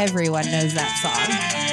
Everyone 0.00 0.50
knows 0.50 0.74
that 0.74 0.96
song. 1.02 1.67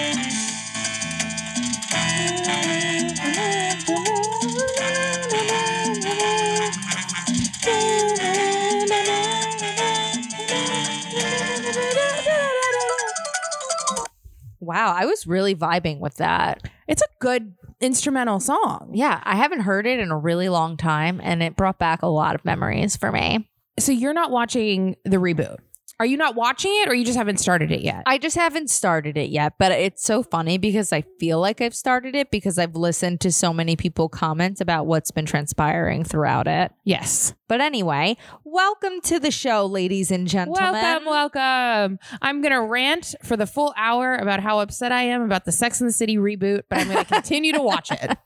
Wow, 14.85 14.93
I 14.95 15.05
was 15.07 15.25
really 15.25 15.55
vibing 15.55 15.99
with 15.99 16.17
that. 16.17 16.61
It's 16.87 17.01
a 17.01 17.07
good 17.19 17.55
instrumental 17.81 18.39
song. 18.39 18.91
Yeah, 18.93 19.19
I 19.23 19.35
haven't 19.35 19.61
heard 19.61 19.87
it 19.87 19.99
in 19.99 20.11
a 20.11 20.17
really 20.17 20.47
long 20.47 20.77
time, 20.77 21.19
and 21.23 21.41
it 21.41 21.55
brought 21.55 21.79
back 21.79 22.03
a 22.03 22.07
lot 22.07 22.35
of 22.35 22.45
memories 22.45 22.95
for 22.95 23.11
me. 23.11 23.49
So 23.79 23.91
you're 23.91 24.13
not 24.13 24.29
watching 24.29 24.95
the 25.03 25.17
reboot. 25.17 25.57
Are 25.97 26.05
you 26.05 26.17
not 26.17 26.35
watching 26.35 26.71
it 26.81 26.89
or 26.89 26.93
you 26.93 27.05
just 27.05 27.17
haven't 27.17 27.39
started 27.39 27.71
it 27.71 27.79
yet? 27.79 28.03
I 28.05 28.17
just 28.17 28.35
haven't 28.35 28.69
started 28.69 29.15
it 29.15 29.29
yet, 29.29 29.53
but 29.57 29.71
it's 29.71 30.03
so 30.03 30.23
funny 30.23 30.57
because 30.57 30.91
I 30.91 31.05
feel 31.21 31.39
like 31.39 31.61
I've 31.61 31.73
started 31.73 32.15
it 32.15 32.31
because 32.31 32.59
I've 32.59 32.75
listened 32.75 33.21
to 33.21 33.31
so 33.31 33.53
many 33.53 33.77
people 33.77 34.09
comment 34.09 34.59
about 34.59 34.87
what's 34.87 35.11
been 35.11 35.25
transpiring 35.25 36.03
throughout 36.03 36.47
it. 36.47 36.73
yes. 36.83 37.33
But 37.47 37.61
anyway, 37.61 38.17
welcome 38.43 38.99
to 39.03 39.19
the 39.19 39.31
show, 39.31 39.67
ladies 39.67 40.11
and 40.11 40.27
gentlemen. 40.27 40.73
Welcome, 40.73 41.05
welcome. 41.05 41.99
I'm 42.21 42.41
going 42.41 42.51
to 42.51 42.61
rant 42.61 43.15
for 43.23 43.37
the 43.37 43.45
full 43.47 43.73
hour 43.77 44.15
about 44.15 44.41
how 44.41 44.59
upset 44.59 44.91
I 44.91 45.03
am 45.03 45.21
about 45.21 45.45
the 45.45 45.51
Sex 45.53 45.79
and 45.79 45.87
the 45.87 45.93
City 45.93 46.17
reboot, 46.17 46.63
but 46.69 46.79
I'm 46.79 46.87
going 46.87 47.05
to 47.05 47.13
continue 47.13 47.53
to 47.53 47.61
watch 47.61 47.89
it. 47.91 48.17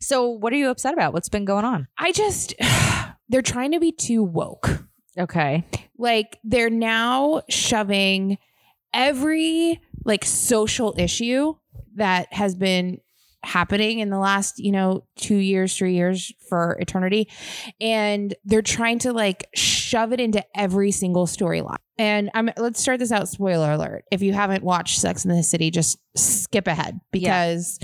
So, 0.00 0.28
what 0.28 0.52
are 0.52 0.56
you 0.56 0.70
upset 0.70 0.94
about? 0.94 1.12
What's 1.12 1.28
been 1.28 1.44
going 1.44 1.64
on? 1.66 1.88
I 1.98 2.12
just, 2.12 2.54
they're 3.28 3.42
trying 3.42 3.72
to 3.72 3.80
be 3.80 3.92
too 3.92 4.22
woke. 4.22 4.84
Okay. 5.18 5.64
Like 5.98 6.38
they're 6.44 6.70
now 6.70 7.42
shoving 7.48 8.38
every 8.92 9.80
like 10.04 10.24
social 10.24 10.94
issue 10.96 11.54
that 11.96 12.32
has 12.32 12.54
been 12.54 13.00
happening 13.42 14.00
in 14.00 14.10
the 14.10 14.18
last, 14.18 14.58
you 14.58 14.70
know, 14.70 15.04
2 15.16 15.34
years, 15.34 15.76
3 15.76 15.94
years 15.94 16.32
for 16.48 16.76
eternity 16.80 17.28
and 17.80 18.34
they're 18.44 18.60
trying 18.60 18.98
to 18.98 19.12
like 19.12 19.48
shove 19.54 20.12
it 20.12 20.20
into 20.20 20.44
every 20.54 20.90
single 20.90 21.26
storyline. 21.26 21.76
And 21.98 22.30
I'm 22.34 22.50
let's 22.56 22.80
start 22.80 22.98
this 22.98 23.12
out 23.12 23.28
spoiler 23.28 23.72
alert. 23.72 24.04
If 24.10 24.22
you 24.22 24.32
haven't 24.32 24.62
watched 24.62 25.00
Sex 25.00 25.24
in 25.24 25.34
the 25.34 25.42
City 25.42 25.70
just 25.70 25.98
skip 26.16 26.66
ahead 26.66 27.00
because 27.12 27.78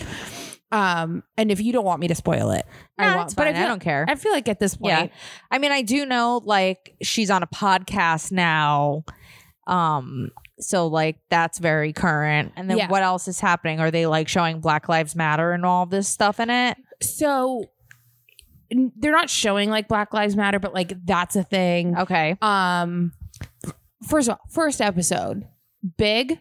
um 0.73 1.23
and 1.37 1.51
if 1.51 1.61
you 1.61 1.73
don't 1.73 1.85
want 1.85 2.01
me 2.01 2.09
to 2.09 2.15
spoil 2.15 2.51
it, 2.51 2.67
I 2.99 3.17
won't. 3.17 3.35
But 3.37 3.47
I, 3.49 3.53
fine. 3.53 3.63
I 3.63 3.67
don't 3.69 3.81
care. 3.81 4.05
I 4.09 4.15
feel 4.17 4.33
like 4.33 4.49
at 4.49 4.59
this 4.61 4.77
point 4.77 4.93
Yeah. 5.11 5.17
I 5.51 5.59
mean, 5.59 5.73
I 5.73 5.83
do 5.83 6.05
know 6.07 6.41
like 6.45 6.95
she's 7.03 7.31
on 7.31 7.43
a 7.43 7.47
podcast 7.47 8.33
now. 8.33 9.05
Um, 9.67 10.31
so 10.59 10.87
like 10.87 11.19
that's 11.31 11.59
very 11.59 11.93
current. 11.93 12.53
And 12.57 12.69
then 12.71 12.79
Yeah. 12.79 12.89
what 12.89 13.03
else 13.03 13.29
is 13.29 13.39
happening? 13.41 13.79
Are 13.81 13.91
they 13.91 14.07
like 14.07 14.29
showing 14.29 14.61
Black 14.61 14.89
Lives 14.89 15.15
Matter 15.15 15.53
and 15.53 15.65
all 15.67 15.87
this 15.87 16.09
stuff 16.09 16.41
in 16.41 16.51
it? 16.51 16.77
so 17.03 17.63
they're 18.71 19.13
not 19.13 19.29
showing 19.31 19.69
like 19.71 19.87
black 19.87 20.13
lives 20.15 20.35
matter 20.35 20.59
but 20.59 20.73
like 20.75 20.93
that's 21.05 21.37
a 21.37 21.45
thing 21.45 21.97
Okay. 21.97 22.37
um 22.43 23.13
first 24.09 24.29
of 24.29 24.33
all 24.33 24.41
first 24.51 24.81
episode 24.81 25.47
big 25.99 26.41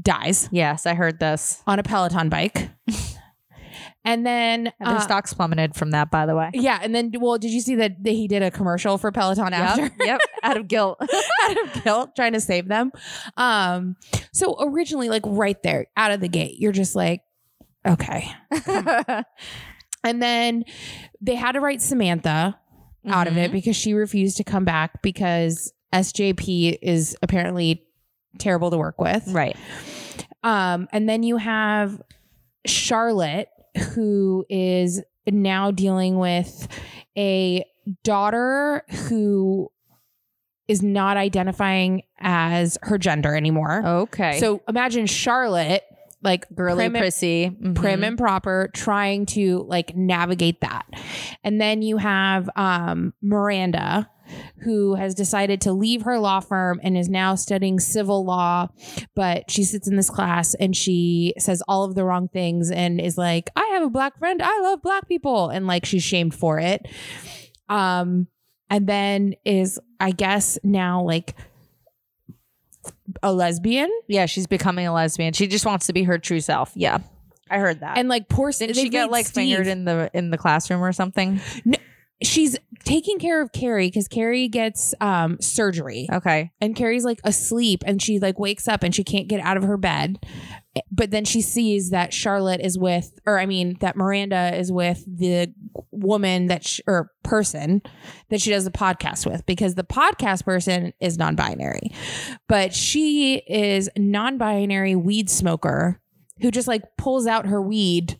dies 0.00 0.48
Yes, 0.52 0.86
I 0.86 0.94
heard 0.94 1.18
this. 1.18 1.60
on 1.66 1.78
a 1.80 1.82
peloton 1.82 2.28
bike 2.28 2.70
and 4.04 4.26
then 4.26 4.72
And 4.80 4.88
their 4.90 4.96
uh, 4.96 5.00
stocks 5.00 5.32
plummeted 5.32 5.74
from 5.74 5.90
that, 5.92 6.10
by 6.10 6.26
the 6.26 6.34
way. 6.36 6.50
yeah 6.54 6.78
and 6.82 6.94
then 6.94 7.12
well 7.18 7.38
did 7.38 7.50
you 7.50 7.60
see 7.60 7.74
that, 7.76 7.96
he 8.04 8.28
did 8.28 8.42
a 8.42 8.50
commercial 8.50 8.98
for 8.98 9.10
peloton 9.12 9.52
after 9.52 9.82
Yep, 9.82 9.92
yep. 10.00 10.20
Out 10.42 10.56
of 10.56 10.68
guilt. 10.68 10.98
out 11.44 11.62
of 11.76 11.84
guilt 11.84 12.10
trying 12.16 12.32
to 12.34 12.40
save 12.40 12.68
them 12.68 12.92
um 13.36 13.96
so 14.32 14.56
originally 14.60 15.08
like 15.08 15.22
right 15.26 15.62
there 15.62 15.86
out 15.96 16.10
of 16.10 16.20
the 16.20 16.28
gate 16.28 16.56
you're 16.58 16.72
just 16.72 16.94
like 16.94 17.22
okay 17.86 18.28
and 20.04 20.22
then 20.22 20.64
they 21.20 21.34
had 21.34 21.52
to 21.52 21.60
write 21.60 21.80
samantha 21.82 22.58
out 23.06 23.26
of 23.26 23.36
it 23.36 23.50
Mhm. 23.50 23.52
because 23.52 23.76
she 23.76 23.92
refused 23.94 24.36
to 24.38 24.44
come 24.44 24.64
back 24.64 25.02
because 25.02 25.72
SJP 25.92 26.78
is 26.82 27.16
apparently 27.22 27.84
terrible 28.38 28.70
to 28.70 28.78
work 28.78 28.98
with. 29.00 29.22
Right. 29.28 29.56
Um, 30.42 30.88
and 30.90 31.08
then 31.08 31.22
you 31.22 31.36
have 31.36 32.00
Charlotte, 32.66 33.48
who 33.94 34.44
is 34.48 35.02
now 35.26 35.70
dealing 35.70 36.18
with 36.18 36.68
a 37.16 37.64
daughter 38.02 38.82
who 39.08 39.70
is 40.68 40.82
not 40.82 41.16
identifying 41.16 42.02
as 42.18 42.78
her 42.82 42.96
gender 42.98 43.36
anymore. 43.36 43.82
Okay. 43.84 44.38
So 44.40 44.62
imagine 44.66 45.06
Charlotte, 45.06 45.82
like 46.22 46.48
girly 46.54 46.84
prim 46.84 46.96
and- 46.96 47.02
prissy. 47.02 47.50
Mhm. 47.50 47.74
prim 47.74 48.02
and 48.02 48.16
proper 48.16 48.70
trying 48.72 49.26
to 49.26 49.64
like 49.68 49.94
navigate 49.94 50.62
that 50.62 50.86
and 51.44 51.60
then 51.60 51.82
you 51.82 51.98
have 51.98 52.48
um 52.56 53.12
miranda 53.20 54.08
who 54.62 54.94
has 54.94 55.14
decided 55.14 55.60
to 55.60 55.72
leave 55.72 56.02
her 56.02 56.18
law 56.18 56.40
firm 56.40 56.80
and 56.82 56.96
is 56.96 57.08
now 57.08 57.34
studying 57.34 57.78
civil 57.80 58.24
law 58.24 58.66
but 59.14 59.50
she 59.50 59.62
sits 59.64 59.86
in 59.88 59.96
this 59.96 60.10
class 60.10 60.54
and 60.54 60.76
she 60.76 61.34
says 61.38 61.62
all 61.68 61.84
of 61.84 61.94
the 61.94 62.04
wrong 62.04 62.28
things 62.28 62.70
and 62.70 63.00
is 63.00 63.16
like 63.18 63.50
i 63.56 63.64
have 63.72 63.82
a 63.82 63.90
black 63.90 64.18
friend 64.18 64.40
i 64.42 64.60
love 64.60 64.80
black 64.82 65.06
people 65.08 65.48
and 65.48 65.66
like 65.66 65.84
she's 65.84 66.02
shamed 66.02 66.34
for 66.34 66.58
it 66.58 66.86
um 67.68 68.26
and 68.70 68.86
then 68.86 69.34
is 69.44 69.78
i 70.00 70.10
guess 70.10 70.58
now 70.64 71.02
like 71.02 71.34
a 73.22 73.32
lesbian 73.32 73.90
Yeah, 74.08 74.26
she's 74.26 74.46
becoming 74.46 74.86
a 74.86 74.92
lesbian. 74.92 75.32
She 75.32 75.46
just 75.46 75.64
wants 75.66 75.86
to 75.86 75.92
be 75.92 76.02
her 76.04 76.18
true 76.18 76.40
self. 76.40 76.72
Yeah. 76.74 76.98
I 77.50 77.58
heard 77.58 77.80
that. 77.80 77.98
and 77.98 78.08
like 78.08 78.28
poor 78.28 78.50
didn't 78.52 78.74
she 78.76 78.88
get 78.88 79.10
like 79.10 79.26
Steve- 79.26 79.34
fingered 79.56 79.66
in 79.66 79.84
the 79.84 80.10
in 80.14 80.30
the 80.30 80.38
classroom 80.38 80.82
or 80.82 80.92
something? 80.92 81.40
She's 82.26 82.56
taking 82.84 83.18
care 83.18 83.40
of 83.40 83.52
Carrie 83.52 83.88
because 83.88 84.08
Carrie 84.08 84.48
gets 84.48 84.94
um 85.00 85.38
surgery 85.40 86.06
Okay. 86.12 86.50
and 86.60 86.76
Carrie's 86.76 87.04
like 87.04 87.20
asleep 87.24 87.82
and 87.86 88.00
she 88.02 88.18
like 88.18 88.38
wakes 88.38 88.68
up 88.68 88.82
and 88.82 88.94
she 88.94 89.04
can't 89.04 89.28
get 89.28 89.40
out 89.40 89.56
of 89.56 89.62
her 89.62 89.76
bed. 89.76 90.18
But 90.90 91.12
then 91.12 91.24
she 91.24 91.40
sees 91.40 91.90
that 91.90 92.12
Charlotte 92.12 92.60
is 92.60 92.76
with, 92.76 93.20
or 93.26 93.38
I 93.38 93.46
mean, 93.46 93.76
that 93.80 93.94
Miranda 93.96 94.56
is 94.58 94.72
with 94.72 95.04
the 95.06 95.54
woman 95.92 96.48
that, 96.48 96.66
sh- 96.66 96.80
or 96.88 97.12
person 97.22 97.80
that 98.30 98.40
she 98.40 98.50
does 98.50 98.64
the 98.64 98.72
podcast 98.72 99.24
with 99.24 99.46
because 99.46 99.76
the 99.76 99.84
podcast 99.84 100.44
person 100.44 100.92
is 101.00 101.16
non 101.16 101.36
binary. 101.36 101.92
But 102.48 102.74
she 102.74 103.36
is 103.36 103.88
non 103.96 104.36
binary 104.36 104.96
weed 104.96 105.30
smoker 105.30 106.00
who 106.40 106.50
just 106.50 106.66
like 106.66 106.82
pulls 106.98 107.28
out 107.28 107.46
her 107.46 107.62
weed 107.62 108.18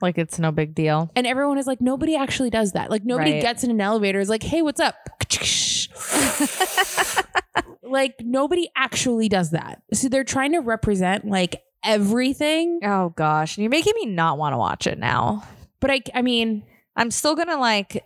Like 0.00 0.18
it's 0.18 0.38
no 0.38 0.52
big 0.52 0.74
deal. 0.74 1.10
and 1.16 1.26
everyone 1.26 1.58
is 1.58 1.66
like, 1.66 1.80
nobody 1.80 2.16
actually 2.16 2.50
does 2.50 2.72
that. 2.72 2.90
Like 2.90 3.04
nobody 3.04 3.32
Right. 3.32 3.42
gets 3.42 3.64
in 3.64 3.70
an 3.70 3.80
elevator 3.80 4.20
is 4.20 4.28
like, 4.28 4.42
hey, 4.42 4.60
what's 4.62 4.80
up? 4.80 4.94
like 7.82 8.14
nobody 8.20 8.68
actually 8.76 9.28
does 9.28 9.50
that. 9.50 9.82
So 9.92 10.08
they're 10.08 10.24
trying 10.24 10.52
to 10.52 10.58
represent 10.60 11.24
like 11.26 11.62
everything. 11.84 12.80
Oh 12.84 13.10
gosh, 13.16 13.58
you're 13.58 13.70
making 13.70 13.94
me 13.96 14.06
not 14.06 14.38
want 14.38 14.52
to 14.52 14.58
watch 14.58 14.86
it 14.86 14.98
now. 14.98 15.44
But 15.80 15.90
I 15.90 16.00
I 16.14 16.22
mean, 16.22 16.64
I'm 16.96 17.10
still 17.10 17.34
gonna 17.34 17.58
like 17.58 18.04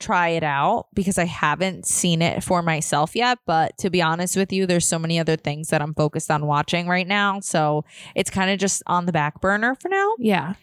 try 0.00 0.30
it 0.30 0.42
out 0.42 0.86
because 0.94 1.18
I 1.18 1.24
haven't 1.26 1.86
seen 1.86 2.22
it 2.22 2.42
for 2.42 2.62
myself 2.62 3.14
yet. 3.14 3.38
But 3.46 3.76
to 3.78 3.90
be 3.90 4.02
honest 4.02 4.36
with 4.36 4.52
you, 4.52 4.66
there's 4.66 4.86
so 4.86 4.98
many 4.98 5.18
other 5.20 5.36
things 5.36 5.68
that 5.68 5.80
I'm 5.82 5.94
focused 5.94 6.30
on 6.30 6.46
watching 6.46 6.88
right 6.88 7.06
now. 7.06 7.40
So 7.40 7.84
it's 8.14 8.30
kind 8.30 8.50
of 8.50 8.58
just 8.58 8.82
on 8.86 9.06
the 9.06 9.12
back 9.12 9.40
burner 9.40 9.74
for 9.76 9.88
now. 9.88 10.14
yeah. 10.18 10.54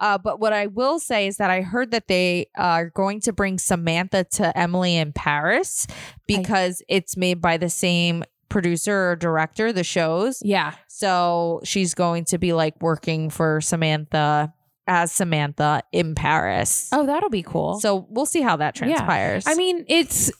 Uh, 0.00 0.16
but 0.18 0.40
what 0.40 0.52
I 0.52 0.66
will 0.66 0.98
say 0.98 1.26
is 1.26 1.36
that 1.36 1.50
I 1.50 1.60
heard 1.60 1.90
that 1.90 2.08
they 2.08 2.46
are 2.56 2.90
going 2.90 3.20
to 3.20 3.32
bring 3.32 3.58
Samantha 3.58 4.24
to 4.32 4.56
Emily 4.58 4.96
in 4.96 5.12
Paris 5.12 5.86
because 6.26 6.82
it's 6.88 7.16
made 7.16 7.40
by 7.40 7.56
the 7.58 7.68
same 7.70 8.24
producer 8.48 9.10
or 9.10 9.16
director, 9.16 9.72
the 9.72 9.84
shows. 9.84 10.40
Yeah. 10.42 10.74
So 10.88 11.60
she's 11.64 11.94
going 11.94 12.24
to 12.26 12.38
be 12.38 12.52
like 12.52 12.80
working 12.82 13.30
for 13.30 13.60
Samantha 13.60 14.52
as 14.86 15.12
Samantha 15.12 15.82
in 15.92 16.14
Paris. 16.16 16.88
Oh, 16.92 17.06
that'll 17.06 17.30
be 17.30 17.42
cool. 17.44 17.78
So 17.78 18.06
we'll 18.10 18.26
see 18.26 18.40
how 18.40 18.56
that 18.56 18.74
Yeah. 18.80 18.86
transpires. 18.96 19.44
I 19.46 19.54
mean, 19.54 19.84
it's 19.86 20.32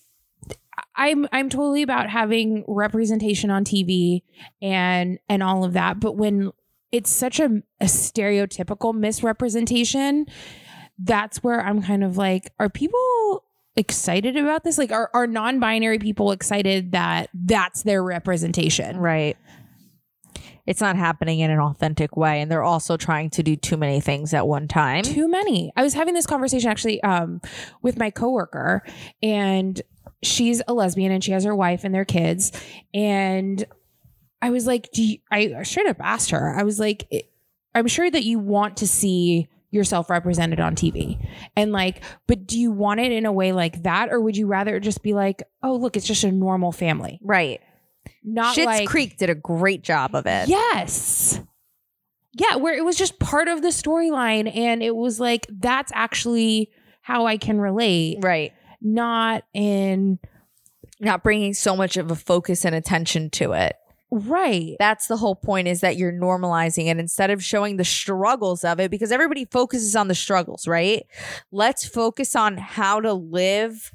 I'm 0.97 1.29
I'm 1.33 1.49
totally 1.49 1.83
about 1.83 2.11
having 2.11 2.65
representation 2.67 3.51
on 3.51 3.65
TV 3.65 4.23
and 4.61 5.19
and 5.29 5.43
all 5.43 5.65
of 5.65 5.75
that, 5.75 6.01
but 6.01 6.17
when 6.17 6.51
it's 6.93 7.11
such 7.11 7.41
a, 7.41 7.63
a 7.81 7.85
stereotypical 7.85 8.95
misrepresentation, 8.95 10.27
that's 10.99 11.43
where 11.43 11.61
I'm 11.61 11.83
kind 11.83 12.05
of 12.05 12.17
like, 12.17 12.53
are 12.59 12.69
people 12.69 13.45
excited 13.77 14.37
about 14.37 14.65
this? 14.65 14.79
Like, 14.79 14.93
are, 14.93 15.11
are 15.15 15.27
non 15.27 15.61
binary 15.61 15.99
people 15.99 16.33
excited 16.33 16.93
that 16.93 17.31
that's 17.33 17.83
their 17.83 18.03
representation? 18.03 18.97
Right. 18.97 19.37
It's 20.67 20.81
not 20.81 20.97
happening 20.97 21.41
in 21.41 21.51
an 21.51 21.59
authentic 21.59 22.17
way. 22.17 22.41
And 22.41 22.51
they're 22.51 22.63
also 22.63 22.97
trying 22.97 23.31
to 23.31 23.43
do 23.43 23.57
too 23.57 23.77
many 23.77 24.01
things 24.01 24.35
at 24.35 24.47
one 24.47 24.69
time. 24.69 25.03
Too 25.03 25.29
many. 25.29 25.73
I 25.77 25.83
was 25.83 25.95
having 25.95 26.15
this 26.15 26.27
conversation 26.27 26.71
actually 26.71 27.03
um, 27.03 27.41
with 27.83 27.99
my 27.99 28.11
coworker, 28.11 28.85
and 29.23 29.81
she's 30.23 30.63
a 30.69 30.75
lesbian 30.75 31.13
and 31.13 31.25
she 31.25 31.33
has 31.33 31.45
her 31.45 31.57
wife 31.57 31.83
and 31.83 31.95
their 31.95 32.05
kids. 32.05 32.53
And 32.93 33.65
I 34.43 34.51
was 34.51 34.67
like, 34.67 34.91
do 34.93 35.03
you, 35.03 35.19
I 35.31 35.63
straight 35.63 35.87
up 35.87 35.99
asked 36.01 36.31
her, 36.31 36.55
I 36.59 36.63
was 36.63 36.81
like, 36.81 37.29
I'm 37.75 37.87
sure 37.87 38.11
that 38.11 38.25
you 38.25 38.39
want 38.39 38.79
to 38.79 38.87
see 38.89 39.49
yourself 39.71 40.11
represented 40.11 40.59
on 40.61 40.75
TV. 40.75 41.25
And 41.57 41.73
like, 41.73 42.03
but 42.27 42.47
do 42.47 42.59
you 42.59 42.73
want 42.73 43.01
it 43.01 43.13
in 43.13 43.27
a 43.27 43.33
way 43.33 43.53
like 43.53 43.83
that? 43.85 44.09
Or 44.11 44.21
would 44.21 44.37
you 44.37 44.47
rather 44.47 44.81
just 44.81 45.03
be 45.03 45.13
like, 45.15 45.43
oh, 45.63 45.77
look, 45.77 45.97
it's 45.97 46.07
just 46.07 46.25
a 46.25 46.33
normal 46.33 46.73
family? 46.73 47.21
Right. 47.23 47.61
Not 48.25 48.57
Schitt's 48.57 48.67
like, 48.67 48.89
Creek 48.89 49.19
did 49.19 49.31
a 49.31 49.35
great 49.35 49.83
job 49.83 50.15
of 50.15 50.27
it. 50.27 50.49
Yes. 50.49 51.41
Yeah, 52.33 52.57
where 52.57 52.75
it 52.77 52.85
was 52.85 52.97
just 52.97 53.19
part 53.19 53.47
of 53.49 53.63
the 53.63 53.69
storyline. 53.69 54.55
And 54.57 54.83
it 54.83 54.95
was 54.97 55.21
like, 55.21 55.47
that's 55.49 55.93
actually 55.95 56.71
how 57.03 57.27
I 57.27 57.37
can 57.37 57.61
relate, 57.61 58.19
Right. 58.23 58.53
not 58.81 59.45
in, 59.53 60.19
Not 60.99 61.23
bringing 61.23 61.55
so 61.55 61.77
much 61.77 61.97
of 61.97 62.11
a 62.11 62.17
focus 62.17 62.65
and 62.65 62.75
attention 62.75 63.31
to 63.31 63.53
it. 63.53 63.77
Right. 64.11 64.77
That's 64.79 65.07
the 65.07 65.17
whole 65.17 65.35
point 65.35 65.69
is 65.69 65.81
that 65.81 65.97
you're 65.97 66.13
normalizing 66.13 66.87
it 66.87 66.99
instead 66.99 67.31
of 67.31 67.43
showing 67.43 67.77
the 67.77 67.85
struggles 67.85 68.65
of 68.65 68.81
it 68.81 68.91
because 68.91 69.13
everybody 69.13 69.45
focuses 69.45 69.97
on 69.97 70.09
the 70.09 70.15
struggles, 70.15 70.67
right? 70.67 71.07
Let's 71.53 71.87
focus 71.87 72.35
on 72.37 72.57
how 72.57 73.01
to 73.01 73.13
live 73.13 73.93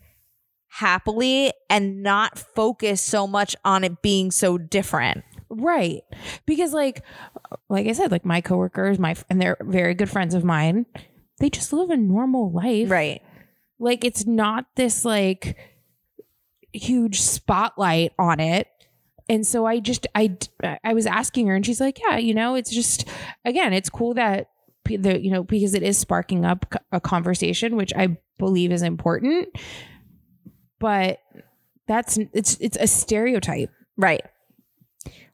happily 0.67 1.53
and 1.69 2.03
not 2.03 2.37
focus 2.37 3.01
so 3.01 3.25
much 3.25 3.55
on 3.63 3.83
it 3.83 4.01
being 4.01 4.29
so 4.31 4.57
different. 4.57 5.23
Right. 5.49 6.01
Because 6.45 6.73
like 6.73 7.03
like 7.69 7.87
I 7.87 7.93
said, 7.93 8.11
like 8.11 8.25
my 8.25 8.41
coworkers, 8.41 8.99
my 8.99 9.15
and 9.29 9.41
they're 9.41 9.57
very 9.61 9.93
good 9.93 10.09
friends 10.09 10.33
of 10.33 10.43
mine, 10.43 10.85
they 11.39 11.49
just 11.49 11.71
live 11.71 11.89
a 11.91 11.97
normal 11.97 12.51
life. 12.51 12.89
Right. 12.89 13.21
Like 13.79 14.03
it's 14.03 14.25
not 14.25 14.65
this 14.75 15.05
like 15.05 15.57
huge 16.73 17.21
spotlight 17.21 18.11
on 18.19 18.39
it. 18.39 18.67
And 19.27 19.45
so 19.45 19.65
I 19.65 19.79
just 19.79 20.05
I 20.13 20.37
I 20.83 20.93
was 20.93 21.05
asking 21.05 21.47
her 21.47 21.55
and 21.55 21.65
she's 21.65 21.81
like, 21.81 21.99
"Yeah, 22.07 22.17
you 22.17 22.33
know, 22.33 22.55
it's 22.55 22.69
just 22.69 23.07
again, 23.43 23.73
it's 23.73 23.89
cool 23.89 24.13
that 24.13 24.49
the 24.85 25.19
you 25.19 25.31
know 25.31 25.43
because 25.43 25.73
it 25.73 25.81
is 25.83 25.97
sparking 25.97 26.45
up 26.45 26.65
a 26.91 26.99
conversation 27.01 27.75
which 27.75 27.91
I 27.95 28.17
believe 28.37 28.71
is 28.71 28.83
important. 28.83 29.49
But 30.79 31.19
that's 31.87 32.17
it's 32.33 32.57
it's 32.59 32.77
a 32.79 32.87
stereotype. 32.87 33.71
Right. 33.97 34.21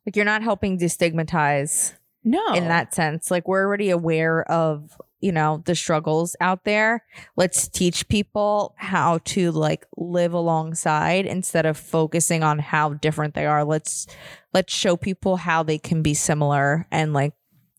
Like 0.06 0.16
you're 0.16 0.26
not 0.26 0.42
helping 0.42 0.80
destigmatize 0.80 1.94
No. 2.24 2.54
in 2.54 2.68
that 2.68 2.94
sense. 2.94 3.30
Like 3.30 3.48
we're 3.48 3.64
already 3.66 3.90
aware 3.90 4.50
of, 4.50 5.00
you 5.22 5.32
know, 5.32 5.62
the 5.66 5.76
struggles 5.76 6.36
out 6.42 6.66
there. 6.66 7.04
Let's 7.38 7.68
teach 7.68 8.08
people 8.08 8.74
how 8.78 9.20
to 9.26 9.52
like 9.52 9.86
live 9.96 10.34
alongside 10.34 11.26
instead 11.26 11.66
of 11.66 11.78
focusing 11.78 12.44
on 12.44 12.60
how 12.60 12.94
different 12.94 13.36
they 13.36 13.46
are. 13.46 13.64
Let's 13.64 14.08
let's 14.54 14.74
show 14.74 14.98
people 14.98 15.38
how 15.38 15.64
they 15.64 15.78
can 15.78 16.02
be 16.02 16.14
similar 16.14 16.88
and 16.92 17.14
like 17.14 17.34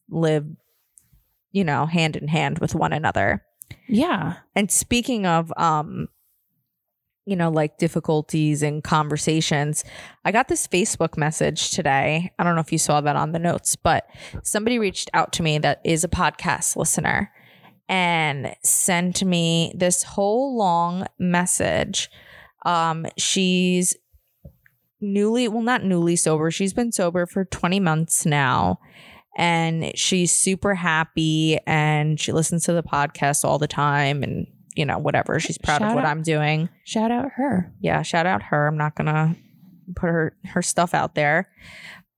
live, 0.08 0.46
you 1.50 1.64
know, 1.64 1.86
hand 1.86 2.16
in 2.16 2.28
hand 2.28 2.60
with 2.60 2.74
one 2.74 2.92
another. 2.92 3.44
Yeah. 3.88 4.36
And 4.54 4.70
speaking 4.70 5.26
of 5.26 5.52
um 5.56 6.08
you 7.24 7.36
know 7.36 7.50
like 7.50 7.78
difficulties 7.78 8.62
and 8.62 8.82
conversations. 8.82 9.84
I 10.24 10.32
got 10.32 10.48
this 10.48 10.66
facebook 10.66 11.16
message 11.16 11.70
today. 11.70 12.32
I 12.38 12.44
don't 12.44 12.54
know 12.54 12.60
if 12.60 12.72
you 12.72 12.78
saw 12.78 13.00
that 13.00 13.16
on 13.16 13.32
the 13.32 13.38
notes 13.38 13.76
but 13.76 14.06
somebody 14.42 14.78
reached 14.78 15.10
out 15.14 15.32
to 15.34 15.42
me 15.42 15.58
that 15.58 15.80
is 15.84 16.04
a 16.04 16.08
podcast 16.08 16.76
listener 16.76 17.30
and 17.88 18.54
sent 18.64 19.24
me 19.24 19.72
this 19.76 20.02
whole 20.02 20.56
long 20.56 21.06
message. 21.18 22.10
Um 22.64 23.06
she's 23.16 23.96
newly 25.00 25.48
well 25.48 25.62
not 25.62 25.84
newly 25.84 26.16
sober. 26.16 26.50
She's 26.50 26.72
been 26.72 26.92
sober 26.92 27.26
for 27.26 27.44
20 27.44 27.80
months 27.80 28.26
now 28.26 28.78
and 29.36 29.92
she's 29.96 30.32
super 30.32 30.74
happy 30.74 31.58
and 31.66 32.20
she 32.20 32.32
listens 32.32 32.64
to 32.64 32.72
the 32.72 32.82
podcast 32.82 33.44
all 33.44 33.58
the 33.58 33.68
time 33.68 34.22
and 34.22 34.46
you 34.74 34.84
know 34.86 34.98
whatever. 34.98 35.38
She's 35.40 35.58
proud 35.58 35.80
Shout 35.80 35.90
of 35.90 35.94
what 35.96 36.04
out- 36.04 36.10
i'm 36.10 36.22
doing. 36.22 36.68
Shout 36.84 37.10
out 37.10 37.30
her. 37.36 37.72
yeah 37.80 38.02
shout 38.02 38.26
out 38.26 38.42
her. 38.44 38.66
I'm 38.66 38.76
not 38.76 38.94
gonna 38.94 39.36
put 39.96 40.06
her 40.08 40.36
her 40.46 40.62
stuff 40.62 40.94
out 40.94 41.14
there. 41.14 41.48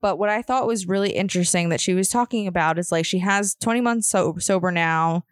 But 0.01 0.19
what 0.19 0.29
i 0.29 0.41
thought 0.41 0.67
was 0.67 0.87
really 0.87 1.11
interesting 1.11 1.69
that 1.69 1.81
she 1.81 1.93
was 1.93 2.09
talking 2.09 2.47
about 2.47 2.77
is 2.77 2.91
like 2.91 3.05
she 3.05 3.19
has 3.19 3.55
20 3.55 3.81
months 3.81 4.09
so- 4.09 4.37
sober 4.39 4.71
now. 4.71 5.25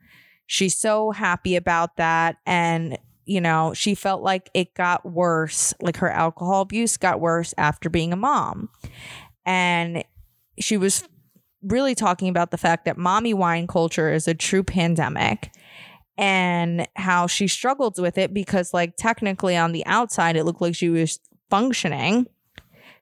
She's 0.48 0.76
so 0.78 1.12
happy 1.12 1.56
about 1.56 1.98
that. 1.98 2.38
And 2.46 2.98
you 3.26 3.40
know 3.40 3.74
she 3.74 3.96
felt 3.96 4.22
like 4.22 4.50
it 4.54 4.74
got 4.74 5.06
worse 5.06 5.74
like 5.82 5.96
her 5.98 6.10
alcohol 6.10 6.60
abuse 6.62 6.98
got 6.98 7.22
worse 7.22 7.54
after 7.58 7.90
being 7.90 8.12
a 8.12 8.18
mom. 8.18 8.70
And 9.46 10.04
she 10.60 10.78
was 10.78 11.08
really 11.62 11.96
talking 11.96 12.28
about 12.28 12.52
the 12.52 12.58
fact 12.58 12.84
that 12.86 12.98
mommy 12.98 13.34
wine 13.34 13.68
culture 13.68 14.12
is 14.12 14.28
a 14.28 14.34
true 14.34 14.64
pandemic 14.64 15.52
and 16.18 16.88
how 16.96 17.28
she 17.28 17.48
struggled 17.48 18.00
with 18.00 18.18
it 18.18 18.34
because 18.34 18.74
like 18.74 18.96
technically 18.98 19.58
on 19.58 19.72
the 19.72 19.86
outside 19.86 20.36
it 20.36 20.44
looked 20.44 20.62
like 20.62 20.76
she 20.76 20.90
was 20.90 21.20
functioning 21.50 22.28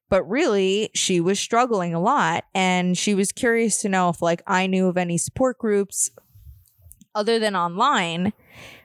but 0.09 0.29
really 0.29 0.89
she 0.93 1.21
was 1.21 1.39
struggling 1.39 1.93
a 1.93 1.99
lot 1.99 2.43
and 2.53 2.97
she 2.97 3.15
was 3.15 3.31
curious 3.31 3.81
to 3.81 3.89
know 3.89 4.09
if 4.09 4.21
like 4.21 4.41
I 4.45 4.67
knew 4.67 4.87
of 4.87 4.97
any 4.97 5.17
support 5.17 5.57
groups 5.57 6.11
other 7.15 7.39
than 7.39 7.55
online 7.55 8.33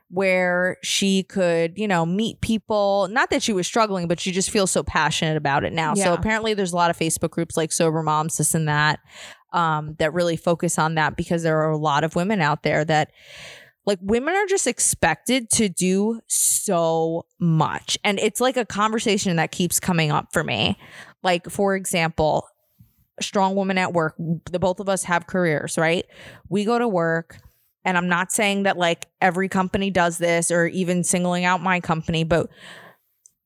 where 0.08 0.76
she 0.84 1.24
could, 1.24 1.76
you 1.76 1.88
know, 1.88 2.06
meet 2.06 2.40
people. 2.40 3.08
Not 3.10 3.30
that 3.30 3.42
she 3.42 3.52
was 3.52 3.66
struggling, 3.66 4.06
but 4.06 4.20
she 4.20 4.30
just 4.30 4.50
feels 4.50 4.70
so 4.70 4.84
passionate 4.84 5.36
about 5.36 5.64
it 5.64 5.72
now. 5.72 5.94
So 5.94 6.14
apparently 6.14 6.54
there's 6.54 6.72
a 6.72 6.76
lot 6.76 6.90
of 6.90 6.96
Facebook 6.96 7.30
groups 7.30 7.56
like 7.56 7.72
Sober 7.72 8.02
Moms, 8.04 8.36
this 8.36 8.54
and 8.54 8.68
that, 8.68 9.00
um, 9.52 9.96
that 9.98 10.12
really 10.12 10.36
focus 10.36 10.78
on 10.78 10.94
that 10.94 11.16
because 11.16 11.42
there 11.42 11.60
are 11.60 11.72
a 11.72 11.76
lot 11.76 12.04
of 12.04 12.14
women 12.14 12.40
out 12.40 12.62
there 12.62 12.84
that 12.84 13.10
like 13.86 13.98
women 14.02 14.34
are 14.34 14.46
just 14.46 14.66
expected 14.66 15.48
to 15.50 15.68
do 15.68 16.20
so 16.26 17.24
much. 17.38 17.96
And 18.02 18.18
it's 18.18 18.40
like 18.40 18.56
a 18.56 18.66
conversation 18.66 19.36
that 19.36 19.52
keeps 19.52 19.78
coming 19.78 20.10
up 20.10 20.32
for 20.32 20.42
me. 20.42 20.76
Like, 21.22 21.48
for 21.48 21.76
example, 21.76 22.48
strong 23.20 23.54
woman 23.54 23.78
at 23.78 23.92
work, 23.92 24.16
the 24.50 24.58
both 24.58 24.80
of 24.80 24.88
us 24.88 25.04
have 25.04 25.26
careers, 25.26 25.78
right? 25.78 26.04
We 26.48 26.64
go 26.64 26.78
to 26.78 26.88
work, 26.88 27.38
and 27.84 27.96
I'm 27.96 28.08
not 28.08 28.32
saying 28.32 28.64
that 28.64 28.76
like 28.76 29.06
every 29.20 29.48
company 29.48 29.90
does 29.90 30.18
this 30.18 30.50
or 30.50 30.66
even 30.66 31.04
singling 31.04 31.44
out 31.44 31.62
my 31.62 31.80
company, 31.80 32.24
but 32.24 32.50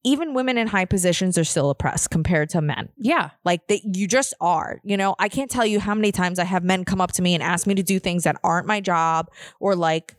even 0.02 0.32
women 0.32 0.56
in 0.56 0.66
high 0.66 0.86
positions 0.86 1.36
are 1.36 1.44
still 1.44 1.68
oppressed 1.68 2.10
compared 2.10 2.48
to 2.50 2.62
men. 2.62 2.88
Yeah. 2.96 3.30
Like 3.44 3.66
that 3.68 3.80
you 3.84 4.08
just 4.08 4.32
are. 4.40 4.80
You 4.82 4.96
know, 4.96 5.14
I 5.18 5.28
can't 5.28 5.50
tell 5.50 5.66
you 5.66 5.78
how 5.78 5.94
many 5.94 6.10
times 6.10 6.38
I 6.38 6.44
have 6.44 6.64
men 6.64 6.86
come 6.86 7.02
up 7.02 7.12
to 7.12 7.22
me 7.22 7.34
and 7.34 7.42
ask 7.42 7.66
me 7.66 7.74
to 7.74 7.82
do 7.82 7.98
things 7.98 8.24
that 8.24 8.40
aren't 8.42 8.66
my 8.66 8.80
job 8.80 9.30
or 9.60 9.76
like 9.76 10.16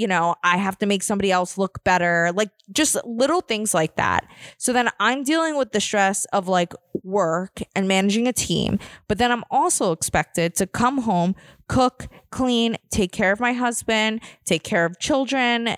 you 0.00 0.06
know, 0.06 0.34
I 0.42 0.56
have 0.56 0.78
to 0.78 0.86
make 0.86 1.02
somebody 1.02 1.30
else 1.30 1.58
look 1.58 1.84
better, 1.84 2.30
like 2.34 2.48
just 2.72 2.96
little 3.04 3.42
things 3.42 3.74
like 3.74 3.96
that. 3.96 4.26
So 4.56 4.72
then 4.72 4.88
I'm 4.98 5.24
dealing 5.24 5.58
with 5.58 5.72
the 5.72 5.80
stress 5.80 6.24
of 6.32 6.48
like 6.48 6.72
work 7.02 7.60
and 7.76 7.86
managing 7.86 8.26
a 8.26 8.32
team, 8.32 8.78
but 9.08 9.18
then 9.18 9.30
I'm 9.30 9.44
also 9.50 9.92
expected 9.92 10.54
to 10.56 10.66
come 10.66 11.02
home, 11.02 11.34
cook, 11.68 12.08
clean, 12.30 12.78
take 12.90 13.12
care 13.12 13.30
of 13.30 13.40
my 13.40 13.52
husband, 13.52 14.22
take 14.46 14.62
care 14.62 14.86
of 14.86 14.98
children. 14.98 15.76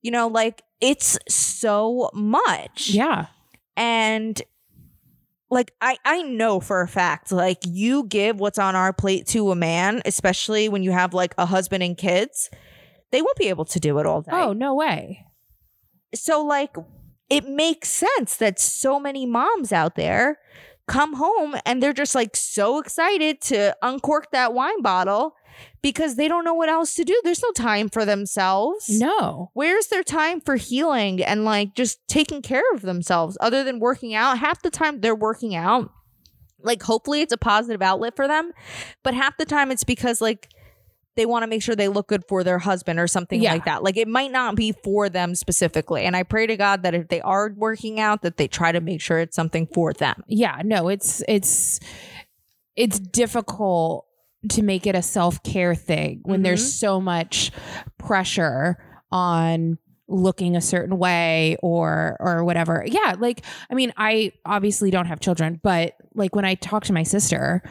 You 0.00 0.12
know, 0.12 0.28
like 0.28 0.62
it's 0.80 1.18
so 1.28 2.10
much 2.14 2.90
Yeah. 2.90 3.26
and 3.76 4.40
like 5.50 5.72
I 5.80 5.96
I 6.04 6.22
know 6.22 6.60
for 6.60 6.82
a 6.82 6.88
fact 6.88 7.32
like 7.32 7.58
you 7.66 8.04
give 8.04 8.38
what's 8.38 8.58
on 8.58 8.76
our 8.76 8.92
plate 8.92 9.26
to 9.28 9.50
a 9.50 9.56
man, 9.56 10.02
especially 10.04 10.68
when 10.68 10.82
you 10.84 10.92
have 10.92 11.14
like 11.14 11.34
a 11.38 11.46
husband 11.46 11.82
and 11.82 11.96
kids, 11.96 12.50
they 13.12 13.22
won't 13.22 13.36
be 13.38 13.48
able 13.48 13.64
to 13.66 13.80
do 13.80 13.98
it 13.98 14.06
all 14.06 14.22
day. 14.22 14.30
Oh, 14.32 14.52
no 14.52 14.74
way. 14.74 15.24
So 16.14 16.42
like 16.44 16.74
it 17.28 17.48
makes 17.48 17.88
sense 17.88 18.36
that 18.36 18.58
so 18.60 19.00
many 19.00 19.26
moms 19.26 19.72
out 19.72 19.96
there 19.96 20.38
come 20.86 21.14
home 21.14 21.56
and 21.66 21.82
they're 21.82 21.92
just 21.92 22.14
like 22.14 22.36
so 22.36 22.78
excited 22.78 23.40
to 23.40 23.76
uncork 23.82 24.30
that 24.30 24.54
wine 24.54 24.80
bottle 24.82 25.34
because 25.82 26.14
they 26.14 26.28
don't 26.28 26.44
know 26.44 26.54
what 26.54 26.68
else 26.68 26.94
to 26.94 27.02
do. 27.04 27.20
There's 27.24 27.42
no 27.42 27.50
time 27.52 27.88
for 27.88 28.04
themselves 28.04 28.88
No. 28.88 29.50
where's 29.54 29.88
their 29.88 30.04
time 30.04 30.40
for 30.40 30.54
healing 30.56 31.22
and 31.24 31.44
like 31.44 31.74
just 31.74 31.98
taking 32.06 32.40
care 32.42 32.62
of 32.74 32.82
themselves 32.82 33.36
other 33.40 33.64
than 33.64 33.80
working 33.80 34.14
out 34.14 34.38
half 34.38 34.62
the 34.62 34.70
time 34.70 35.00
they're 35.00 35.14
working 35.14 35.56
out 35.56 35.90
like 36.62 36.82
hopefully 36.84 37.20
it's 37.20 37.32
a 37.32 37.36
positive 37.38 37.82
outlet 37.82 38.14
for 38.14 38.28
them 38.28 38.52
but 39.02 39.14
half 39.14 39.36
the 39.38 39.44
time 39.44 39.70
it's 39.72 39.84
because 39.84 40.20
like 40.20 40.48
they 41.16 41.26
want 41.26 41.42
to 41.42 41.46
make 41.46 41.62
sure 41.62 41.74
they 41.74 41.88
look 41.88 42.08
good 42.08 42.24
for 42.28 42.44
their 42.44 42.58
husband 42.58 42.98
or 42.98 43.06
something 43.06 43.42
Yeah. 43.42 43.52
like 43.54 43.64
that. 43.64 43.82
Like 43.82 43.96
it 43.96 44.08
might 44.08 44.30
not 44.30 44.54
be 44.54 44.72
for 44.72 45.08
them 45.08 45.34
specifically. 45.34 46.04
And 46.04 46.14
I 46.14 46.22
pray 46.22 46.46
to 46.46 46.56
God 46.56 46.82
that 46.82 46.94
if 46.94 47.08
they 47.08 47.20
are 47.22 47.52
working 47.56 47.98
out, 48.00 48.22
that 48.22 48.36
they 48.36 48.48
try 48.48 48.72
to 48.72 48.80
make 48.80 49.00
sure 49.00 49.18
it's 49.18 49.34
something 49.34 49.66
for 49.72 49.92
them. 49.92 50.22
yeah 50.28 50.60
no 50.64 50.88
it's 50.88 51.22
it's 51.28 51.80
it's 52.76 52.98
difficult 52.98 54.06
to 54.50 54.62
make 54.62 54.86
it 54.86 54.94
a 54.94 55.02
self-care 55.02 55.74
thing 55.74 56.20
when 56.24 56.42
there's 56.42 56.60
mm-hmm. 56.62 56.86
so 56.86 57.00
much 57.00 57.50
pressure 57.98 58.76
on 59.10 59.78
looking 60.08 60.54
a 60.56 60.60
certain 60.60 60.98
way 60.98 61.56
or 61.62 62.16
or 62.20 62.44
whatever 62.44 62.84
yeah 62.86 63.16
like 63.18 63.44
i 63.70 63.74
mean 63.74 63.92
i 63.96 64.30
obviously 64.44 64.90
don't 64.90 65.06
have 65.06 65.18
children 65.18 65.58
but 65.62 65.94
like 66.14 66.34
when 66.34 66.44
i 66.44 66.54
talk 66.54 66.84
to 66.84 66.92
my 66.92 67.02
sister 67.02 67.62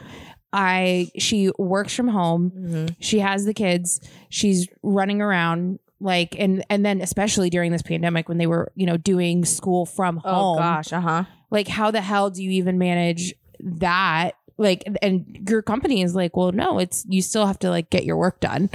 i 0.52 1.10
she 1.18 1.50
works 1.58 1.94
from 1.94 2.08
home. 2.08 2.88
She 3.00 3.18
has 3.20 3.44
the 3.44 3.54
kids. 3.54 4.00
She's 4.28 4.68
running 4.82 5.20
around 5.20 5.78
like 6.00 6.36
and 6.38 6.64
and 6.68 6.84
then 6.84 7.00
especially 7.00 7.50
during 7.50 7.72
this 7.72 7.82
pandemic 7.82 8.28
when 8.28 8.38
they 8.38 8.46
were 8.46 8.72
you 8.74 8.86
know 8.86 8.96
doing 8.96 9.44
school 9.44 9.86
from 9.86 10.18
home. 10.18 10.56
Oh 10.56 10.58
gosh, 10.58 10.92
uh 10.92 11.00
huh. 11.00 11.24
like 11.50 11.68
how 11.68 11.90
the 11.90 12.00
hell 12.00 12.30
do 12.30 12.42
you 12.42 12.50
even 12.50 12.78
manage 12.78 13.34
that? 13.60 14.32
Like 14.58 14.84
and 15.02 15.46
your 15.48 15.62
company 15.62 16.02
is 16.02 16.14
like 16.14 16.36
well 16.36 16.52
no 16.52 16.78
it's 16.78 17.04
you 17.08 17.20
still 17.20 17.46
have 17.46 17.58
to 17.60 17.70
like 17.70 17.90
get 17.90 18.04
your 18.04 18.16
work 18.16 18.40
done. 18.40 18.70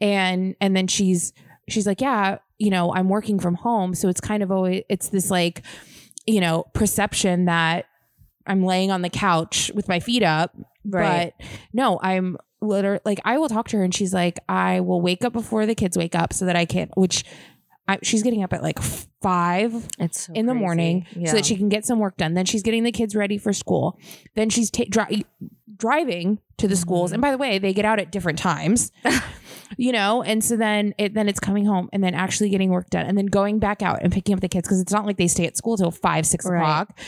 And 0.00 0.54
and 0.60 0.76
then 0.76 0.86
she's 0.86 1.32
she's 1.68 1.86
like 1.86 2.00
yeah 2.00 2.38
you 2.58 2.70
know 2.70 2.94
i'm 2.94 3.08
working 3.08 3.38
from 3.38 3.54
home. 3.54 3.94
So 3.94 4.08
it's 4.08 4.20
kind 4.20 4.42
of 4.42 4.50
always 4.50 4.84
it's 4.88 5.08
this 5.08 5.30
like 5.30 5.62
you 6.26 6.40
know 6.40 6.64
perception 6.74 7.46
that 7.46 7.86
i'm 8.48 8.64
laying 8.64 8.90
on 8.90 9.02
the 9.02 9.10
couch 9.10 9.70
with 9.74 9.88
my 9.88 10.00
feet 10.00 10.22
up 10.22 10.56
Right. 10.84 11.32
but 11.38 11.46
no 11.72 12.00
i'm 12.02 12.36
literally 12.60 13.00
like 13.04 13.20
i 13.24 13.38
will 13.38 13.48
talk 13.48 13.68
to 13.68 13.76
her 13.76 13.84
and 13.84 13.94
she's 13.94 14.12
like 14.12 14.38
i 14.48 14.80
will 14.80 15.00
wake 15.00 15.24
up 15.24 15.32
before 15.32 15.64
the 15.66 15.74
kids 15.76 15.96
wake 15.96 16.14
up 16.16 16.32
so 16.32 16.44
that 16.46 16.56
i 16.56 16.64
can 16.64 16.90
which 16.96 17.24
I, 17.90 17.98
she's 18.02 18.22
getting 18.22 18.42
up 18.42 18.52
at 18.52 18.62
like 18.62 18.78
five 19.22 19.72
It's 19.98 20.26
so 20.26 20.32
in 20.34 20.44
the 20.44 20.52
crazy. 20.52 20.60
morning 20.62 21.06
Yeah. 21.16 21.30
so 21.30 21.36
that 21.36 21.46
she 21.46 21.56
can 21.56 21.70
get 21.70 21.86
some 21.86 21.98
work 21.98 22.18
done. 22.18 22.34
Then 22.34 22.44
she's 22.44 22.62
getting 22.62 22.82
the 22.82 22.92
kids 22.92 23.16
ready 23.16 23.38
for 23.38 23.54
school. 23.54 23.98
Then 24.34 24.50
she's 24.50 24.70
ta- 24.70 24.84
dri- 24.90 25.24
driving 25.74 26.38
to 26.58 26.68
the 26.68 26.76
schools. 26.76 27.08
Mm-hmm. 27.08 27.14
And 27.14 27.22
by 27.22 27.30
the 27.30 27.38
way, 27.38 27.58
they 27.58 27.72
get 27.72 27.86
out 27.86 27.98
at 27.98 28.12
different 28.12 28.38
times. 28.38 28.92
you 29.76 29.92
know, 29.92 30.22
and 30.22 30.42
so 30.42 30.56
then 30.56 30.94
it 30.98 31.14
then 31.14 31.28
it's 31.28 31.40
coming 31.40 31.64
home 31.66 31.88
and 31.92 32.02
then 32.02 32.14
actually 32.14 32.48
getting 32.48 32.70
work 32.70 32.88
done 32.90 33.06
and 33.06 33.16
then 33.18 33.26
going 33.26 33.58
back 33.58 33.82
out 33.82 34.02
and 34.02 34.12
picking 34.12 34.34
up 34.34 34.40
the 34.40 34.48
kids 34.48 34.66
because 34.66 34.80
it's 34.80 34.92
not 34.92 35.04
like 35.06 35.16
they 35.16 35.28
stay 35.28 35.46
at 35.46 35.56
school 35.56 35.76
till 35.76 35.90
five 35.90 36.26
six 36.26 36.46
Right. 36.46 36.58
o'clock. 36.58 36.98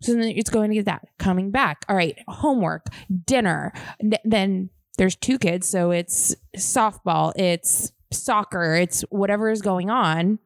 So 0.00 0.12
then 0.12 0.22
it's 0.22 0.50
going 0.50 0.70
to 0.70 0.76
get 0.76 0.86
that 0.86 1.06
coming 1.18 1.50
back. 1.50 1.84
All 1.88 1.96
right, 1.96 2.18
homework, 2.28 2.86
dinner. 3.26 3.72
N- 4.02 4.12
then 4.24 4.70
there's 4.98 5.16
two 5.16 5.38
kids, 5.38 5.66
so 5.68 5.90
it's 5.90 6.34
softball, 6.56 7.32
it's 7.36 7.92
soccer, 8.12 8.74
it's 8.74 9.02
whatever 9.10 9.50
is 9.50 9.60
going 9.62 9.90
on 9.90 10.38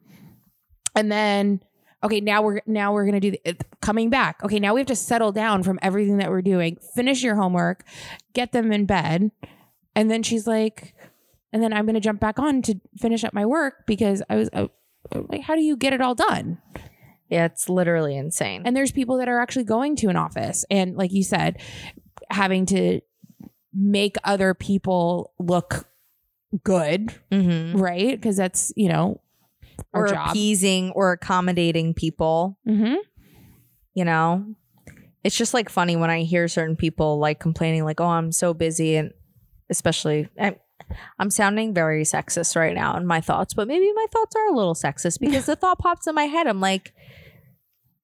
and 0.96 1.12
then 1.12 1.60
okay 2.02 2.20
now 2.20 2.42
we're 2.42 2.60
now 2.66 2.92
we're 2.92 3.04
gonna 3.04 3.20
do 3.20 3.30
the, 3.30 3.40
uh, 3.46 3.52
coming 3.80 4.10
back 4.10 4.42
okay 4.42 4.58
now 4.58 4.74
we 4.74 4.80
have 4.80 4.86
to 4.88 4.96
settle 4.96 5.30
down 5.30 5.62
from 5.62 5.78
everything 5.82 6.16
that 6.16 6.30
we're 6.30 6.42
doing 6.42 6.76
finish 6.96 7.22
your 7.22 7.36
homework 7.36 7.84
get 8.32 8.50
them 8.52 8.72
in 8.72 8.86
bed 8.86 9.30
and 9.94 10.10
then 10.10 10.22
she's 10.22 10.46
like 10.48 10.94
and 11.52 11.62
then 11.62 11.73
i'm 11.73 11.87
gonna 11.87 12.00
jump 12.00 12.21
back 12.21 12.38
on 12.38 12.62
to 12.62 12.75
finish 12.99 13.25
up 13.25 13.33
my 13.33 13.47
work 13.47 13.87
because 13.87 14.23
i 14.30 14.37
was 14.37 14.49
uh, 14.52 14.66
like 15.28 15.42
how 15.42 15.54
do 15.54 15.62
you 15.62 15.76
get 15.76 15.92
it 15.92 16.00
all 16.00 16.14
done 16.14 16.59
yeah, 17.30 17.45
it's 17.45 17.69
literally 17.69 18.16
insane. 18.16 18.62
and 18.64 18.76
there's 18.76 18.90
people 18.90 19.19
that 19.19 19.28
are 19.28 19.38
actually 19.38 19.64
going 19.64 19.95
to 19.97 20.09
an 20.09 20.16
office 20.16 20.64
and 20.69 20.97
like 20.97 21.12
you 21.12 21.23
said 21.23 21.61
having 22.28 22.66
to 22.66 23.00
make 23.73 24.16
other 24.25 24.52
people 24.52 25.33
look 25.38 25.87
good 26.64 27.14
mm-hmm. 27.30 27.78
right 27.78 28.21
because 28.21 28.37
that's 28.37 28.73
you 28.76 28.88
know 28.88 29.21
Or 29.92 30.09
job 30.09 30.30
appeasing 30.30 30.90
or 30.90 31.12
accommodating 31.12 31.95
people. 31.95 32.59
mm-hmm. 32.66 32.97
you 33.95 34.04
know 34.04 34.45
it's 35.23 35.37
just 35.37 35.54
like 35.54 35.69
funny 35.69 35.95
when 35.95 36.11
i 36.11 36.23
hear 36.23 36.49
certain 36.49 36.75
people 36.75 37.19
like 37.19 37.38
complaining 37.38 37.85
like 37.85 38.00
oh 38.00 38.07
i'm 38.07 38.33
so 38.33 38.52
busy 38.52 38.97
and 38.97 39.12
especially 39.71 40.28
I, 40.38 40.57
i'm 41.18 41.30
sounding 41.30 41.73
very 41.75 42.02
sexist 42.02 42.56
right 42.56 42.75
now 42.75 42.97
in 42.97 43.06
my 43.06 43.20
thoughts 43.20 43.54
but 43.54 43.66
maybe 43.68 43.92
my 43.92 44.06
thoughts 44.12 44.35
are 44.37 44.49
a 44.52 44.56
little 44.56 44.75
sexist 44.75 45.18
because 45.20 45.47
the 45.47 45.56
thought 45.56 45.78
pops 45.78 46.06
in 46.06 46.14
my 46.14 46.25
head 46.25 46.47
i'm 46.47 46.61
like 46.61 46.92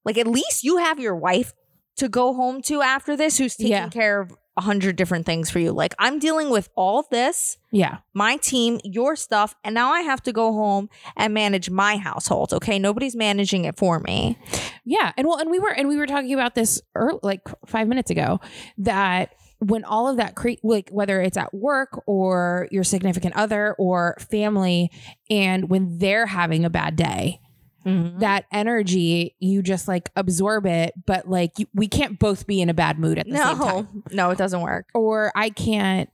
like 0.05 0.19
at 0.19 0.27
least 0.27 0.63
you 0.65 0.79
have 0.79 0.99
your 1.01 1.17
wife 1.17 1.53
to 1.97 2.09
go 2.09 2.35
home 2.35 2.63
to 2.63 2.83
after 2.83 3.17
this 3.17 3.39
who's 3.39 3.57
taking 3.57 3.73
Yeah. 3.73 3.89
care 3.89 4.21
of 4.21 4.37
a 4.59 4.63
hundred 4.63 4.97
different 4.97 5.27
things 5.27 5.51
for 5.51 5.59
you 5.59 5.71
like 5.71 5.95
i'm 5.99 6.19
dealing 6.19 6.49
with 6.49 6.71
all 6.77 7.07
this 7.11 7.59
yeah 7.73 7.99
my 8.15 8.39
team, 8.39 8.81
your 8.83 9.15
stuff, 9.15 9.55
and 9.63 9.75
now 9.75 9.91
I 9.93 10.01
have 10.01 10.23
to 10.23 10.33
go 10.33 10.55
home 10.55 10.89
and 11.15 11.35
manage 11.35 11.69
my 11.69 11.99
household. 11.99 12.55
Okay, 12.55 12.79
nobody's 12.79 13.15
managing 13.15 13.67
it 13.67 13.77
for 13.77 14.01
me. 14.01 14.39
Yeah, 14.87 15.13
and 15.19 15.27
well, 15.27 15.37
and 15.37 15.51
we 15.51 15.59
were 15.59 15.69
and 15.71 15.87
we 15.87 15.99
were 15.99 16.07
talking 16.07 16.33
about 16.33 16.55
this 16.55 16.81
early, 16.95 17.19
like 17.23 17.43
five 17.67 17.87
minutes 17.89 18.11
ago 18.11 18.41
that 18.79 19.35
when 19.59 19.85
all 19.85 20.09
of 20.09 20.19
that 20.19 20.35
cre- 20.35 20.61
like 20.63 20.91
whether 20.91 21.21
it's 21.21 21.37
at 21.37 21.53
work 21.55 22.03
or 22.07 22.69
your 22.71 22.85
significant 22.85 23.35
other 23.37 23.75
or 23.79 24.17
family, 24.31 24.91
and 25.31 25.69
when 25.71 25.99
they're 25.99 26.27
having 26.27 26.65
a 26.65 26.71
bad 26.71 26.97
day, 26.97 27.41
mm-hmm. 27.85 28.19
that 28.19 28.45
energy 28.53 29.35
you 29.39 29.63
just 29.63 29.89
like 29.89 30.11
absorb 30.17 30.67
it, 30.67 30.93
but 31.07 31.29
like 31.29 31.59
you, 31.59 31.67
we 31.75 31.89
can't 31.89 32.19
both 32.19 32.47
be 32.47 32.61
in 32.61 32.69
a 32.69 32.75
bad 32.75 32.99
mood 32.99 33.19
at 33.19 33.27
the 33.27 33.37
same 33.37 33.59
time, 33.59 33.59
No, 33.59 34.03
no, 34.13 34.31
it 34.31 34.39
doesn't 34.39 34.61
work. 34.61 34.89
or 34.95 35.33
I 35.35 35.51
can't. 35.51 36.11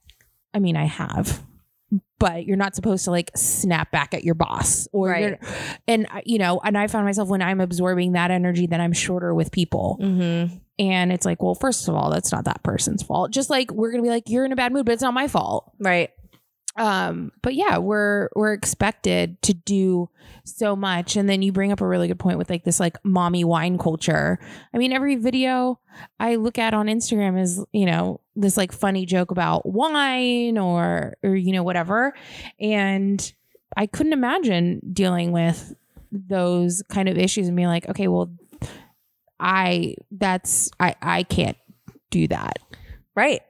I 0.54 0.58
mean, 0.58 0.76
I 0.76 0.84
have. 0.84 1.42
But 2.18 2.46
you're 2.46 2.56
not 2.56 2.75
supposed 2.76 3.04
to 3.04 3.11
like 3.11 3.30
snap 3.34 3.90
back 3.90 4.14
at 4.14 4.22
your 4.25 4.34
boss, 4.34 4.87
or 4.92 5.08
Right. 5.08 5.38
and 5.88 6.06
uh, 6.11 6.20
you 6.25 6.38
know, 6.38 6.61
and 6.64 6.78
I 6.78 6.87
found 6.87 7.04
myself 7.04 7.28
when 7.28 7.42
I'm 7.42 7.61
absorbing 7.61 8.12
that 8.12 8.30
energy, 8.30 8.66
that 8.68 8.80
I'm 8.80 8.92
shorter 8.92 9.34
with 9.34 9.50
people. 9.50 9.99
Mm-hmm. 10.00 10.56
And 10.78 11.12
it's 11.12 11.26
like, 11.26 11.42
well, 11.42 11.54
first 11.54 11.88
of 11.88 11.94
all, 11.94 12.11
that's 12.11 12.32
not 12.32 12.44
that 12.46 12.62
person's 12.62 13.02
fault. 13.02 13.30
Just 13.30 13.50
like 13.50 13.70
we're 13.70 13.90
gonna 13.90 14.02
be 14.02 14.08
like, 14.08 14.28
you're 14.28 14.44
in 14.44 14.52
a 14.52 14.56
bad 14.56 14.72
mood, 14.72 14.87
but 14.87 14.92
it's 14.92 15.02
not 15.02 15.12
my 15.14 15.28
fault. 15.28 15.72
Right. 15.78 16.11
Um, 16.76 17.32
but 17.42 17.54
yeah, 17.54 17.76
we're 17.76 18.30
we're 18.34 18.54
expected 18.54 19.42
to 19.42 19.52
do 19.52 20.08
so 20.44 20.75
much. 20.75 21.16
And 21.16 21.28
then 21.28 21.42
you 21.42 21.52
bring 21.52 21.70
up 21.70 21.82
a 21.82 21.87
really 21.87 22.08
good 22.08 22.18
point 22.18 22.38
with 22.38 22.49
like 22.49 22.64
this 22.64 22.80
like 22.80 22.96
mommy 23.04 23.44
wine 23.44 23.76
culture. 23.76 24.38
I 24.72 24.78
mean, 24.78 24.94
every 24.94 25.16
video 25.16 25.78
I 26.18 26.37
look 26.37 26.56
at 26.56 26.72
on 26.72 26.87
Instagram 26.87 27.38
is, 27.38 27.62
you 27.72 27.84
know, 27.84 28.22
this 28.35 28.57
like 28.57 28.73
funny 28.73 29.07
joke 29.07 29.31
about 29.31 29.67
wine 29.67 30.59
or 30.59 31.15
or 31.23 31.37
you 31.37 31.53
know, 31.53 31.62
whatever. 31.62 32.15
And 32.61 33.33
I 33.77 33.87
couldn't 33.87 34.12
imagine 34.12 34.81
dealing 34.93 35.33
with 35.33 35.75
those 36.11 36.83
kind 36.89 37.09
of 37.09 37.19
issues 37.19 37.49
and 37.49 37.57
being 37.57 37.69
like, 37.69 37.89
okay, 37.89 38.09
well, 38.09 38.31
I 39.41 39.97
that's 40.11 40.71
I 40.79 40.95
I 41.01 41.23
can't 41.25 41.57
do 42.11 42.29
that. 42.29 42.59
Right. 43.15 43.43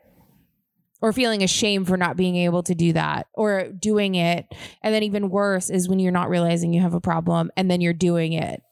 Or 1.00 1.12
feeling 1.12 1.42
ashamed 1.42 1.88
for 1.88 1.96
not 1.96 2.16
being 2.16 2.36
able 2.36 2.62
to 2.62 2.74
do 2.76 2.92
that 2.92 3.26
or 3.34 3.68
doing 3.68 4.14
it. 4.14 4.46
And 4.82 4.94
then 4.94 5.02
even 5.02 5.30
worse 5.30 5.68
is 5.68 5.88
when 5.88 5.98
you're 5.98 6.12
not 6.12 6.30
realizing 6.30 6.72
you 6.72 6.80
have 6.80 6.94
a 6.94 7.00
problem 7.00 7.50
and 7.56 7.68
then 7.68 7.80
you're 7.80 7.92
doing 7.92 8.34
it. 8.34 8.62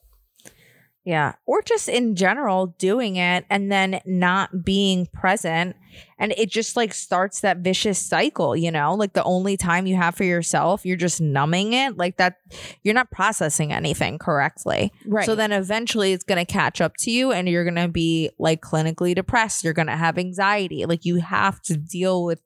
Yeah. 1.04 1.34
Or 1.46 1.62
just 1.62 1.88
in 1.88 2.14
general 2.14 2.74
doing 2.78 3.16
it 3.16 3.46
and 3.48 3.72
then 3.72 4.00
not 4.04 4.64
being 4.64 5.06
present. 5.06 5.74
And 6.18 6.32
it 6.36 6.50
just 6.50 6.76
like 6.76 6.92
starts 6.92 7.40
that 7.40 7.58
vicious 7.58 7.98
cycle, 7.98 8.54
you 8.54 8.70
know? 8.70 8.94
Like 8.94 9.14
the 9.14 9.24
only 9.24 9.56
time 9.56 9.86
you 9.86 9.96
have 9.96 10.14
for 10.14 10.24
yourself, 10.24 10.84
you're 10.84 10.98
just 10.98 11.20
numbing 11.20 11.72
it. 11.72 11.96
Like 11.96 12.18
that, 12.18 12.36
you're 12.82 12.94
not 12.94 13.10
processing 13.10 13.72
anything 13.72 14.18
correctly. 14.18 14.92
Right. 15.06 15.24
So 15.24 15.34
then 15.34 15.52
eventually 15.52 16.12
it's 16.12 16.24
going 16.24 16.44
to 16.44 16.50
catch 16.50 16.80
up 16.80 16.96
to 16.98 17.10
you 17.10 17.32
and 17.32 17.48
you're 17.48 17.64
going 17.64 17.76
to 17.76 17.88
be 17.88 18.30
like 18.38 18.60
clinically 18.60 19.14
depressed. 19.14 19.64
You're 19.64 19.72
going 19.72 19.88
to 19.88 19.96
have 19.96 20.18
anxiety. 20.18 20.84
Like 20.84 21.04
you 21.06 21.16
have 21.16 21.62
to 21.62 21.76
deal 21.76 22.24
with 22.24 22.42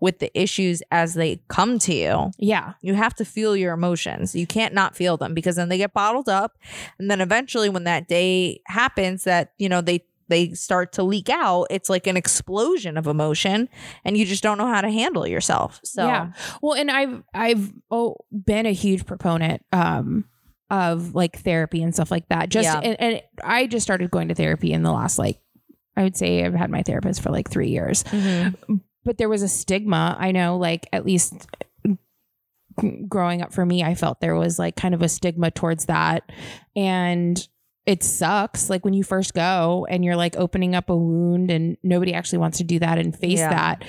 with 0.00 0.18
the 0.18 0.30
issues 0.38 0.82
as 0.90 1.14
they 1.14 1.40
come 1.48 1.78
to 1.78 1.94
you. 1.94 2.30
yeah. 2.38 2.74
You 2.82 2.94
have 2.94 3.14
to 3.14 3.24
feel 3.24 3.56
your 3.56 3.72
emotions. 3.72 4.34
You 4.34 4.46
can't 4.46 4.74
not 4.74 4.94
feel 4.94 5.16
them 5.16 5.32
because 5.34 5.56
then 5.56 5.68
they 5.70 5.78
get 5.78 5.94
bottled 5.94 6.28
up 6.28 6.58
and 6.98 7.10
then 7.10 7.20
eventually 7.20 7.68
when 7.70 7.84
that 7.84 8.06
day 8.08 8.60
happens 8.66 9.24
that, 9.24 9.52
you 9.58 9.68
know, 9.68 9.80
they 9.80 10.04
they 10.28 10.50
start 10.54 10.92
to 10.94 11.04
leak 11.04 11.28
out, 11.30 11.68
it's 11.70 11.88
like 11.88 12.08
an 12.08 12.16
explosion 12.16 12.96
of 12.98 13.06
emotion 13.06 13.68
and 14.04 14.16
you 14.18 14.26
just 14.26 14.42
don't 14.42 14.58
know 14.58 14.66
how 14.66 14.80
to 14.80 14.90
handle 14.90 15.26
yourself. 15.26 15.80
So 15.84 16.04
Yeah. 16.06 16.32
Well, 16.60 16.74
and 16.74 16.90
I've 16.90 17.22
I've 17.32 17.72
oh, 17.90 18.16
been 18.44 18.66
a 18.66 18.72
huge 18.72 19.06
proponent 19.06 19.64
um 19.72 20.24
of 20.68 21.14
like 21.14 21.38
therapy 21.38 21.80
and 21.82 21.94
stuff 21.94 22.10
like 22.10 22.28
that. 22.28 22.48
Just 22.48 22.66
Yeah. 22.66 22.80
and, 22.80 23.00
and 23.00 23.22
I 23.42 23.66
just 23.68 23.84
started 23.84 24.10
going 24.10 24.28
to 24.28 24.34
therapy 24.34 24.72
in 24.72 24.82
the 24.82 24.92
last 24.92 25.16
like 25.18 25.38
I 25.96 26.02
would 26.02 26.16
say 26.16 26.44
I've 26.44 26.52
had 26.54 26.70
my 26.70 26.82
therapist 26.82 27.22
for 27.22 27.30
like 27.30 27.48
3 27.48 27.68
years. 27.68 28.02
Mhm. 28.04 28.80
But 29.06 29.16
there 29.18 29.28
was 29.30 29.42
a 29.42 29.48
stigma, 29.48 30.16
I 30.20 30.32
know 30.32 30.58
like 30.58 30.86
at 30.92 31.06
least 31.06 31.46
growing 33.08 33.40
up 33.40 33.54
for 33.54 33.64
me, 33.64 33.82
I 33.82 33.94
felt 33.94 34.20
there 34.20 34.34
was 34.36 34.58
like 34.58 34.76
kind 34.76 34.94
of 34.94 35.00
a 35.00 35.08
stigma 35.08 35.50
towards 35.50 35.86
that 35.86 36.30
and 36.74 37.46
it 37.86 38.02
sucks 38.02 38.68
like 38.68 38.84
when 38.84 38.92
you 38.94 39.02
first 39.04 39.32
go 39.32 39.86
and 39.88 40.04
you're 40.04 40.16
like 40.16 40.36
opening 40.36 40.74
up 40.74 40.90
a 40.90 40.96
wound 40.96 41.50
and 41.50 41.76
nobody 41.82 42.12
actually 42.12 42.38
wants 42.40 42.58
to 42.58 42.64
do 42.64 42.78
that 42.80 42.98
and 42.98 43.16
face 43.16 43.38
Yeah. 43.38 43.48
that 43.50 43.84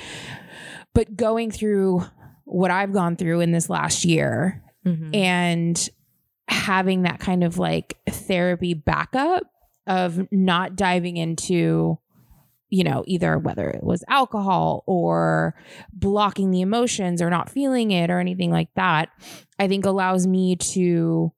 but 0.93 1.17
going 1.17 1.51
through 1.51 2.03
what 2.45 2.71
I've 2.71 2.93
gone 2.93 3.15
through 3.17 3.41
in 3.41 3.51
this 3.51 3.69
last 3.69 4.05
year 4.05 4.63
Mhm. 4.85 5.13
and 5.15 5.89
having 6.47 7.01
that 7.01 7.19
kind 7.19 7.43
of 7.43 7.57
like 7.57 7.97
therapy 8.07 8.73
backup 8.73 9.43
of 9.87 10.31
not 10.31 10.75
diving 10.77 11.17
into 11.17 11.97
you 12.69 12.83
know 12.83 13.03
either 13.07 13.37
whether 13.37 13.69
it 13.69 13.83
was 13.83 14.03
alcohol 14.07 14.83
or 14.85 15.55
blocking 15.93 16.51
the 16.51 16.61
emotions 16.61 17.21
or 17.21 17.29
not 17.29 17.49
feeling 17.49 17.91
it 17.91 18.09
or 18.09 18.19
anything 18.19 18.51
like 18.51 18.69
that 18.75 19.09
i 19.59 19.67
think 19.67 19.85
allows 19.85 20.27
me 20.27 20.55
to 20.55 21.31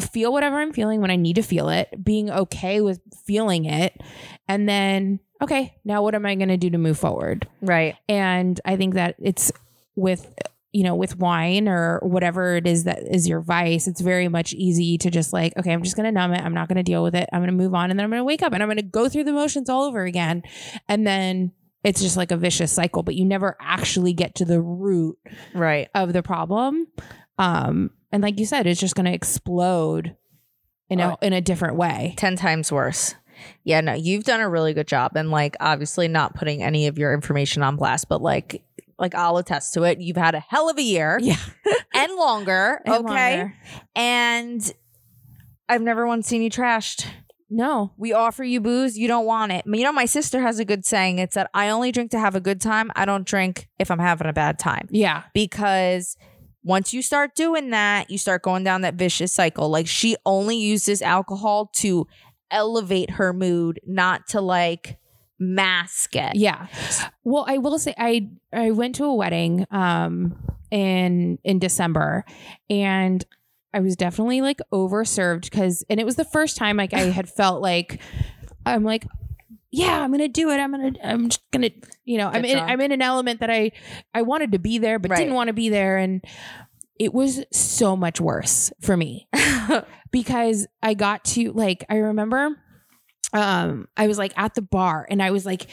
feel 0.00 0.32
whatever 0.32 0.56
i'm 0.56 0.72
feeling 0.72 1.00
when 1.00 1.10
i 1.10 1.16
need 1.16 1.36
to 1.36 1.42
feel 1.42 1.68
it 1.68 1.88
being 2.02 2.30
okay 2.30 2.80
with 2.80 3.00
feeling 3.24 3.64
it 3.64 4.00
and 4.48 4.68
then 4.68 5.20
okay 5.40 5.74
now 5.84 6.02
what 6.02 6.14
am 6.14 6.26
i 6.26 6.34
going 6.34 6.48
to 6.48 6.56
do 6.56 6.70
to 6.70 6.78
move 6.78 6.98
forward 6.98 7.46
right. 7.62 7.94
and 8.08 8.60
i 8.64 8.76
think 8.76 8.94
that 8.94 9.14
it's 9.20 9.52
with 9.94 10.34
you 10.74 10.82
know 10.82 10.94
with 10.94 11.16
wine 11.18 11.68
or 11.68 12.00
whatever 12.02 12.56
it 12.56 12.66
is 12.66 12.84
that 12.84 12.98
is 13.10 13.26
your 13.28 13.40
vice 13.40 13.86
it's 13.86 14.00
very 14.00 14.28
much 14.28 14.52
easy 14.54 14.98
to 14.98 15.10
just 15.10 15.32
like 15.32 15.56
okay 15.56 15.72
i'm 15.72 15.82
just 15.82 15.94
going 15.96 16.04
to 16.04 16.12
numb 16.12 16.32
it 16.34 16.40
i'm 16.42 16.52
not 16.52 16.68
going 16.68 16.76
to 16.76 16.82
deal 16.82 17.02
with 17.02 17.14
it 17.14 17.28
i'm 17.32 17.40
going 17.40 17.46
to 17.46 17.56
move 17.56 17.74
on 17.74 17.90
and 17.90 17.98
then 17.98 18.04
i'm 18.04 18.10
going 18.10 18.20
to 18.20 18.24
wake 18.24 18.42
up 18.42 18.52
and 18.52 18.62
i'm 18.62 18.68
going 18.68 18.76
to 18.76 18.82
go 18.82 19.08
through 19.08 19.24
the 19.24 19.32
motions 19.32 19.70
all 19.70 19.84
over 19.84 20.02
again 20.04 20.42
and 20.88 21.06
then 21.06 21.52
it's 21.84 22.02
just 22.02 22.16
like 22.16 22.30
a 22.32 22.36
vicious 22.36 22.72
cycle 22.72 23.02
but 23.04 23.14
you 23.14 23.24
never 23.24 23.56
actually 23.60 24.12
get 24.12 24.34
to 24.34 24.44
the 24.44 24.60
root 24.60 25.16
Right. 25.54 25.88
of 25.94 26.12
the 26.12 26.22
problem 26.22 26.88
um 27.38 27.90
and 28.12 28.22
like 28.22 28.38
you 28.40 28.44
said 28.46 28.66
it's 28.66 28.80
just 28.80 28.94
going 28.96 29.06
to 29.06 29.12
explode 29.14 30.16
in 30.90 31.00
a 31.00 31.08
Right. 31.10 31.18
in 31.22 31.32
a 31.32 31.40
different 31.40 31.76
way 31.76 32.14
10 32.18 32.36
times 32.36 32.70
worse. 32.70 33.14
Yeah, 33.64 33.80
no, 33.80 33.94
you've 33.94 34.24
done 34.24 34.40
a 34.40 34.48
really 34.48 34.74
good 34.74 34.86
job 34.86 35.12
and 35.16 35.30
like 35.30 35.56
obviously 35.58 36.06
not 36.08 36.34
putting 36.36 36.62
any 36.62 36.86
of 36.86 36.98
your 36.98 37.12
information 37.12 37.62
on 37.62 37.76
blast, 37.76 38.08
but 38.08 38.22
like 38.22 38.62
like 38.98 39.14
I'll 39.14 39.36
attest 39.36 39.74
to 39.74 39.82
it. 39.84 40.00
You've 40.00 40.16
had 40.16 40.34
a 40.34 40.40
hell 40.40 40.68
of 40.70 40.78
a 40.78 40.82
year 40.82 41.18
yeah 41.22 41.36
and 41.94 42.12
longer, 42.14 42.80
And 42.86 43.06
okay? 43.06 43.36
longer. 43.38 43.54
And 43.94 44.74
I've 45.68 45.82
never 45.82 46.06
once 46.06 46.26
seen 46.26 46.42
you 46.42 46.50
trashed. 46.50 47.06
no 47.50 47.92
We 47.96 48.12
offer 48.12 48.44
you 48.44 48.60
booze, 48.60 48.98
you 48.98 49.08
don't 49.08 49.26
want 49.26 49.52
it. 49.52 49.64
You 49.66 49.82
know, 49.82 49.92
my 49.92 50.04
sister 50.06 50.40
has 50.40 50.58
a 50.58 50.64
good 50.64 50.84
saying. 50.84 51.18
It's 51.18 51.34
that 51.34 51.50
I 51.54 51.68
only 51.70 51.92
drink 51.92 52.10
to 52.12 52.18
have 52.18 52.34
a 52.34 52.40
good 52.40 52.60
time. 52.60 52.90
I 52.96 53.04
don't 53.04 53.26
drink 53.26 53.68
if 53.78 53.90
I'm 53.90 53.98
having 53.98 54.26
a 54.26 54.32
bad 54.32 54.58
time. 54.58 54.88
yeah 54.90 55.24
Because 55.32 56.16
once 56.62 56.94
you 56.94 57.02
start 57.02 57.34
doing 57.34 57.70
that, 57.70 58.10
you 58.10 58.16
start 58.18 58.42
going 58.42 58.64
down 58.64 58.80
that 58.82 58.94
vicious 58.94 59.32
cycle. 59.32 59.68
Like 59.68 59.86
she 59.86 60.16
only 60.24 60.56
uses 60.56 61.02
alcohol 61.02 61.70
to 61.74 62.06
elevate 62.50 63.10
her 63.10 63.32
mood, 63.32 63.80
not 63.86 64.26
to 64.28 64.40
like 64.40 64.96
mask 65.38 66.16
it. 66.16 66.34
Yeah. 66.36 66.66
Well, 67.24 67.44
I 67.48 67.58
will 67.58 67.78
say 67.78 67.94
I 67.98 68.30
I 68.52 68.70
went 68.70 68.94
to 68.96 69.04
a 69.04 69.14
wedding 69.14 69.66
um 69.70 70.34
in 70.70 71.38
in 71.44 71.58
December 71.58 72.24
and 72.70 73.24
I 73.72 73.80
was 73.80 73.96
definitely 73.96 74.40
like 74.40 74.60
overserved 74.72 75.50
cuz 75.50 75.84
and 75.90 75.98
it 76.00 76.04
was 76.06 76.16
the 76.16 76.24
first 76.24 76.56
time 76.56 76.76
like 76.76 76.94
I 76.94 77.00
had 77.10 77.28
felt 77.28 77.60
like 77.60 78.00
I'm 78.64 78.84
like 78.84 79.06
yeah, 79.76 80.02
I'm 80.02 80.12
gonna 80.12 80.28
do 80.28 80.50
it. 80.50 80.58
I'm 80.60 80.70
gonna. 80.70 80.92
I'm 81.02 81.28
just 81.30 81.42
gonna. 81.50 81.70
You 82.04 82.18
know, 82.18 82.28
I'm 82.28 82.44
in. 82.44 82.56
I'm 82.60 82.80
in 82.80 82.92
an 82.92 83.02
element 83.02 83.40
that 83.40 83.50
I, 83.50 83.72
I 84.14 84.22
wanted 84.22 84.52
to 84.52 84.60
be 84.60 84.78
there, 84.78 85.00
but 85.00 85.10
Right. 85.10 85.18
didn't 85.18 85.34
want 85.34 85.48
to 85.48 85.52
be 85.52 85.68
there, 85.68 85.96
and 85.96 86.24
it 86.96 87.12
was 87.12 87.44
so 87.52 87.96
much 87.96 88.20
worse 88.20 88.72
for 88.80 88.96
me 88.96 89.26
because 90.12 90.68
I 90.80 90.94
got 90.94 91.24
to 91.24 91.50
like 91.54 91.84
I 91.88 91.96
remember 91.96 92.56
um 93.34 93.88
I 93.96 94.06
was 94.06 94.16
like 94.16 94.32
at 94.36 94.54
the 94.54 94.62
bar 94.62 95.06
and 95.10 95.22
I 95.22 95.30
was 95.30 95.44
like 95.44 95.66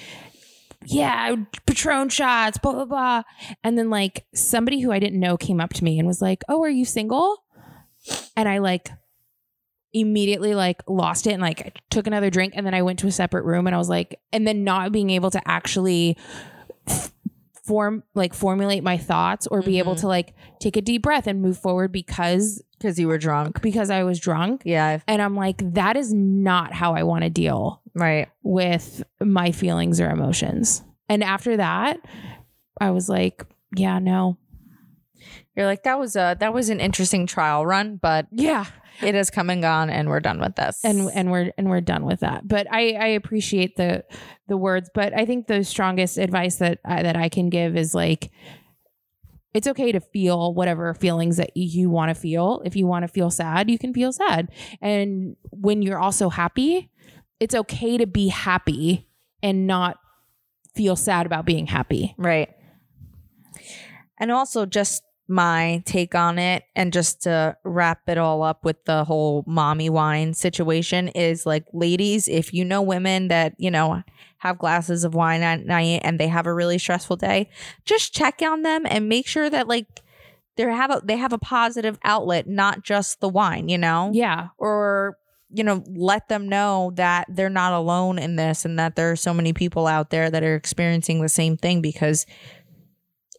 yeah 0.84 1.36
patron 1.65 2.10
shots 2.10 2.58
blah 2.58 2.74
blah 2.74 2.86
blah. 2.86 3.24
And 3.63 3.77
then 3.77 3.89
like 3.89 4.25
somebody 4.34 4.82
who 4.82 4.91
I 4.91 5.00
didn't 5.00 5.20
know 5.20 5.38
came 5.38 5.62
up 5.62 5.74
to 5.74 5.84
me 5.84 5.98
and 6.00 6.08
was 6.08 6.22
like 6.22 6.44
oh 6.50 6.62
are 6.63 6.70
you 6.70 6.84
single? 6.86 7.44
And 8.36 8.50
I 8.50 8.58
like 8.58 8.89
immediately 9.94 10.56
like 10.56 10.82
lost 10.88 11.27
it 11.27 11.34
and 11.34 11.41
like 11.41 11.80
took 11.89 12.07
another 12.07 12.29
drink 12.29 12.53
and 12.55 12.66
then 12.66 12.74
I 12.74 12.81
went 12.81 13.00
to 13.00 13.07
a 13.07 13.12
separate 13.12 13.46
room 13.46 13.68
and 13.68 13.75
I 13.75 13.77
was 13.77 13.90
like 13.90 14.20
and 14.33 14.48
then 14.48 14.64
not 14.64 14.92
being 14.92 15.09
able 15.09 15.31
to 15.31 15.42
actually 15.48 16.18
form 17.63 18.03
like 18.15 18.33
formulate 18.33 18.83
my 18.83 18.97
thoughts 18.97 19.45
or 19.47 19.61
be 19.61 19.77
able 19.79 19.93
Mhm. 19.95 20.00
to 20.01 20.07
like 20.07 20.33
take 20.59 20.75
a 20.75 20.81
deep 20.81 21.03
breath 21.03 21.27
and 21.27 21.41
move 21.41 21.57
forward 21.57 21.91
because 21.91 22.63
Because 22.77 22.97
you 22.97 23.07
were 23.07 23.19
drunk. 23.19 23.61
because 23.61 23.89
I 23.91 24.03
was 24.03 24.19
drunk 24.19 24.63
Yeah. 24.65 25.00
And 25.07 25.21
I'm 25.21 25.35
like 25.35 25.57
that 25.75 25.95
is 25.95 26.11
not 26.13 26.74
how 26.74 26.93
I 26.95 27.03
want 27.03 27.24
to 27.24 27.29
deal 27.29 27.81
Right. 27.93 28.27
with 28.43 29.03
my 29.21 29.51
feelings 29.51 30.01
or 30.01 30.09
emotions. 30.09 30.81
And 31.07 31.24
after 31.24 31.57
that, 31.57 32.00
I 32.79 32.89
was 32.91 33.07
like, 33.09 33.45
yeah, 33.75 34.00
no. 34.00 34.37
You're 35.55 35.65
like, 35.67 35.83
that 35.83 36.00
was 36.00 36.15
a 36.15 36.35
that 36.39 36.53
was 36.53 36.69
an 36.69 36.79
interesting 36.79 37.27
trial 37.27 37.65
run, 37.65 37.97
but 38.01 38.25
Yeah. 38.31 38.65
It 39.01 39.16
has 39.16 39.29
come 39.29 39.50
and 39.50 39.61
gone 39.61 39.90
and 39.90 40.09
we're 40.09 40.20
done 40.20 40.40
with 40.40 40.55
this. 40.55 40.79
And 40.83 41.09
and 41.14 41.31
we're 41.31 41.51
and 41.57 41.70
we're 41.70 41.81
done 41.81 42.05
with 42.05 42.22
that. 42.22 42.48
But 42.48 42.68
I 42.72 42.94
I 42.94 43.07
appreciate 43.07 43.75
the 43.75 44.03
the 44.48 44.57
words, 44.57 44.90
but 44.94 45.14
I 45.18 45.25
think 45.25 45.48
the 45.48 45.64
strongest 45.64 46.18
advice 46.18 46.57
that 46.57 46.79
I, 46.85 47.03
that 47.03 47.16
I 47.16 47.29
can 47.29 47.50
give 47.50 47.75
is 47.75 47.94
like 47.94 48.31
it's 49.53 49.68
okay 49.68 49.92
to 49.92 50.00
feel 50.00 50.53
whatever 50.53 50.94
feelings 50.94 51.37
that 51.37 51.55
you 51.55 51.90
want 51.90 52.09
to 52.09 52.16
feel. 52.16 52.61
If 52.64 52.75
you 52.75 52.87
want 52.87 53.03
to 53.03 53.07
feel 53.07 53.29
sad, 53.29 53.70
you 53.70 53.77
can 53.77 53.94
feel 53.94 54.14
sad. 54.14 54.50
And 54.81 55.35
when 55.51 55.81
you're 55.81 56.00
also 56.00 56.29
happy, 56.29 56.90
it's 57.40 57.55
okay 57.55 57.98
to 57.98 58.07
be 58.07 58.29
happy 58.29 59.09
and 59.44 59.68
not 59.68 59.98
feel 60.74 60.96
sad 60.96 61.25
about 61.25 61.46
being 61.46 61.68
happy. 61.68 62.16
Right. 62.18 62.50
And 64.18 64.31
also 64.31 64.66
just 64.66 65.03
my 65.27 65.81
take 65.86 66.14
on 66.14 66.38
it 66.38 66.64
and 66.75 66.92
just 66.92 67.24
to 67.24 67.55
wrap 67.64 68.01
it 68.07 68.18
all 68.18 68.44
up 68.44 68.66
with 68.66 68.84
the 68.86 69.03
whole 69.03 69.44
mommy 69.48 69.90
wine 69.90 70.34
situation 70.34 71.07
is 71.10 71.46
like 71.46 71.66
ladies, 71.74 72.27
if 72.27 72.53
you 72.53 72.66
know 72.66 72.81
women 72.81 73.29
that, 73.29 73.53
you 73.57 73.72
know, 73.72 74.03
have 74.40 74.57
glasses 74.57 75.03
of 75.03 75.14
wine 75.14 75.42
at 75.42 75.66
night 75.66 76.01
and 76.03 76.20
they 76.20 76.27
have 76.27 76.48
a 76.48 76.53
really 76.53 76.77
stressful 76.77 77.16
day, 77.16 77.50
just 77.86 78.14
check 78.14 78.42
on 78.42 78.64
them 78.64 78.86
and 78.90 79.07
make 79.07 79.27
sure 79.27 79.50
that 79.50 79.68
like 79.68 80.01
they 80.57 80.64
have 80.64 80.92
a 80.92 81.01
they 81.03 81.18
have 81.18 81.34
a 81.34 81.38
positive 81.38 81.98
outlet, 82.03 82.48
not 82.48 82.84
just 82.84 83.22
the 83.22 83.29
wine, 83.29 83.70
you 83.70 83.77
know? 83.77 84.12
Yeah. 84.14 84.50
or 84.57 85.18
you 85.53 85.64
know 85.64 85.84
let 85.88 86.29
them 86.29 86.48
know 86.48 86.92
that 86.96 87.27
they're 87.29 87.50
not 87.50 87.74
alone 87.74 88.18
in 88.18 88.38
this 88.38 88.64
and 88.64 88.79
that 88.79 88.96
there 88.96 89.12
are 89.12 89.18
so 89.18 89.34
many 89.34 89.51
people 89.53 89.86
out 89.86 90.10
there 90.10 90.29
that 90.29 90.44
are 90.44 90.55
experiencing 90.55 91.22
the 91.22 91.29
same 91.29 91.57
thing 91.57 91.81
because 91.81 92.25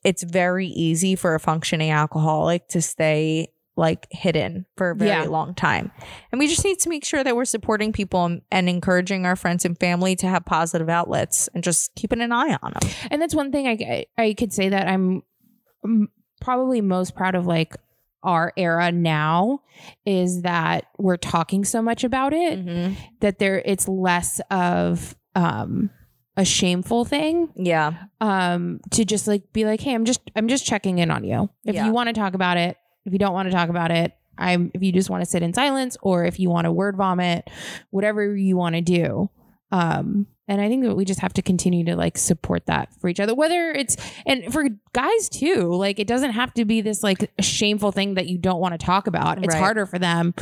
it's 0.05 0.23
very 0.23 0.67
easy 0.69 1.15
for 1.17 1.35
a 1.35 1.41
functioning 1.41 1.91
alcoholic 1.91 2.69
to 2.69 2.83
stay 2.83 3.49
like 3.75 4.07
hidden 4.11 4.67
for 4.77 4.91
a 4.91 4.95
very 4.95 5.11
Yeah. 5.11 5.25
long 5.25 5.55
time. 5.55 5.91
And 6.31 6.39
we 6.39 6.47
just 6.47 6.63
need 6.63 6.79
to 6.81 6.91
make 6.91 7.05
sure 7.07 7.25
that 7.25 7.35
we're 7.35 7.47
supporting 7.47 7.91
people 7.93 8.25
and, 8.27 8.43
and 8.51 8.69
encouraging 8.69 9.25
our 9.25 9.35
friends 9.37 9.65
and 9.65 9.79
family 9.81 10.15
to 10.17 10.27
have 10.27 10.45
positive 10.45 10.91
outlets 10.91 11.49
and 11.55 11.65
just 11.65 11.95
keeping 11.95 12.21
an 12.21 12.33
eye 12.33 12.59
on 12.63 12.73
them 12.79 12.91
And 13.11 13.23
that's 13.23 13.35
one 13.35 13.51
thing 13.51 13.67
I 13.67 14.05
I 14.19 14.35
could 14.35 14.53
say 14.53 14.69
that 14.69 14.89
I'm 14.89 15.23
probably 16.41 16.81
most 16.81 17.15
proud 17.15 17.35
of 17.35 17.47
like 17.47 17.75
our 18.23 18.53
era 18.57 18.93
now 18.93 19.61
is 20.07 20.43
that 20.43 20.85
we're 20.99 21.17
talking 21.17 21.65
so 21.65 21.81
much 21.83 22.05
about 22.05 22.33
it 22.33 22.95
that 23.21 23.39
there 23.39 23.63
it's 23.65 23.89
less 23.89 24.41
of 24.51 25.17
um 25.35 25.91
a 26.37 26.45
shameful 26.45 27.05
thing 27.05 27.53
yeah 27.57 27.93
um 28.23 28.81
to 28.91 29.05
just 29.05 29.29
like 29.29 29.53
be 29.53 29.65
like 29.67 29.81
hey 29.81 29.95
I'm 29.95 30.05
just 30.07 30.21
I'm 30.35 30.49
just 30.49 30.65
checking 30.65 30.99
in 30.99 31.11
on 31.11 31.25
you. 31.25 31.51
If 31.67 31.75
Yeah. 31.75 31.85
you 31.87 31.93
want 31.93 32.09
to 32.09 32.13
talk 32.15 32.35
about 32.35 32.57
it, 32.57 32.77
if 33.05 33.13
you 33.13 33.19
don't 33.19 33.35
want 33.35 33.49
to 33.49 33.53
talk 33.53 33.69
about 33.69 33.91
it, 33.91 34.13
I'm 34.39 34.71
if 34.73 34.83
you 34.83 34.93
just 34.93 35.11
want 35.11 35.23
to 35.23 35.29
sit 35.31 35.43
in 35.43 35.53
silence 35.53 35.97
or 36.03 36.25
if 36.25 36.41
you 36.41 36.49
want 36.49 36.65
to 36.65 36.73
word 36.73 36.97
vomit, 36.97 37.51
whatever 37.91 38.35
you 38.35 38.57
want 38.57 38.75
to 38.77 38.81
do. 38.81 39.29
Um 39.73 40.27
and 40.49 40.61
I 40.61 40.69
think 40.69 40.85
that 40.85 40.95
we 40.97 41.05
just 41.07 41.21
have 41.21 41.33
to 41.35 41.43
continue 41.43 41.85
to 41.87 41.97
like 41.97 42.19
support 42.19 42.67
that 42.67 42.89
for 43.01 43.09
each 43.09 43.21
other 43.21 43.35
whether 43.35 43.71
it's 43.71 43.97
and 44.27 44.53
for 44.53 44.69
guys 44.93 45.29
too 45.31 45.73
like 45.73 45.99
it 45.99 46.07
doesn't 46.07 46.33
have 46.33 46.53
to 46.55 46.65
be 46.65 46.81
this 46.83 47.03
like 47.03 47.31
shameful 47.41 47.91
thing 47.91 48.15
that 48.15 48.27
you 48.27 48.37
don't 48.39 48.61
want 48.61 48.79
to 48.79 48.85
talk 48.85 49.07
about. 49.07 49.39
It's 49.39 49.55
Right. 49.55 49.59
harder 49.59 49.87
for 49.87 49.99
them. 49.99 50.35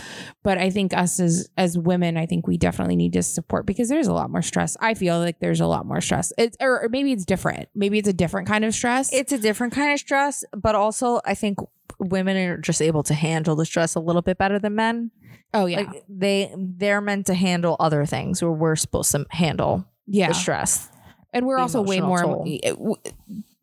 But 0.42 0.58
I 0.58 0.70
think 0.70 0.92
us 0.94 1.20
as 1.20 1.48
as 1.56 1.78
women 1.78 2.16
I 2.16 2.26
think 2.26 2.46
we 2.48 2.56
definitely 2.58 2.96
need 2.96 3.12
to 3.12 3.22
support 3.22 3.66
because 3.66 3.88
there's 3.88 4.08
a 4.08 4.12
lot 4.12 4.30
more 4.30 4.42
stress. 4.42 4.76
I 4.80 4.94
feel 4.94 5.18
like 5.20 5.38
there's 5.38 5.60
a 5.60 5.66
lot 5.66 5.86
more 5.86 6.00
stress. 6.00 6.32
It's 6.36 6.56
or, 6.60 6.82
or 6.82 6.88
maybe 6.88 7.12
it's 7.12 7.24
different. 7.24 7.68
Maybe 7.74 7.98
it's 7.98 8.08
a 8.08 8.12
different 8.12 8.48
kind 8.48 8.64
of 8.64 8.74
stress. 8.74 9.12
It's 9.12 9.32
a 9.32 9.38
different 9.38 9.72
kind 9.74 9.92
of 9.92 9.98
stress 10.00 10.44
but 10.56 10.74
also 10.74 11.20
i 11.24 11.34
think 11.34 11.58
women 11.98 12.36
are 12.36 12.56
just 12.58 12.80
able 12.80 13.02
to 13.02 13.14
handle 13.14 13.54
the 13.54 13.64
stress 13.66 13.94
a 13.94 14.00
little 14.00 14.22
bit 14.22 14.38
better 14.38 14.58
than 14.58 14.74
men 14.74 15.10
oh 15.54 15.66
yeah 15.66 15.80
like 15.80 16.04
they 16.08 16.52
they're 16.56 17.00
meant 17.00 17.26
to 17.26 17.34
handle 17.34 17.76
other 17.80 18.04
things 18.06 18.42
where 18.42 18.52
we're 18.52 18.76
supposed 18.76 19.10
to 19.12 19.26
handle 19.30 19.84
yeah 20.06 20.28
the 20.28 20.34
stress 20.34 20.88
and 21.32 21.46
we're 21.46 21.58
also 21.58 21.80
way 21.82 22.00
more 22.00 22.22
toll. 22.22 22.46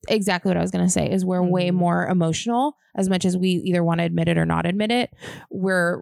exactly 0.10 0.50
what 0.50 0.58
I 0.58 0.62
was 0.62 0.71
going 0.71 0.86
to 0.86 0.91
say 0.91 1.10
is 1.12 1.26
we're 1.26 1.41
way 1.43 1.69
Mhm. 1.69 1.76
more 1.76 2.08
emotional 2.08 2.78
as 2.95 3.10
much 3.10 3.26
as 3.26 3.36
we 3.38 3.50
either 3.50 3.84
want 3.84 4.00
to 4.00 4.06
admit 4.06 4.28
it 4.28 4.38
or 4.38 4.45
not 4.45 4.65
admit 4.65 4.91
it 4.91 5.12
we're 5.50 6.02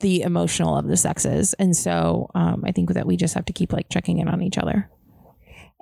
the 0.00 0.22
emotional 0.22 0.76
of 0.76 0.86
the 0.88 0.96
sexes 0.96 1.54
and 1.54 1.76
so 1.76 2.30
um, 2.34 2.62
I 2.66 2.72
think 2.72 2.92
that 2.94 3.06
we 3.06 3.16
just 3.16 3.34
have 3.34 3.44
to 3.46 3.52
keep 3.52 3.72
like 3.72 3.88
checking 3.90 4.18
in 4.18 4.28
on 4.28 4.40
each 4.42 4.58
other 4.58 4.90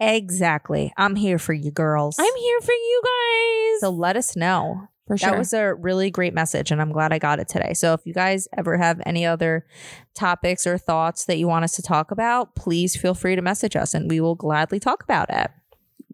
Exactly. 0.01 0.93
I'm 0.97 1.17
here 1.17 1.41
for 1.41 1.53
you 1.53 1.73
girls. 1.73 2.17
I'm 2.21 2.37
here 2.37 2.61
for 2.61 2.71
you 2.71 3.03
guys. 3.05 3.81
so 3.81 3.91
let 3.91 4.17
us 4.17 4.37
know. 4.37 4.87
For 5.09 5.17
sure. 5.17 5.31
That 5.31 5.39
was 5.39 5.53
a 5.53 5.75
really 5.75 6.11
great 6.11 6.35
message, 6.35 6.71
and 6.71 6.81
I'm 6.81 6.93
glad 6.93 7.13
I 7.13 7.19
got 7.19 7.41
it 7.41 7.49
today. 7.49 7.75
So, 7.75 7.95
if 7.95 8.03
you 8.05 8.15
guys 8.15 8.47
ever 8.57 8.77
have 8.77 9.01
any 9.05 9.27
other 9.27 9.67
topics 10.15 10.67
or 10.67 10.79
thoughts 10.79 11.25
that 11.25 11.39
you 11.39 11.49
want 11.49 11.65
us 11.65 11.73
to 11.73 11.83
talk 11.83 12.13
about, 12.13 12.55
please 12.55 12.95
feel 12.95 13.15
free 13.15 13.35
to 13.35 13.43
message 13.43 13.75
us 13.75 13.95
and 13.95 14.11
we 14.11 14.21
will 14.21 14.37
gladly 14.37 14.79
talk 14.79 15.03
about 15.03 15.31
it. 15.31 15.51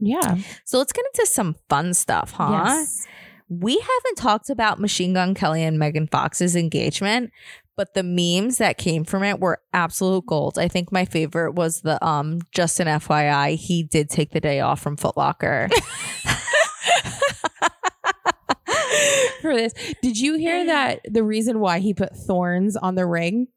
yeah. 0.01 0.37
So, 0.65 0.79
let's 0.79 0.93
get 0.93 1.05
into 1.13 1.27
some 1.27 1.57
fun 1.69 1.93
stuff, 1.93 2.31
huh? 2.31 2.65
Yes. 2.67 3.07
We 3.51 3.75
haven't 3.75 4.17
talked 4.17 4.49
about 4.49 4.81
Machine 4.81 5.13
Gun 5.13 5.35
Kelly 5.35 5.63
and 5.63 5.79
Megan 5.79 6.07
Fox's 6.07 6.57
engagement, 6.57 7.31
but 7.77 7.95
the 7.95 8.03
memes 8.03 8.59
that 8.59 8.79
came 8.79 9.05
from 9.05 9.23
it 9.23 9.41
were 9.41 9.61
absolute 9.73 10.27
gold. 10.27 10.59
I 10.59 10.69
think 10.69 10.93
my 10.93 11.05
favorite 11.05 11.55
was 11.55 11.83
the 11.83 12.03
um 12.05 12.41
just 12.53 12.81
an 12.81 12.87
FYI, 12.87 13.57
he 13.57 13.83
did 13.83 14.09
take 14.09 14.31
the 14.31 14.41
day 14.41 14.61
off 14.61 14.81
from 14.81 14.97
Foot 14.97 15.15
This. 19.55 19.73
Did 20.03 20.19
you 20.19 20.37
hear 20.37 20.67
that 20.67 21.01
the 21.09 21.23
reason 21.25 21.61
why 21.61 21.79
he 21.81 21.95
put 21.95 22.17
thorns 22.17 22.77
on 22.77 22.95
the 22.95 23.07
ring? 23.07 23.49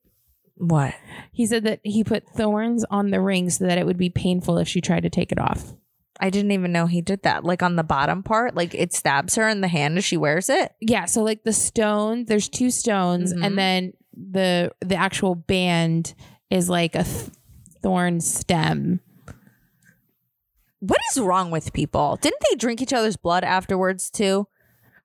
what? 0.60 0.96
He 1.32 1.46
said 1.46 1.66
that 1.66 1.80
he 1.84 2.04
put 2.04 2.28
thorns 2.30 2.84
on 2.90 3.12
the 3.12 3.22
ring 3.22 3.50
so 3.52 3.66
that 3.68 3.78
it 3.78 3.86
would 3.86 3.98
be 3.98 4.10
painful 4.10 4.58
if 4.58 4.68
she 4.68 4.82
tried 4.82 5.04
to 5.04 5.10
take 5.10 5.32
it 5.32 5.38
off. 5.40 5.74
I 6.20 6.32
didn't 6.32 6.52
even 6.52 6.72
know 6.72 6.88
he 6.88 7.00
did 7.02 7.22
that. 7.22 7.44
Like 7.44 7.62
on 7.62 7.76
the 7.76 7.84
bottom 7.84 8.24
part, 8.24 8.56
like 8.56 8.74
it 8.74 8.92
stabs 8.92 9.36
her 9.36 9.48
in 9.48 9.62
the 9.62 9.68
hand 9.68 10.00
as 10.00 10.04
she 10.06 10.18
wears 10.18 10.50
it. 10.50 10.72
Yeah, 10.82 11.06
so 11.06 11.22
like 11.22 11.44
the 11.44 11.54
stone, 11.54 12.26
there's 12.26 12.50
two 12.50 12.72
stones, 12.72 13.36
Mhm. 13.36 13.46
and 13.46 13.58
then 13.58 13.94
the 14.14 14.72
the 14.84 14.96
actual 14.96 15.36
band 15.36 16.16
is 16.50 16.70
like 16.70 16.96
a 16.96 17.04
th- 17.04 17.30
thorn 17.84 18.20
stem. 18.20 19.00
What 20.80 20.98
is 21.12 21.20
wrong 21.20 21.52
with 21.52 21.74
people? 21.74 22.18
Didn't 22.22 22.42
they 22.50 22.56
drink 22.56 22.82
each 22.82 22.94
other's 22.94 23.18
blood 23.18 23.44
afterwards 23.44 24.10
too? 24.10 24.48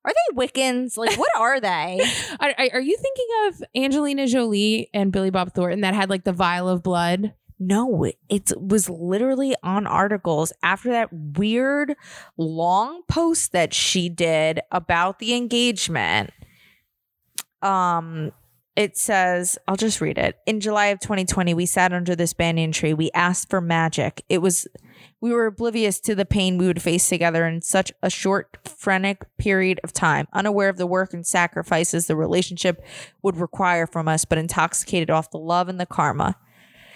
Are 0.04 0.12
they 0.12 0.36
Wiccans? 0.36 0.96
Like, 0.96 1.16
what 1.18 1.30
are 1.38 1.60
they? 1.60 2.00
Are, 2.40 2.54
are- 2.58 2.80
you 2.80 2.96
thinking 2.96 3.26
of 3.46 3.62
Angelina 3.76 4.26
Jolie 4.26 4.90
and 4.92 5.12
Billy 5.12 5.30
Bob 5.30 5.54
Thornton 5.54 5.82
that 5.82 5.94
had 5.94 6.10
like 6.10 6.24
the 6.24 6.32
vial 6.32 6.68
of 6.68 6.82
blood? 6.82 7.34
No, 7.60 8.04
it 8.28 8.52
was 8.58 8.90
literally 8.90 9.54
on 9.62 9.86
articles 9.86 10.52
after 10.64 10.90
that 10.90 11.10
weird 11.12 11.94
long 12.36 13.02
post 13.08 13.52
that 13.52 13.72
she 13.72 14.08
did 14.08 14.58
about 14.72 15.20
the 15.20 15.34
engagement. 15.34 16.30
Um, 17.62 18.32
it 18.74 18.96
says, 18.96 19.58
I'll 19.68 19.76
just 19.76 20.00
read 20.00 20.18
it. 20.18 20.38
In 20.46 20.58
July 20.58 20.86
of 20.86 20.98
2020, 20.98 21.54
we 21.54 21.66
sat 21.66 21.92
under 21.92 22.16
this 22.16 22.32
banyan 22.32 22.72
tree. 22.72 22.94
We 22.94 23.10
asked 23.14 23.48
for 23.50 23.60
magic. 23.60 24.24
It 24.28 24.38
was, 24.38 24.66
we 25.20 25.32
were 25.32 25.46
oblivious 25.46 26.00
to 26.00 26.14
the 26.14 26.24
pain 26.24 26.58
we 26.58 26.66
would 26.66 26.82
face 26.82 27.08
together 27.08 27.46
in 27.46 27.62
such 27.62 27.92
a 28.02 28.10
short, 28.10 28.58
frantic 28.64 29.24
period 29.38 29.80
of 29.84 29.92
time, 29.92 30.26
unaware 30.32 30.68
of 30.68 30.76
the 30.76 30.86
work 30.86 31.14
and 31.14 31.26
sacrifices 31.26 32.06
the 32.06 32.16
relationship 32.16 32.84
would 33.22 33.36
require 33.36 33.86
from 33.86 34.08
us, 34.08 34.24
but 34.24 34.38
intoxicated 34.38 35.10
off 35.10 35.30
the 35.30 35.38
love 35.38 35.68
and 35.68 35.78
the 35.80 35.86
karma. 35.86 36.36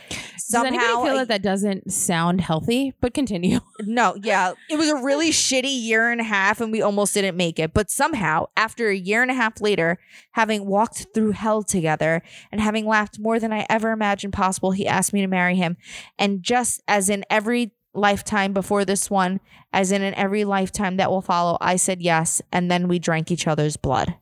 Does 0.09 0.65
anybody 0.65 0.87
feel 0.87 1.17
that 1.17 1.29
that 1.29 1.43
doesn't 1.43 1.93
sound 1.93 2.41
healthy? 2.41 2.95
But 3.01 3.15
continue. 3.15 3.61
No, 3.81 4.17
yeah. 4.23 4.53
It 4.71 4.77
was 4.79 4.89
a 4.89 4.97
really 4.97 5.31
shitty 5.31 5.83
year 5.83 6.11
and 6.11 6.21
a 6.21 6.25
half 6.25 6.61
and 6.61 6.73
we 6.73 6.83
almost 6.83 7.15
didn't 7.15 7.37
make 7.37 7.59
it. 7.59 7.73
But 7.75 7.91
somehow, 7.91 8.47
after 8.57 8.89
a 8.89 8.97
year 8.97 9.23
and 9.23 9.31
a 9.31 9.35
half 9.35 9.61
later, 9.61 9.99
having 10.33 10.67
walked 10.67 11.07
through 11.15 11.33
hell 11.33 11.63
together 11.63 12.23
and 12.51 12.61
having 12.61 12.87
laughed 12.87 13.19
more 13.19 13.39
than 13.39 13.53
I 13.53 13.67
ever 13.69 13.93
imagined 13.93 14.33
possible, 14.33 14.71
he 14.73 14.87
asked 14.87 15.13
me 15.13 15.21
to 15.21 15.27
marry 15.27 15.57
him. 15.57 15.77
And 16.19 16.43
just 16.43 16.83
as 16.89 17.11
in 17.11 17.25
every 17.31 17.73
lifetime 17.97 18.53
before 18.53 18.85
this 18.85 19.11
one, 19.11 19.41
as 19.73 19.93
in 19.93 20.03
in 20.03 20.15
every 20.15 20.45
lifetime 20.45 20.97
that 20.99 21.11
will 21.11 21.23
follow, 21.23 21.59
I 21.61 21.77
said 21.77 22.01
yes. 22.01 22.43
And 22.53 22.71
then 22.71 22.89
we 22.89 22.99
drank 22.99 23.31
each 23.31 23.47
other's 23.47 23.77
blood. 23.77 24.15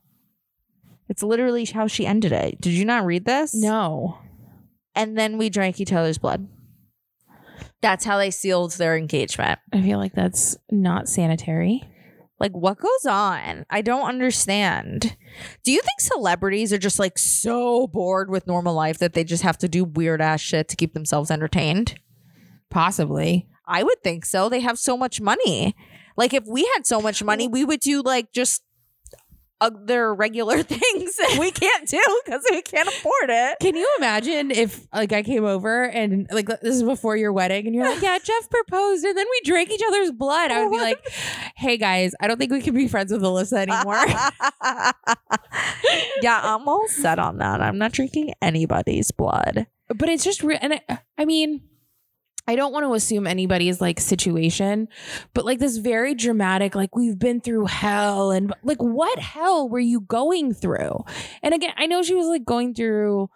It's 1.09 1.23
literally 1.23 1.65
how 1.67 1.87
she 1.87 2.07
ended 2.07 2.33
it. 2.33 2.61
Did 2.61 2.73
you 2.73 2.85
not 2.85 3.05
read 3.05 3.25
this? 3.25 3.55
No. 3.55 4.19
And 4.95 5.19
then 5.19 5.39
we 5.39 5.51
drank 5.51 5.81
each 5.81 5.93
other's 5.93 6.19
blood. 6.19 6.49
That's 7.83 8.05
how 8.05 8.17
they 8.17 8.31
sealed 8.31 8.73
their 8.73 8.97
engagement. 8.97 9.59
I 9.73 9.83
feel 9.83 9.99
like 9.99 10.15
that's 10.15 10.57
not 10.71 11.09
sanitary. 11.09 11.83
Like, 12.41 12.53
what 12.53 12.79
goes 12.79 13.07
on? 13.07 13.65
I 13.71 13.81
don't 13.83 14.09
understand. 14.09 15.17
Do 15.63 15.73
you 15.73 15.81
think 15.81 16.01
celebrities 16.01 16.73
are 16.73 16.79
just 16.79 16.99
like 16.99 17.17
so 17.19 17.87
bored 17.87 18.31
with 18.31 18.47
normal 18.47 18.75
life 18.75 18.99
that 18.99 19.13
they 19.13 19.23
just 19.23 19.43
have 19.43 19.59
to 19.59 19.69
do 19.69 19.85
weird 19.85 20.21
ass 20.21 20.41
shit 20.41 20.69
to 20.71 20.77
keep 20.77 20.95
themselves 20.95 21.31
entertained? 21.31 21.95
Possibly. 22.71 23.49
I 23.67 23.83
would 23.83 24.03
think 24.03 24.27
so. 24.27 24.49
They 24.49 24.61
have 24.61 24.79
so 24.79 24.97
much 24.97 25.21
money. 25.21 25.75
Like, 26.17 26.33
if 26.33 26.45
we 26.47 26.69
had 26.75 26.87
so 26.87 27.01
much 27.01 27.23
money, 27.23 27.49
we 27.49 27.65
would 27.65 27.81
do 27.81 28.03
like 28.03 28.33
just 28.33 28.63
other 29.61 30.15
regular 30.15 30.63
things 30.63 31.17
that 31.17 31.37
we 31.41 31.51
can't 31.51 31.89
do 31.89 32.01
because 32.25 32.45
we 32.51 32.61
can't 32.63 32.89
afford 32.89 33.31
it. 33.31 33.57
Can 33.61 33.77
you 33.77 33.89
imagine 33.99 34.51
if 34.51 34.87
like 34.93 35.13
I 35.13 35.23
came 35.23 35.45
over 35.45 35.85
and 35.85 36.27
like 36.31 36.47
this 36.47 36.77
is 36.77 36.83
before 36.83 37.17
your 37.17 37.33
wedding 37.33 37.67
and 37.67 37.75
you're 37.75 37.89
like, 37.89 38.03
yeah, 38.03 38.19
Jeff 38.19 38.51
proposed 38.51 39.05
and 39.05 39.17
then 39.17 39.27
we 39.31 39.41
drank 39.45 39.71
each 39.71 39.81
other's 39.87 40.13
blood. 40.13 40.51
I 40.51 40.65
would 40.65 40.71
be 40.71 40.79
like, 40.79 41.09
hey 41.57 41.77
guys, 41.79 42.13
I 42.21 42.27
don't 42.27 42.39
think 42.39 42.53
we 42.53 42.61
can 42.61 42.75
be 42.75 42.89
friends 42.89 43.13
with 43.13 43.23
Alyssa 43.23 43.59
anymore. 43.59 43.95
yeah, 46.23 46.41
I'm 46.43 46.69
all 46.69 46.87
set 46.89 47.19
on 47.19 47.39
that. 47.39 47.61
I'm 47.61 47.79
not 47.79 47.93
drinking 47.93 48.35
anybody's 48.43 49.11
blood. 49.13 49.67
but 49.89 50.09
it's 50.09 50.25
just 50.25 50.43
real. 50.43 50.59
And 50.61 50.81
I, 50.89 50.99
I 51.17 51.25
mean, 51.25 51.63
I 52.47 52.57
don't 52.57 52.73
want 52.73 52.85
to 52.85 52.93
assume 52.93 53.27
anybody's 53.27 53.81
like 53.81 53.99
situation, 54.01 54.89
but 55.33 55.45
like 55.45 55.59
this 55.59 55.79
very 55.79 56.15
dramatic, 56.15 56.75
like 56.75 56.95
we've 56.95 57.19
been 57.19 57.41
through 57.41 57.67
hell 57.67 58.31
and 58.31 58.53
like 58.63 58.83
what 58.83 59.19
hell 59.19 59.69
were 59.69 59.79
you 59.79 60.01
going 60.01 60.53
through? 60.53 61.05
And 61.43 61.55
again, 61.55 61.73
I 61.77 61.87
know 61.87 62.03
she 62.03 62.15
was 62.15 62.27
like 62.27 62.45
going 62.45 62.75
through 62.75 63.31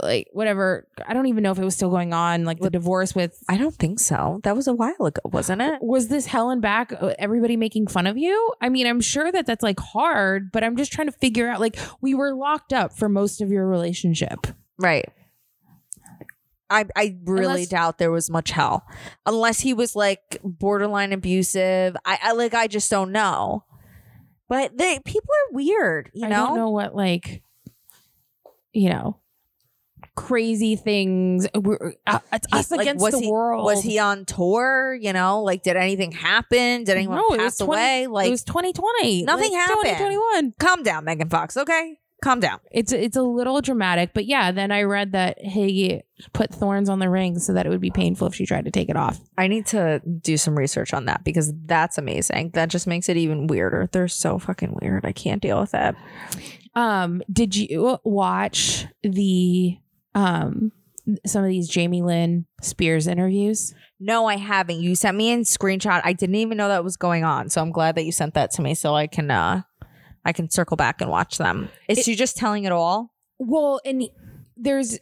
like 0.00 0.28
whatever. 0.32 0.86
I 1.06 1.12
don't 1.14 1.26
even 1.26 1.42
know 1.42 1.50
if 1.50 1.58
it 1.58 1.64
was 1.64 1.74
still 1.74 1.90
going 1.90 2.12
on, 2.12 2.44
like 2.44 2.60
the 2.60 2.70
divorce 2.70 3.14
with. 3.14 3.42
I 3.48 3.56
don't 3.56 3.74
think 3.74 3.98
so. 3.98 4.40
That 4.44 4.54
was 4.54 4.68
a 4.68 4.74
while 4.74 5.06
ago, 5.06 5.22
wasn't 5.24 5.62
it? 5.62 5.82
Was 5.82 6.08
this 6.08 6.26
hell 6.26 6.50
and 6.50 6.62
back? 6.62 6.92
uh, 6.92 7.14
Everybody 7.18 7.56
making 7.56 7.88
fun 7.88 8.06
of 8.06 8.16
you? 8.16 8.52
I 8.60 8.68
mean, 8.68 8.86
I'm 8.86 9.00
sure 9.00 9.32
that 9.32 9.46
that's 9.46 9.62
like 9.62 9.80
hard, 9.80 10.52
but 10.52 10.62
I'm 10.62 10.76
just 10.76 10.92
trying 10.92 11.08
to 11.08 11.16
figure 11.18 11.48
out. 11.48 11.60
Like, 11.60 11.76
we 12.00 12.14
were 12.14 12.34
locked 12.34 12.72
up 12.72 12.92
for 12.96 13.08
most 13.08 13.40
of 13.40 13.50
your 13.50 13.66
relationship. 13.66 14.46
Right. 14.78 15.08
I, 16.72 16.84
I 16.96 17.16
really 17.24 17.44
Unless- 17.46 17.68
doubt 17.68 17.98
there 17.98 18.10
was 18.10 18.30
much 18.30 18.50
hell 18.50 18.84
unless 19.26 19.60
he 19.60 19.74
was 19.74 19.94
like 19.94 20.38
borderline 20.42 21.12
abusive. 21.12 21.96
I, 22.04 22.18
I 22.22 22.32
like 22.32 22.54
I 22.54 22.66
just 22.66 22.90
don't 22.90 23.12
know. 23.12 23.64
But 24.48 24.76
they 24.76 24.98
people 25.04 25.30
are 25.30 25.54
weird, 25.54 26.10
you 26.14 26.26
I 26.26 26.28
know. 26.30 26.46
don't 26.48 26.56
know 26.56 26.70
what 26.70 26.94
like 26.94 27.42
you 28.72 28.88
know 28.90 29.18
crazy 30.14 30.76
things 30.76 31.46
we're, 31.54 31.94
uh, 32.06 32.18
it's 32.32 32.46
He- 32.52 32.58
us 32.58 32.70
like, 32.70 32.80
against 32.80 33.02
was 33.02 33.14
the 33.14 33.20
he, 33.20 33.30
world 33.30 33.64
Was 33.64 33.82
he 33.82 33.98
on 33.98 34.24
tour? 34.26 34.94
You 35.00 35.12
know, 35.14 35.42
like 35.42 35.62
did 35.62 35.76
anything 35.76 36.12
happen? 36.12 36.84
Did 36.84 36.90
anyone 36.98 37.16
No, 37.18 37.36
pass 37.36 37.56
20 37.58 37.66
away? 37.70 38.06
Like 38.08 38.28
it 38.28 38.30
was 38.30 38.44
2020 38.44 39.22
Nothing 39.24 39.52
Like, 39.52 39.58
happened. 39.60 39.82
2021 39.84 40.54
calm 40.58 40.82
down, 40.82 41.04
Megan 41.06 41.30
Fox, 41.30 41.56
okay? 41.56 41.98
Calm 42.22 42.40
down. 42.40 42.60
it's 42.70 42.92
it's 42.92 43.16
a 43.16 43.22
little 43.22 43.60
dramatic 43.60 44.12
but 44.14 44.24
yeah 44.26 44.52
then 44.52 44.70
i 44.70 44.82
read 44.82 45.12
that 45.12 45.38
he 45.44 46.00
put 46.32 46.54
thorns 46.54 46.88
on 46.88 47.00
the 47.00 47.10
ring 47.10 47.38
so 47.38 47.52
that 47.52 47.66
it 47.66 47.68
would 47.68 47.80
be 47.80 47.90
painful 47.90 48.28
if 48.28 48.34
she 48.34 48.46
tried 48.46 48.64
to 48.64 48.70
take 48.70 48.88
it 48.88 48.96
off 48.96 49.20
I 49.36 49.48
need 49.48 49.66
to 49.66 50.00
do 50.20 50.36
some 50.36 50.56
research 50.56 50.94
on 50.94 51.06
that 51.06 51.24
because 51.24 51.52
that's 51.66 51.98
amazing. 51.98 52.50
That 52.54 52.68
just 52.68 52.86
makes 52.86 53.08
it 53.08 53.16
even 53.16 53.48
weirder. 53.48 53.88
They're 53.90 54.06
so 54.06 54.38
fucking 54.38 54.78
weird. 54.80 55.04
I 55.04 55.10
can't 55.12 55.42
deal 55.42 55.60
with 55.60 55.74
it. 55.74 55.96
um 56.76 57.22
did 57.32 57.56
you 57.56 57.98
watch 58.04 58.86
the 59.02 59.78
um 60.14 60.70
some 61.26 61.42
of 61.42 61.50
these 61.50 61.68
jamie 61.68 62.02
lynn 62.02 62.46
spears 62.60 63.08
interviews 63.08 63.74
No, 63.98 64.26
I 64.26 64.36
haven't. 64.36 64.80
You 64.80 64.94
sent 64.94 65.16
me 65.16 65.32
a 65.32 65.38
screenshot. 65.38 66.00
I 66.04 66.12
didn't 66.12 66.36
even 66.36 66.56
know 66.56 66.68
that 66.68 66.84
was 66.84 66.96
going 66.96 67.24
on. 67.24 67.48
So 67.50 67.60
I'm 67.60 67.70
glad 67.72 67.94
that 67.96 68.04
you 68.04 68.12
sent 68.12 68.34
that 68.34 68.50
to 68.52 68.62
me 68.62 68.74
so 68.74 68.94
I 68.94 69.06
can 69.08 69.30
uh 69.30 69.62
I 70.24 70.32
can 70.32 70.48
circle 70.50 70.76
back 70.76 71.00
and 71.00 71.10
watch 71.10 71.38
them. 71.38 71.68
Is 71.88 71.98
It- 71.98 72.04
she 72.04 72.14
just 72.14 72.36
telling 72.36 72.64
it 72.64 72.72
all? 72.72 73.12
Well, 73.38 73.80
and 73.84 74.08
there's 74.56 74.98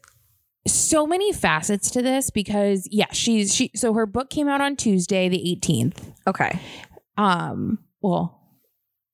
so 0.67 1.07
many 1.07 1.33
facets 1.33 1.91
to 1.93 2.03
this 2.03 2.31
because 2.31 2.87
yeah, 2.91 3.13
she's 3.13 3.55
she 3.55 3.71
so 3.75 3.93
her 3.95 4.07
book 4.07 4.31
came 4.31 4.49
out 4.49 4.61
on 4.61 4.77
Tuesday 4.77 5.29
the 5.29 5.39
18th. 5.61 6.13
Okay. 6.27 6.59
Um, 7.19 7.79
well, 8.03 8.39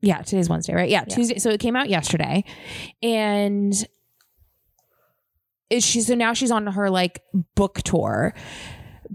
yeah, 0.01 0.23
today's 0.23 0.49
Wednesday, 0.49 0.75
right? 0.75 0.89
Yeah, 0.91 1.05
Yeah. 1.09 1.15
Tuesday. 1.15 1.39
So 1.39 1.51
it 1.51 1.59
came 1.61 1.75
out 1.77 1.89
yesterday. 1.89 2.45
And 3.03 3.73
is 5.71 5.85
she 5.85 6.01
so 6.01 6.15
now 6.15 6.33
she's 6.33 6.51
on 6.53 6.67
her 6.69 6.91
like 6.91 7.23
book 7.57 7.79
tour. 7.83 8.35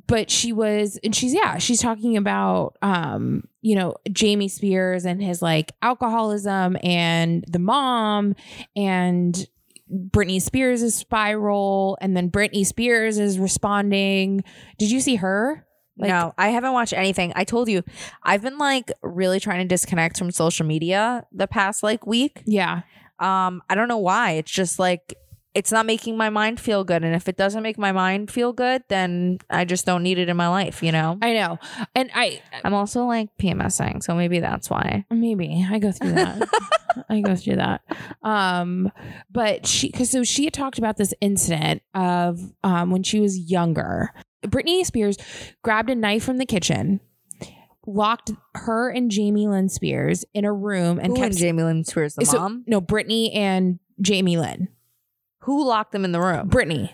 But 0.08 0.30
she 0.30 0.54
was 0.54 1.00
and 1.04 1.16
she's 1.16 1.34
yeah, 1.34 1.58
she's 1.58 1.82
talking 1.82 2.18
about 2.18 2.78
um, 2.82 3.44
you 3.62 3.76
know, 3.76 3.96
Jamie 4.12 4.48
Spears 4.48 5.06
and 5.06 5.22
his 5.22 5.42
like 5.42 5.72
alcoholism 5.82 6.78
and 6.84 7.44
the 7.48 7.60
mom 7.60 8.36
and 8.76 9.48
Britney 9.92 10.42
Spears' 10.42 10.96
spiral 10.96 11.98
and 12.02 12.16
then 12.16 12.30
Britney 12.30 12.66
Spears 12.66 13.18
is 13.18 13.38
responding. 13.38 14.44
Did 14.80 14.92
you 14.92 15.02
see 15.02 15.16
her? 15.16 15.66
Like- 15.98 16.10
no, 16.10 16.34
I 16.38 16.50
haven't 16.50 16.74
watched 16.74 16.94
anything. 16.94 17.34
I 17.36 17.44
told 17.44 17.68
you, 17.68 17.84
I've 18.24 18.42
been 18.42 18.58
like 18.58 18.92
really 19.04 19.40
trying 19.40 19.60
to 19.60 19.68
disconnect 19.68 20.18
from 20.18 20.32
social 20.32 20.66
media 20.66 21.26
the 21.32 21.48
past 21.48 21.84
like 21.84 22.08
week. 22.08 22.42
Yeah. 22.46 22.82
Um, 23.20 23.62
I 23.70 23.76
don't 23.76 23.88
know 23.88 23.98
why. 24.00 24.32
It's 24.32 24.52
just 24.52 24.80
like 24.80 25.14
it's 25.54 25.72
not 25.72 25.86
making 25.86 26.16
my 26.16 26.30
mind 26.30 26.60
feel 26.60 26.84
good. 26.84 27.04
And 27.04 27.14
if 27.14 27.28
it 27.28 27.36
doesn't 27.36 27.62
make 27.62 27.78
my 27.78 27.92
mind 27.92 28.32
feel 28.32 28.54
good, 28.54 28.84
then 28.88 29.38
I 29.50 29.66
just 29.66 29.86
don't 29.86 30.02
need 30.02 30.18
it 30.18 30.30
in 30.30 30.38
my 30.38 30.48
life, 30.48 30.82
you 30.82 30.92
know? 30.94 31.18
I 31.22 31.34
know. 31.34 31.60
And 31.94 32.10
I 32.16 32.42
I'm 32.64 32.74
also 32.74 33.04
like 33.06 33.30
PMSing, 33.38 34.02
so 34.02 34.16
maybe 34.16 34.40
that's 34.40 34.70
why. 34.70 35.06
maybe 35.10 35.66
I 35.70 35.80
go 35.80 35.92
through 35.92 36.14
that. 36.14 36.48
I 37.10 37.20
go 37.22 37.36
through 37.36 37.58
that. 37.58 37.82
Um, 38.24 38.92
but 39.30 39.66
she 39.68 39.92
cause 39.92 40.10
so 40.10 40.24
she 40.24 40.46
had 40.46 40.54
talked 40.54 40.78
about 40.78 40.98
this 40.98 41.14
incident 41.22 41.82
of 41.94 42.40
um 42.64 42.92
when 42.92 43.04
she 43.04 43.20
was 43.20 43.38
younger. 43.38 44.12
Britney 44.46 44.86
Spears 44.86 45.18
grabbed 45.64 45.90
a 45.90 45.96
knife 45.96 46.24
from 46.24 46.38
the 46.38 46.46
kitchen, 46.46 47.00
locked 47.86 48.32
her 48.56 48.90
and 48.90 49.12
Jamie 49.12 49.48
Lynn 49.48 49.70
Spears 49.70 50.24
in 50.34 50.46
a 50.46 50.54
room 50.54 50.98
and 50.98 51.08
Who 51.10 51.16
kept 51.16 51.32
and 51.32 51.38
Jamie 51.38 51.64
Lynn 51.64 51.84
Spears, 51.84 52.16
the 52.16 52.26
so- 52.26 52.40
mom? 52.40 52.64
No, 52.68 52.80
Britney 52.82 53.36
and 53.36 53.80
Jamie 54.00 54.38
Lynn. 54.38 54.70
Who 55.44 55.66
locked 55.68 55.92
them 55.92 56.06
in 56.06 56.12
the 56.12 56.20
room? 56.22 56.50
Britney. 56.50 56.92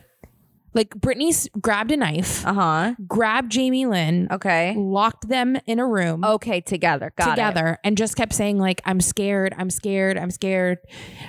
Like 0.74 0.90
Britney 0.92 1.30
s- 1.30 1.48
grabbed 1.60 1.92
a 1.92 1.98
knife, 1.98 2.46
Uh 2.46 2.54
huh. 2.54 2.96
grabbed 3.08 3.52
Jamie 3.52 3.86
Lynn, 3.88 4.28
Okay. 4.30 4.76
locked 4.78 5.28
them 5.28 5.58
in 5.66 5.80
a 5.80 5.88
room 5.88 6.24
Okay, 6.24 6.62
together. 6.62 7.12
Got 7.18 7.30
it. 7.30 7.32
together, 7.32 7.78
and 7.84 7.98
just 7.98 8.16
kept 8.16 8.34
saying 8.34 8.60
like, 8.60 8.82
"I'm 8.86 9.02
scared, 9.02 9.56
I'm 9.58 9.70
scared, 9.72 10.18
I'm 10.20 10.30
scared," 10.30 10.78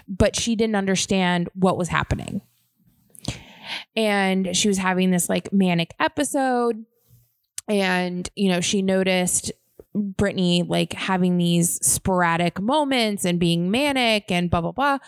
but 0.07 0.37
she 0.37 0.55
didn't 0.55 0.77
understand 0.77 1.49
what 1.55 1.79
was 1.79 1.89
happening, 1.89 2.43
and 3.97 4.55
she 4.57 4.69
was 4.69 4.79
having 4.79 5.11
this 5.11 5.29
like 5.29 5.53
manic 5.53 5.95
episode, 5.99 6.85
and 7.69 8.29
you 8.35 8.51
know 8.51 8.61
she 8.61 8.83
noticed 8.83 9.53
Britney 9.99 10.69
like 10.69 10.93
having 10.93 11.39
these 11.39 11.85
sporadic 11.87 12.61
moments 12.61 13.25
and 13.25 13.39
being 13.39 13.71
manic 13.71 14.31
and 14.31 14.51
blah 14.51 14.61
blah 14.61 14.73
blah. 14.73 14.99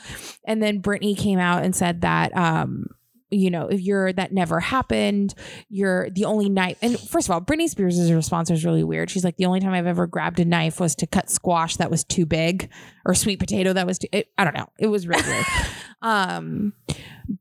And 0.44 0.62
then 0.62 0.82
Britney 0.82 1.16
came 1.16 1.38
out 1.38 1.62
and 1.62 1.74
said 1.74 2.02
that 2.02 2.36
um 2.36 2.86
you 3.30 3.50
know, 3.50 3.68
if 3.68 3.80
you're 3.80 4.12
that 4.12 4.32
never 4.32 4.60
happened, 4.60 5.34
you're 5.68 6.10
the 6.10 6.24
only 6.24 6.48
knife. 6.48 6.78
And 6.82 6.98
first 6.98 7.28
of 7.28 7.32
all, 7.32 7.40
Britney 7.40 7.68
Spears' 7.68 8.12
response 8.12 8.50
was 8.50 8.64
really 8.64 8.84
weird. 8.84 9.10
She's 9.10 9.24
like, 9.24 9.36
the 9.36 9.46
only 9.46 9.60
time 9.60 9.72
I've 9.72 9.86
ever 9.86 10.06
grabbed 10.06 10.40
a 10.40 10.44
knife 10.44 10.80
was 10.80 10.94
to 10.96 11.06
cut 11.06 11.30
squash 11.30 11.76
that 11.76 11.90
was 11.90 12.04
too 12.04 12.26
big 12.26 12.70
or 13.06 13.14
sweet 13.14 13.38
potato 13.38 13.72
that 13.72 13.86
was 13.86 13.98
too, 13.98 14.08
it, 14.12 14.28
I 14.36 14.44
don't 14.44 14.56
know. 14.56 14.68
It 14.78 14.88
was 14.88 15.06
really 15.06 15.22
weird. 15.22 15.46
um, 16.02 16.72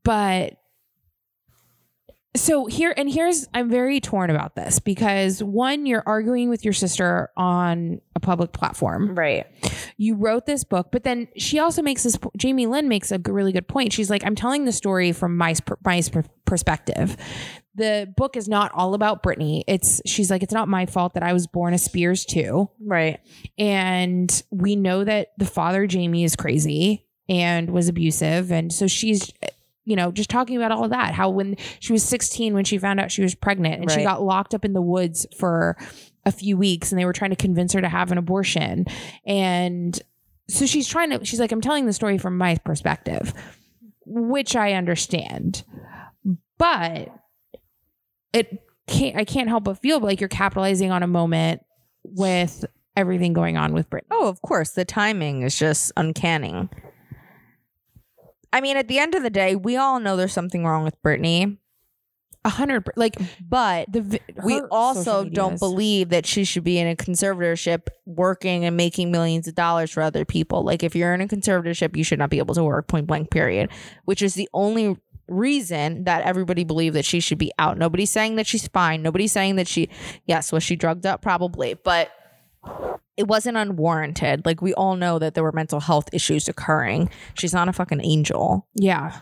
but 0.04 0.59
so 2.36 2.66
here 2.66 2.94
and 2.96 3.10
here's 3.10 3.48
I'm 3.52 3.68
very 3.68 4.00
torn 4.00 4.30
about 4.30 4.54
this 4.54 4.78
because 4.78 5.42
one, 5.42 5.84
you're 5.84 6.04
arguing 6.06 6.48
with 6.48 6.64
your 6.64 6.72
sister 6.72 7.30
on 7.36 8.00
a 8.14 8.20
public 8.20 8.52
platform. 8.52 9.14
Right. 9.16 9.46
You 9.96 10.14
wrote 10.14 10.46
this 10.46 10.62
book, 10.62 10.88
but 10.92 11.02
then 11.02 11.28
she 11.36 11.58
also 11.58 11.82
makes 11.82 12.04
this. 12.04 12.16
Jamie 12.36 12.66
Lynn 12.66 12.88
makes 12.88 13.10
a 13.10 13.18
really 13.26 13.52
good 13.52 13.66
point. 13.66 13.92
She's 13.92 14.10
like, 14.10 14.24
I'm 14.24 14.36
telling 14.36 14.64
the 14.64 14.72
story 14.72 15.12
from 15.12 15.36
my 15.36 15.54
my 15.84 16.02
perspective. 16.44 17.16
The 17.74 18.12
book 18.16 18.36
is 18.36 18.48
not 18.48 18.72
all 18.74 18.94
about 18.94 19.22
Britney. 19.22 19.62
It's 19.66 20.00
she's 20.06 20.30
like, 20.30 20.42
it's 20.42 20.52
not 20.54 20.68
my 20.68 20.86
fault 20.86 21.14
that 21.14 21.22
I 21.22 21.32
was 21.32 21.46
born 21.46 21.74
a 21.74 21.78
Spears 21.78 22.24
too, 22.24 22.70
Right. 22.80 23.20
and 23.58 24.42
we 24.50 24.76
know 24.76 25.04
that 25.04 25.28
the 25.38 25.46
father 25.46 25.86
Jamie 25.86 26.24
is 26.24 26.36
crazy 26.36 27.06
and 27.28 27.70
was 27.70 27.88
abusive, 27.88 28.52
and 28.52 28.72
so 28.72 28.86
she's. 28.86 29.32
You 29.84 29.96
know, 29.96 30.12
just 30.12 30.30
talking 30.30 30.56
about 30.56 30.72
all 30.72 30.84
of 30.84 30.90
that. 30.90 31.14
How 31.14 31.30
when 31.30 31.56
she 31.80 31.92
was 31.92 32.02
16, 32.04 32.54
when 32.54 32.64
she 32.64 32.78
found 32.78 33.00
out 33.00 33.10
she 33.10 33.22
was 33.22 33.34
pregnant, 33.34 33.80
and 33.80 33.90
she 33.90 34.02
got 34.02 34.22
locked 34.22 34.54
up 34.54 34.64
in 34.64 34.72
the 34.72 34.82
woods 34.82 35.26
for 35.36 35.76
a 36.26 36.30
few 36.30 36.56
weeks, 36.56 36.92
and 36.92 36.98
they 36.98 37.04
were 37.04 37.12
trying 37.12 37.30
to 37.30 37.36
convince 37.36 37.72
her 37.72 37.80
to 37.80 37.88
have 37.88 38.12
an 38.12 38.18
abortion. 38.18 38.84
And 39.24 40.00
so 40.48 40.66
she's 40.66 40.86
trying 40.86 41.10
to, 41.10 41.24
she's 41.24 41.40
like, 41.40 41.50
I'm 41.50 41.60
telling 41.60 41.86
the 41.86 41.92
story 41.92 42.18
from 42.18 42.36
my 42.36 42.56
perspective, 42.56 43.32
which 44.04 44.54
I 44.54 44.74
understand. 44.74 45.64
But 46.58 47.08
it 48.32 48.62
can't, 48.86 49.16
I 49.16 49.24
can't 49.24 49.48
help 49.48 49.64
but 49.64 49.80
feel 49.80 49.98
like 49.98 50.20
you're 50.20 50.28
capitalizing 50.28 50.90
on 50.90 51.02
a 51.02 51.06
moment 51.06 51.64
with 52.04 52.64
everything 52.96 53.32
going 53.32 53.56
on 53.56 53.72
with 53.72 53.88
Britney. 53.88 54.08
Oh, 54.10 54.28
of 54.28 54.42
course. 54.42 54.72
The 54.72 54.84
timing 54.84 55.42
is 55.42 55.58
just 55.58 55.90
uncanny. 55.96 56.68
I 58.52 58.60
mean, 58.60 58.76
at 58.76 58.88
the 58.88 58.98
end 58.98 59.14
of 59.14 59.22
the 59.22 59.30
day, 59.30 59.56
we 59.56 59.76
all 59.76 60.00
know 60.00 60.16
there's 60.16 60.32
something 60.32 60.64
wrong 60.64 60.84
with 60.84 61.00
Britney, 61.02 61.58
A 62.42 62.48
hundred, 62.48 62.88
like 62.96 63.16
but 63.38 63.92
the, 63.92 64.18
we 64.42 64.60
also 64.70 65.24
don't 65.24 65.58
believe 65.58 66.08
that 66.08 66.24
she 66.24 66.44
should 66.44 66.64
be 66.64 66.78
in 66.78 66.88
a 66.88 66.96
conservatorship 66.96 67.88
working 68.06 68.64
and 68.64 68.78
making 68.78 69.10
millions 69.10 69.46
of 69.46 69.54
dollars 69.54 69.90
for 69.90 70.02
other 70.02 70.24
people. 70.24 70.62
Like, 70.64 70.82
if 70.82 70.96
you're 70.96 71.12
in 71.12 71.20
a 71.20 71.26
conservatorship, 71.26 71.96
you 71.96 72.02
should 72.02 72.18
not 72.18 72.30
be 72.30 72.38
able 72.38 72.54
to 72.54 72.64
work 72.64 72.88
point 72.88 73.06
blank, 73.06 73.30
period, 73.30 73.70
which 74.06 74.22
is 74.22 74.34
the 74.34 74.48
only 74.54 74.96
reason 75.28 76.04
that 76.04 76.24
everybody 76.24 76.64
believed 76.64 76.96
that 76.96 77.04
she 77.04 77.20
should 77.20 77.38
be 77.38 77.52
out. 77.58 77.76
Nobody's 77.76 78.10
saying 78.10 78.36
that 78.36 78.46
she's 78.46 78.66
fine. 78.68 79.02
Nobody's 79.02 79.32
saying 79.32 79.56
that 79.56 79.68
she, 79.68 79.90
yes, 80.24 80.50
was 80.50 80.62
she 80.62 80.76
drugged 80.76 81.04
up? 81.04 81.20
Probably, 81.20 81.74
but 81.74 82.10
it 83.16 83.26
wasn't 83.26 83.56
unwarranted. 83.56 84.46
Like, 84.46 84.62
we 84.62 84.74
all 84.74 84.96
know 84.96 85.18
that 85.18 85.34
there 85.34 85.44
were 85.44 85.52
mental 85.52 85.80
health 85.80 86.08
issues 86.12 86.48
occurring. 86.48 87.10
She's 87.34 87.52
not 87.52 87.68
a 87.68 87.72
fucking 87.72 88.00
angel. 88.02 88.66
Yeah. 88.74 89.18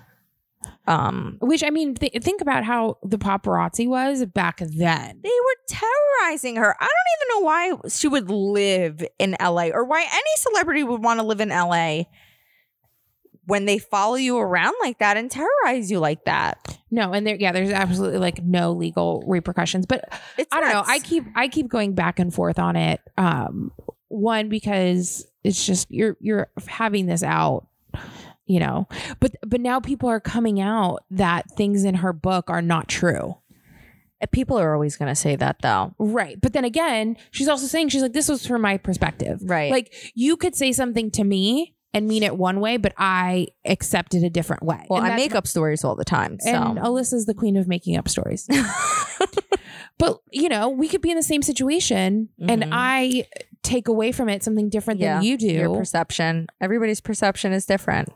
Um, 0.87 1.39
Which 1.41 1.63
I 1.63 1.71
mean, 1.71 1.95
th- 1.95 2.23
think 2.23 2.41
about 2.41 2.65
how 2.65 2.99
the 3.03 3.19
paparazzi 3.19 3.87
was 3.87 4.25
back 4.25 4.59
then. 4.59 5.21
They 5.23 5.29
were 5.29 5.57
terrorizing 5.69 6.57
her. 6.57 6.75
I 6.81 6.85
don't 6.85 6.91
even 7.17 7.29
know 7.43 7.47
why 7.47 7.89
she 7.89 8.09
would 8.09 8.31
live 8.31 9.05
in 9.19 9.37
LA 9.41 9.69
or 9.73 9.85
why 9.85 10.01
any 10.01 10.37
celebrity 10.37 10.83
would 10.83 11.03
want 11.03 11.21
to 11.21 11.27
live 11.27 11.41
in 11.41 11.51
LA 11.51 12.05
when 13.49 13.65
they 13.65 13.79
follow 13.79 14.17
you 14.17 14.37
around 14.37 14.75
like 14.83 14.99
that 14.99 15.17
and 15.17 15.31
terrorize 15.31 15.91
you 15.91 15.99
like 15.99 16.27
that. 16.27 16.79
No, 16.91 17.15
and 17.15 17.27
there, 17.27 17.35
yeah, 17.35 17.51
there's 17.51 17.71
absolutely 17.71 18.19
like 18.19 18.43
no 18.45 18.73
legal 18.73 19.25
repercussions. 19.27 19.87
But 19.87 20.05
It's 20.37 20.55
I 20.55 20.61
don't 20.61 20.71
know. 20.71 20.85
I 20.87 20.99
keep 20.99 21.25
I 21.35 21.49
keep 21.49 21.69
going 21.69 21.95
back 21.95 22.19
and 22.19 22.33
forth 22.33 22.59
on 22.59 22.77
it. 22.77 23.01
Um, 23.17 23.73
one 24.09 24.51
because 24.51 25.27
it's 25.45 25.65
just 25.65 25.91
you're 25.91 26.19
you're 26.21 26.49
having 26.67 27.07
this 27.07 27.23
out, 27.23 27.67
you 28.45 28.61
know. 28.61 28.87
But 29.19 29.37
but 29.47 29.63
now 29.63 29.81
people 29.81 30.11
are 30.11 30.21
coming 30.21 30.61
out 30.61 31.05
that 31.11 31.51
things 31.57 31.85
in 31.85 31.97
her 31.97 32.13
book 32.13 32.51
are 32.51 32.63
not 32.63 32.87
true. 32.87 33.39
Uh, 34.21 34.27
People 34.31 34.59
are 34.59 34.75
always 34.75 34.99
going 34.99 35.09
to 35.09 35.15
say 35.17 35.37
that 35.37 35.63
though. 35.63 35.95
Right. 35.99 36.39
But 36.39 36.53
then 36.53 36.65
again, 36.67 37.17
she's 37.31 37.49
also 37.49 37.67
saying 37.67 37.89
she's 37.89 38.03
like 38.03 38.13
this 38.13 38.29
was 38.29 38.47
from 38.47 38.61
my 38.61 38.77
perspective. 38.77 39.41
Right. 39.43 39.71
Like 39.71 39.95
you 40.15 40.37
could 40.37 40.55
say 40.55 40.73
something 40.73 41.11
to 41.13 41.25
me 41.25 41.77
and 41.95 42.07
mean 42.07 42.23
it 42.23 42.37
one 42.37 42.61
way, 42.61 42.77
but 42.77 42.93
I 42.99 43.49
accept 43.65 44.15
it 44.15 44.23
a 44.23 44.31
different 44.31 44.63
way. 44.63 44.85
Well, 44.91 45.03
And 45.03 45.13
I 45.13 45.17
make 45.17 45.35
up 45.35 45.47
stories 45.47 45.85
all 45.85 45.97
the 45.97 46.05
time. 46.05 46.39
So 46.41 46.51
And 46.51 46.79
Alyssa's 46.79 47.27
the 47.27 47.35
queen 47.35 47.57
of 47.57 47.67
making 47.67 47.97
up 47.97 48.09
stories. 48.09 48.47
but, 49.99 50.19
you 50.31 50.49
know, 50.49 50.69
we 50.69 50.89
could 50.89 51.01
be 51.01 51.11
in 51.11 51.17
the 51.17 51.23
same 51.23 51.43
situation 51.43 52.29
and 52.47 52.63
Mhm. 52.65 52.69
I 52.73 53.25
take 53.63 53.89
away 53.89 54.13
from 54.13 54.29
it 54.29 54.43
something 54.45 54.69
different 54.69 55.01
Yeah, 55.01 55.15
than 55.17 55.25
you 55.25 55.37
do. 55.37 55.47
your 55.49 55.77
perception, 55.77 56.47
everybody's 56.61 57.01
perception 57.01 57.53
is 57.53 57.67
different. 57.67 58.09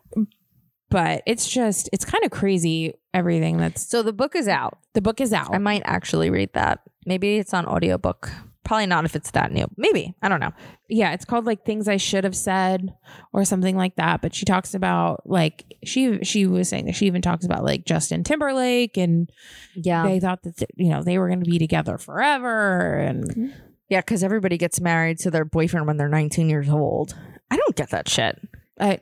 but 0.90 1.22
it's 1.26 1.48
just, 1.48 1.88
it's 1.90 2.04
kind 2.04 2.22
of 2.22 2.30
crazy 2.30 2.92
everything 3.14 3.56
that's, 3.56 3.88
So 3.88 4.02
the 4.02 4.12
book 4.12 4.36
is 4.36 4.46
out. 4.46 4.78
the 4.92 5.00
book 5.00 5.22
is 5.22 5.32
out. 5.32 5.54
I 5.54 5.56
might 5.58 5.80
actually 5.86 6.28
read 6.28 6.50
that. 6.52 6.80
Maybe 7.06 7.38
it's 7.38 7.54
on 7.54 7.64
audiobook. 7.66 8.30
Probably 8.64 8.86
not 8.86 9.04
if 9.04 9.16
it's 9.16 9.32
that 9.32 9.50
new. 9.52 9.66
Maybe. 9.76 10.14
I 10.22 10.28
don't 10.28 10.38
know. 10.40 10.52
yeah, 10.88 11.12
it's 11.12 11.24
called 11.24 11.46
like 11.46 11.64
things 11.64 11.88
I 11.88 11.96
should 11.96 12.22
have 12.24 12.36
said 12.36 12.94
or 13.32 13.44
something 13.44 13.76
like 13.76 13.96
that. 13.96 14.22
But 14.22 14.34
she 14.34 14.44
talks 14.44 14.74
about 14.74 15.22
like, 15.28 15.64
she, 15.84 16.22
she 16.22 16.46
was 16.46 16.68
saying 16.68 16.86
that 16.86 16.94
she 16.94 17.06
even 17.06 17.22
talks 17.22 17.44
about 17.44 17.64
like 17.64 17.84
Justin 17.84 18.22
Timberlake 18.22 18.96
and 18.96 19.28
Yeah. 19.74 20.04
they 20.06 20.20
thought 20.20 20.42
that, 20.44 20.62
you 20.76 20.90
know, 20.90 21.02
they 21.02 21.18
were 21.18 21.26
going 21.28 21.42
to 21.42 21.50
be 21.50 21.58
together 21.58 21.98
forever. 21.98 22.96
And 22.98 23.52
Yeah, 23.88 24.00
because 24.00 24.22
everybody 24.22 24.58
gets 24.58 24.80
married 24.80 25.18
to 25.20 25.30
their 25.30 25.44
boyfriend 25.44 25.86
when 25.88 25.96
they're 25.96 26.08
19 26.08 26.48
years 26.48 26.68
old. 26.68 27.14
I 27.50 27.56
don't 27.56 27.74
get 27.76 27.90
that 27.90 28.08
shit. 28.08 28.40
I, 28.80 29.00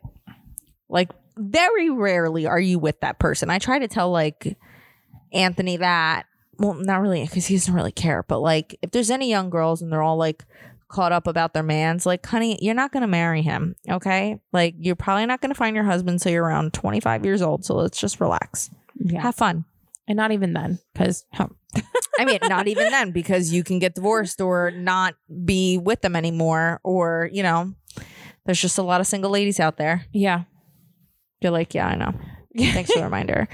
Like, 0.88 1.10
very 1.36 1.90
rarely 1.90 2.46
are 2.46 2.58
you 2.60 2.78
with 2.78 3.00
that 3.00 3.18
person. 3.18 3.50
I 3.50 3.58
try 3.58 3.78
to 3.78 3.88
tell, 3.88 4.10
like, 4.10 4.56
Anthony 5.32 5.76
that. 5.76 6.24
Well, 6.60 6.74
not 6.74 7.00
really, 7.00 7.24
because 7.24 7.46
he 7.46 7.56
doesn't 7.56 7.72
really 7.74 7.90
care. 7.90 8.22
But, 8.22 8.40
like, 8.40 8.78
if 8.82 8.90
there's 8.90 9.10
any 9.10 9.30
young 9.30 9.48
girls 9.50 9.80
and 9.82 9.90
they're 9.90 10.02
all, 10.02 10.18
like, 10.18 10.44
caught 10.88 11.10
up 11.10 11.26
about 11.26 11.54
their 11.54 11.62
mans, 11.62 12.04
like, 12.04 12.24
honey, 12.26 12.58
you're 12.60 12.74
not 12.74 12.92
going 12.92 13.00
to 13.00 13.06
marry 13.06 13.40
him. 13.42 13.76
Okay. 13.88 14.38
Like, 14.52 14.74
you're 14.78 14.94
probably 14.94 15.24
not 15.24 15.40
going 15.40 15.50
to 15.50 15.56
find 15.58 15.74
your 15.74 15.86
husband 15.86 16.14
until 16.16 16.32
you're 16.32 16.44
around 16.44 16.74
25 16.74 17.24
years 17.24 17.40
old. 17.40 17.64
So 17.64 17.74
let's 17.76 17.98
just 17.98 18.20
relax. 18.20 18.70
yeah. 18.96 19.22
Have 19.22 19.36
fun. 19.36 19.64
and 20.06 20.16
not 20.16 20.32
even 20.32 20.52
then 20.52 20.78
because 20.92 21.24
I 22.18 22.24
mean, 22.24 22.40
not 22.42 22.68
even 22.68 22.90
then, 22.90 23.12
because 23.12 23.52
you 23.52 23.62
can 23.64 23.78
get 23.78 23.94
divorced 23.94 24.40
or 24.40 24.70
not 24.72 25.14
be 25.44 25.78
with 25.78 26.02
them 26.02 26.16
anymore, 26.16 26.80
or 26.82 27.30
you 27.32 27.42
know, 27.42 27.72
there's 28.44 28.60
just 28.60 28.76
a 28.76 28.82
lot 28.82 29.00
of 29.00 29.06
single 29.06 29.30
ladies 29.30 29.60
out 29.60 29.76
there. 29.76 30.04
yeah 30.12 30.42
You're 31.40 31.52
like, 31.52 31.72
yeah, 31.74 31.86
I 31.86 31.94
know. 31.94 32.12
Thanks 32.58 32.90
for 32.92 32.98
the 32.98 33.04
reminder. 33.12 33.48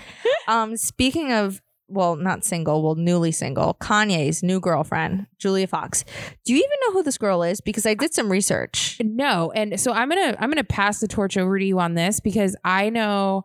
Um, 0.49 0.77
speaking 0.79 1.31
of 1.33 1.61
well, 1.88 2.16
not 2.16 2.44
single, 2.44 2.83
well, 2.83 2.94
newly 2.94 3.33
single, 3.33 3.75
Kanye's 3.75 4.42
new 4.42 4.61
girlfriend, 4.61 5.27
Julia 5.38 5.66
Fox. 5.66 6.05
Do 6.44 6.53
you 6.53 6.59
even 6.59 6.70
know 6.87 6.92
who 6.92 7.03
this 7.03 7.18
girl 7.18 7.42
is? 7.42 7.61
Because 7.61 7.87
I 7.87 7.94
did 7.94 8.12
some 8.12 8.31
research. 8.31 9.01
No, 9.03 9.53
and 9.53 9.79
so 9.79 9.92
I'm 9.92 10.09
gonna 10.09 10.37
I'm 10.38 10.51
gonna 10.51 10.64
pass 10.64 11.01
the 11.01 11.09
torch 11.09 11.37
over 11.37 11.59
to 11.59 11.64
you 11.64 11.79
on 11.79 11.94
this 11.94 12.20
because 12.20 12.57
I 12.64 12.90
know 12.90 13.44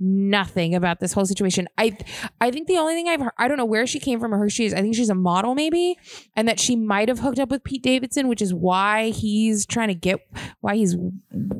nothing 0.00 0.74
about 0.74 0.98
this 0.98 1.12
whole 1.12 1.26
situation. 1.26 1.68
I 1.76 1.96
I 2.40 2.50
think 2.50 2.66
the 2.66 2.78
only 2.78 2.94
thing 2.94 3.08
I've 3.08 3.20
heard, 3.20 3.32
I 3.36 3.46
don't 3.46 3.58
know 3.58 3.66
where 3.66 3.86
she 3.86 4.00
came 4.00 4.18
from 4.18 4.34
or 4.34 4.38
who 4.38 4.48
she 4.48 4.64
is. 4.64 4.72
I 4.72 4.80
think 4.80 4.94
she's 4.94 5.10
a 5.10 5.14
model 5.14 5.54
maybe, 5.54 5.98
and 6.34 6.48
that 6.48 6.58
she 6.58 6.74
might 6.76 7.08
have 7.08 7.18
hooked 7.18 7.38
up 7.38 7.50
with 7.50 7.62
Pete 7.62 7.82
Davidson, 7.82 8.28
which 8.28 8.40
is 8.40 8.54
why 8.54 9.10
he's 9.10 9.66
trying 9.66 9.88
to 9.88 9.94
get 9.94 10.20
why 10.60 10.76
he's 10.76 10.96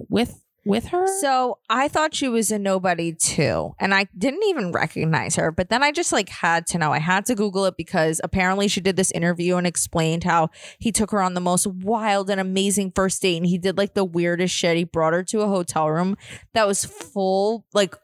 with 0.08 0.42
with 0.64 0.87
her. 0.88 1.07
So 1.20 1.59
I 1.68 1.88
thought 1.88 2.14
she 2.14 2.29
was 2.29 2.51
a 2.51 2.59
nobody 2.59 3.12
too. 3.12 3.75
And 3.79 3.94
I 3.94 4.07
didn't 4.16 4.42
even 4.44 4.73
recognize 4.73 5.37
her. 5.37 5.51
But 5.51 5.68
then 5.68 5.83
I 5.83 5.92
just 5.92 6.12
like 6.12 6.29
had 6.29 6.66
to 6.68 6.79
know. 6.79 6.92
I 6.92 6.99
had 6.99 7.27
to 7.27 7.35
Google 7.35 7.64
it 7.66 7.77
because 7.77 8.20
apparently 8.23 8.68
she 8.68 8.81
did 8.81 8.96
this 8.96 9.11
interview 9.12 9.57
and 9.57 9.66
explained 9.66 10.25
how 10.25 10.51
he 10.79 10.92
took 10.92 11.11
her 11.11 11.23
on 11.23 11.35
the 11.35 11.40
most 11.40 11.66
wild 11.66 12.31
and 12.31 12.40
amazing 12.40 12.92
first 12.94 13.23
date. 13.23 13.38
And 13.38 13.46
he 13.46 13.59
did 13.59 13.79
like 13.79 13.94
the 13.94 14.05
weirdest 14.05 14.55
shit. 14.55 14.77
He 14.77 14.85
brought 14.85 15.12
her 15.12 15.23
to 15.25 15.40
a 15.40 15.49
hotel 15.49 15.90
room 15.90 16.16
that 16.53 16.66
was 16.66 16.85
full, 16.85 17.64
like 17.73 17.94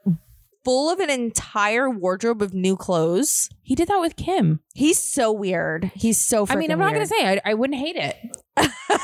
full 0.64 0.90
of 0.90 0.98
an 0.98 1.10
entire 1.10 1.88
wardrobe 1.88 2.42
of 2.42 2.52
new 2.52 2.76
clothes. 2.76 3.48
he 3.62 3.76
did 3.76 3.86
that 3.86 4.00
with 4.00 4.16
Kim. 4.16 4.58
He's 4.74 4.98
so 4.98 5.30
weird. 5.30 5.92
He's 5.94 6.20
so 6.20 6.44
I 6.48 6.56
mean, 6.56 6.72
I'm 6.72 6.78
not 6.80 6.92
gonna 6.92 7.06
say 7.06 7.24
I, 7.24 7.40
I 7.44 7.54
wouldn't 7.54 7.78
hate 7.78 7.94
it. 7.94 8.16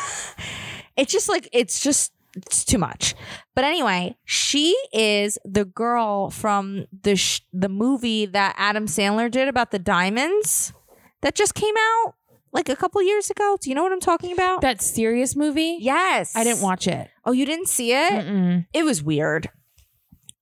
it's 0.97 1.13
just 1.13 1.29
like 1.29 1.49
it's 1.53 1.81
just 1.81 2.13
it's 2.37 2.65
too 2.65 2.79
much. 2.79 3.15
But 3.55 3.65
anyway, 3.65 4.17
she 4.25 4.77
is 4.93 5.39
the 5.45 5.65
girl 5.65 6.31
from 6.31 6.87
the 7.03 7.17
sh- 7.17 7.41
the 7.53 7.69
movie 7.69 8.27
that 8.27 8.55
Adam 8.59 8.87
Sandler 8.87 9.31
did 9.31 9.49
about 9.49 9.71
the 9.71 9.79
diamonds 9.79 10.73
that 11.21 11.35
just 11.35 11.55
came 11.55 11.75
out 11.77 12.15
like 12.53 12.69
a 12.69 12.77
couple 12.77 13.03
years 13.03 13.31
ago. 13.31 13.57
Do 13.61 13.69
you 13.71 13.75
know 13.77 13.83
what 13.83 13.93
I'm 13.93 14.01
talking 14.01 14.33
about? 14.33 14.61
That 14.63 14.83
serious 14.83 15.35
movie. 15.37 15.79
yes. 15.81 16.35
I 16.37 16.45
didn't 16.45 16.63
watch 16.63 16.87
it. 16.87 17.09
Oh, 17.25 17.33
you 17.33 17.47
didn't 17.47 17.69
see 17.69 17.93
it? 17.93 18.13
Mm-mm. 18.13 18.67
It 18.73 18.85
was 18.85 19.03
weird. 19.03 19.49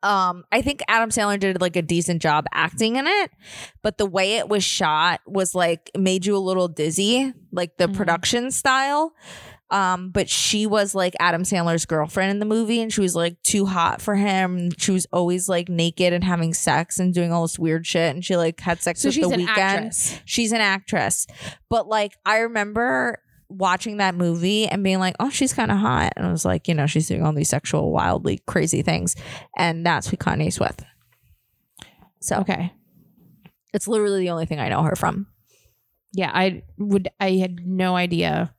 Um, 0.03 0.45
I 0.51 0.63
think 0.63 0.81
Adam 0.89 1.11
Sandler 1.11 1.39
did 1.39 1.61
like 1.61 1.77
a 1.77 1.83
decent 1.83 2.23
job 2.23 2.47
acting 2.55 2.97
in 2.97 3.07
it, 3.07 3.31
but 3.83 3.99
the 3.99 4.07
way 4.07 4.37
it 4.39 4.49
was 4.49 4.65
shot 4.65 5.21
was 5.27 5.55
like 5.55 5.91
made 5.95 6.25
you 6.25 6.35
a 6.35 6.39
little 6.39 6.69
dizzy, 6.69 7.35
like 7.53 7.77
the 7.77 7.87
Mhm. 7.87 7.97
production 7.97 8.51
style. 8.51 9.13
Um, 9.71 10.11
but 10.11 10.29
she 10.29 10.67
was 10.67 10.95
like 10.95 11.15
Adam 11.21 11.43
Sandler's 11.45 11.87
girlfriend 11.87 12.33
in 12.33 12.39
the 12.41 12.45
movie, 12.47 12.81
and 12.81 12.93
she 12.93 13.01
was 13.01 13.15
like 13.15 13.41
too 13.43 13.67
hot 13.67 14.03
for 14.03 14.17
him. 14.17 14.71
She 14.79 14.91
was 14.91 15.07
always 15.13 15.49
like 15.49 15.69
naked 15.69 16.13
and 16.13 16.25
having 16.25 16.53
sex 16.55 16.99
and 16.99 17.15
doing 17.15 17.33
all 17.33 17.43
this 17.43 17.59
weird 17.59 17.87
shit, 17.87 18.15
and 18.15 18.25
she 18.25 18.37
like 18.37 18.59
had 18.61 18.83
sex 18.83 19.01
So 19.03 19.09
with 19.09 19.15
she's 19.15 19.27
the 19.29 19.35
an 19.35 19.41
weekend. 19.41 19.59
actress. 19.59 20.21
She's 20.25 20.53
an 20.53 20.61
actress, 20.61 21.27
but 21.69 21.87
like 21.87 22.15
I 22.27 22.39
remember 22.39 23.19
watching 23.49 23.97
that 23.99 24.15
movie 24.15 24.67
and 24.69 24.83
being 24.85 24.99
like, 25.01 25.17
oh, 25.21 25.31
she's 25.31 25.53
kind 25.53 25.71
of 25.73 25.79
hot. 25.79 26.13
And 26.17 26.25
I 26.27 26.31
was 26.31 26.45
like, 26.45 26.69
you 26.69 26.75
know, 26.75 26.87
she's 26.87 27.09
doing 27.09 27.25
all 27.25 27.33
these 27.33 27.49
sexual, 27.49 27.91
wildly 27.91 28.41
crazy 28.47 28.83
things. 28.83 29.17
And 29.57 29.85
that's 29.85 30.07
who 30.09 30.17
Kanye's 30.17 30.61
with. 30.61 30.85
So 32.21 32.37
Okay. 32.39 32.73
it's 33.73 33.89
literally 33.89 34.21
the 34.21 34.31
only 34.31 34.47
thing 34.47 34.61
I 34.61 34.69
know 34.69 34.83
her 34.83 34.95
from. 34.95 35.27
Yeah, 36.13 36.31
I 36.33 36.63
would. 36.79 37.09
I 37.21 37.33
had 37.39 37.67
no 37.67 37.95
idea 37.97 38.55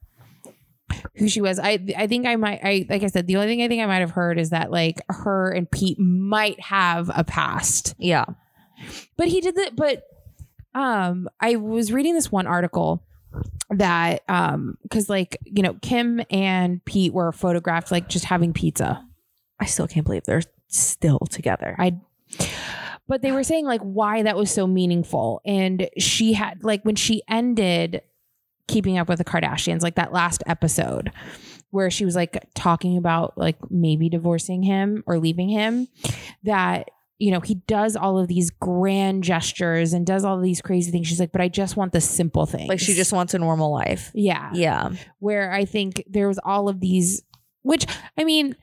who 1.16 1.28
she 1.28 1.42
was. 1.42 1.60
I 1.60 1.80
I 1.98 2.08
think 2.08 2.26
I 2.26 2.36
might. 2.36 2.60
I 2.64 2.86
like 2.90 3.04
I 3.04 3.08
said, 3.08 3.28
the 3.28 3.36
only 3.38 3.48
thing 3.48 3.62
I 3.64 3.68
think 3.68 3.82
I 3.82 3.86
might 3.86 4.00
have 4.00 4.12
heard 4.12 4.40
is 4.40 4.50
that 4.52 4.72
like 4.72 5.02
her 5.10 5.50
and 5.52 5.70
Pete 5.70 6.00
might 6.00 6.60
have 6.60 7.10
a 7.14 7.24
past, 7.24 7.96
Yeah. 7.98 8.26
but 9.18 9.28
he 9.28 9.42
did 9.42 9.56
that 9.56 9.76
But 9.76 10.04
um, 10.74 11.28
I 11.40 11.58
was 11.58 11.92
reading 11.92 12.14
this 12.16 12.32
one 12.32 12.48
article 12.48 13.04
that 13.70 14.24
um, 14.30 14.78
because 14.84 15.10
like 15.10 15.38
you 15.44 15.64
know 15.64 15.74
Kim 15.82 16.22
and 16.30 16.84
Pete 16.86 17.14
were 17.14 17.32
photographed 17.32 17.92
like 17.92 18.08
just 18.10 18.26
having 18.26 18.54
pizza. 18.54 19.06
I 19.60 19.66
still 19.66 19.88
can't 19.88 20.06
believe 20.06 20.24
they're 20.24 20.42
still 20.68 21.20
together. 21.30 21.76
I 21.78 21.98
but 23.08 23.22
they 23.22 23.32
were 23.32 23.44
saying 23.44 23.66
like 23.66 23.82
why 23.82 24.24
that 24.24 24.38
was 24.38 24.50
so 24.50 24.66
meaningful 24.66 25.42
and 25.46 25.90
she 25.98 26.32
had 26.34 26.64
like 26.64 26.84
when 26.84 26.96
she 26.96 27.22
ended 27.28 28.02
keeping 28.68 28.98
up 28.98 29.10
with 29.10 29.18
the 29.18 29.26
Kardashians 29.26 29.82
like 29.82 29.96
that 29.96 30.14
last 30.14 30.44
episode 30.48 31.12
where 31.72 31.90
she 31.90 32.04
was 32.06 32.16
like 32.16 32.48
talking 32.54 32.98
about 32.98 33.38
like 33.38 33.58
maybe 33.72 34.10
divorcing 34.10 34.64
him 34.64 35.04
or 35.08 35.18
leaving 35.20 35.50
him 35.50 35.88
that 36.44 36.90
you 37.18 37.32
know 37.32 37.40
he 37.40 37.56
does 37.56 37.96
all 37.96 38.18
of 38.18 38.28
these 38.28 38.50
grand 38.50 39.24
gestures 39.24 39.94
and 39.94 40.06
does 40.06 40.26
all 40.26 40.38
of 40.38 40.44
these 40.44 40.62
crazy 40.62 40.92
things 40.92 41.08
she's 41.08 41.20
like 41.20 41.32
but 41.32 41.40
I 41.42 41.48
just 41.48 41.78
want 41.78 41.94
the 41.94 42.02
simple 42.02 42.46
things 42.46 42.68
like 42.68 42.80
she 42.80 42.94
just 42.94 43.14
wants 43.14 43.34
a 43.34 43.40
normal 43.40 43.72
life. 43.72 44.12
yeah 44.14 44.50
Yeah. 44.54 44.90
where 45.20 45.52
I 45.52 45.66
think 45.66 46.04
there 46.10 46.28
was 46.28 46.40
all 46.44 46.68
of 46.68 46.80
these, 46.80 47.24
which 47.62 47.86
I 48.18 48.24
mean, 48.24 48.56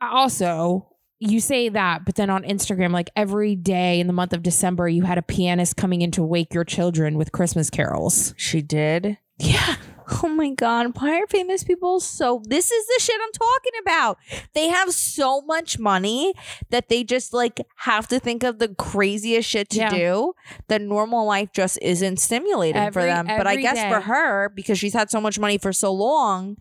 also 0.00 0.88
you 1.20 1.40
say 1.40 1.70
that, 1.70 2.04
but 2.04 2.16
then 2.16 2.28
on 2.28 2.42
Instagram, 2.42 2.90
like 2.92 3.08
every 3.16 3.56
day 3.56 3.98
in 3.98 4.06
the 4.08 4.12
month 4.12 4.34
of 4.34 4.42
December, 4.42 4.88
you 4.88 5.04
had 5.04 5.16
a 5.16 5.22
pianist 5.22 5.76
coming 5.76 6.02
in 6.02 6.10
to 6.10 6.22
wake 6.22 6.52
your 6.52 6.64
children 6.64 7.16
with 7.16 7.32
Christmas 7.32 7.70
carols. 7.70 8.34
She 8.36 8.60
did. 8.60 9.16
Yeah. 9.38 9.76
Oh 10.22 10.28
my 10.28 10.50
god, 10.50 11.00
why 11.00 11.18
are 11.18 11.26
famous 11.26 11.64
people 11.64 11.98
so 11.98 12.42
this 12.46 12.70
is 12.70 12.86
the 12.86 13.02
shit 13.02 13.16
I'm 13.22 13.32
talking 13.32 13.72
about. 13.80 14.18
They 14.52 14.68
have 14.68 14.92
so 14.92 15.40
much 15.40 15.78
money 15.78 16.34
that 16.68 16.90
they 16.90 17.04
just 17.04 17.32
like 17.32 17.58
have 17.76 18.06
to 18.08 18.20
think 18.20 18.42
of 18.42 18.58
the 18.58 18.68
craziest 18.68 19.48
shit 19.48 19.70
to 19.70 19.78
Yeah. 19.78 19.88
do. 19.88 20.34
The 20.68 20.78
normal 20.78 21.24
life 21.26 21.48
just 21.54 21.78
isn't 21.80 22.18
stimulating 22.20 22.74
for 22.92 23.00
Every- 23.00 23.04
them. 23.06 23.26
But 23.26 23.46
I 23.46 23.52
every 23.52 23.62
guess 23.62 23.78
for 23.92 24.00
day. 24.00 24.04
her, 24.06 24.52
because 24.54 24.78
she's 24.78 24.92
had 24.92 25.10
so 25.10 25.22
much 25.22 25.38
money 25.38 25.56
for 25.56 25.72
so 25.72 25.90
long, 25.92 26.56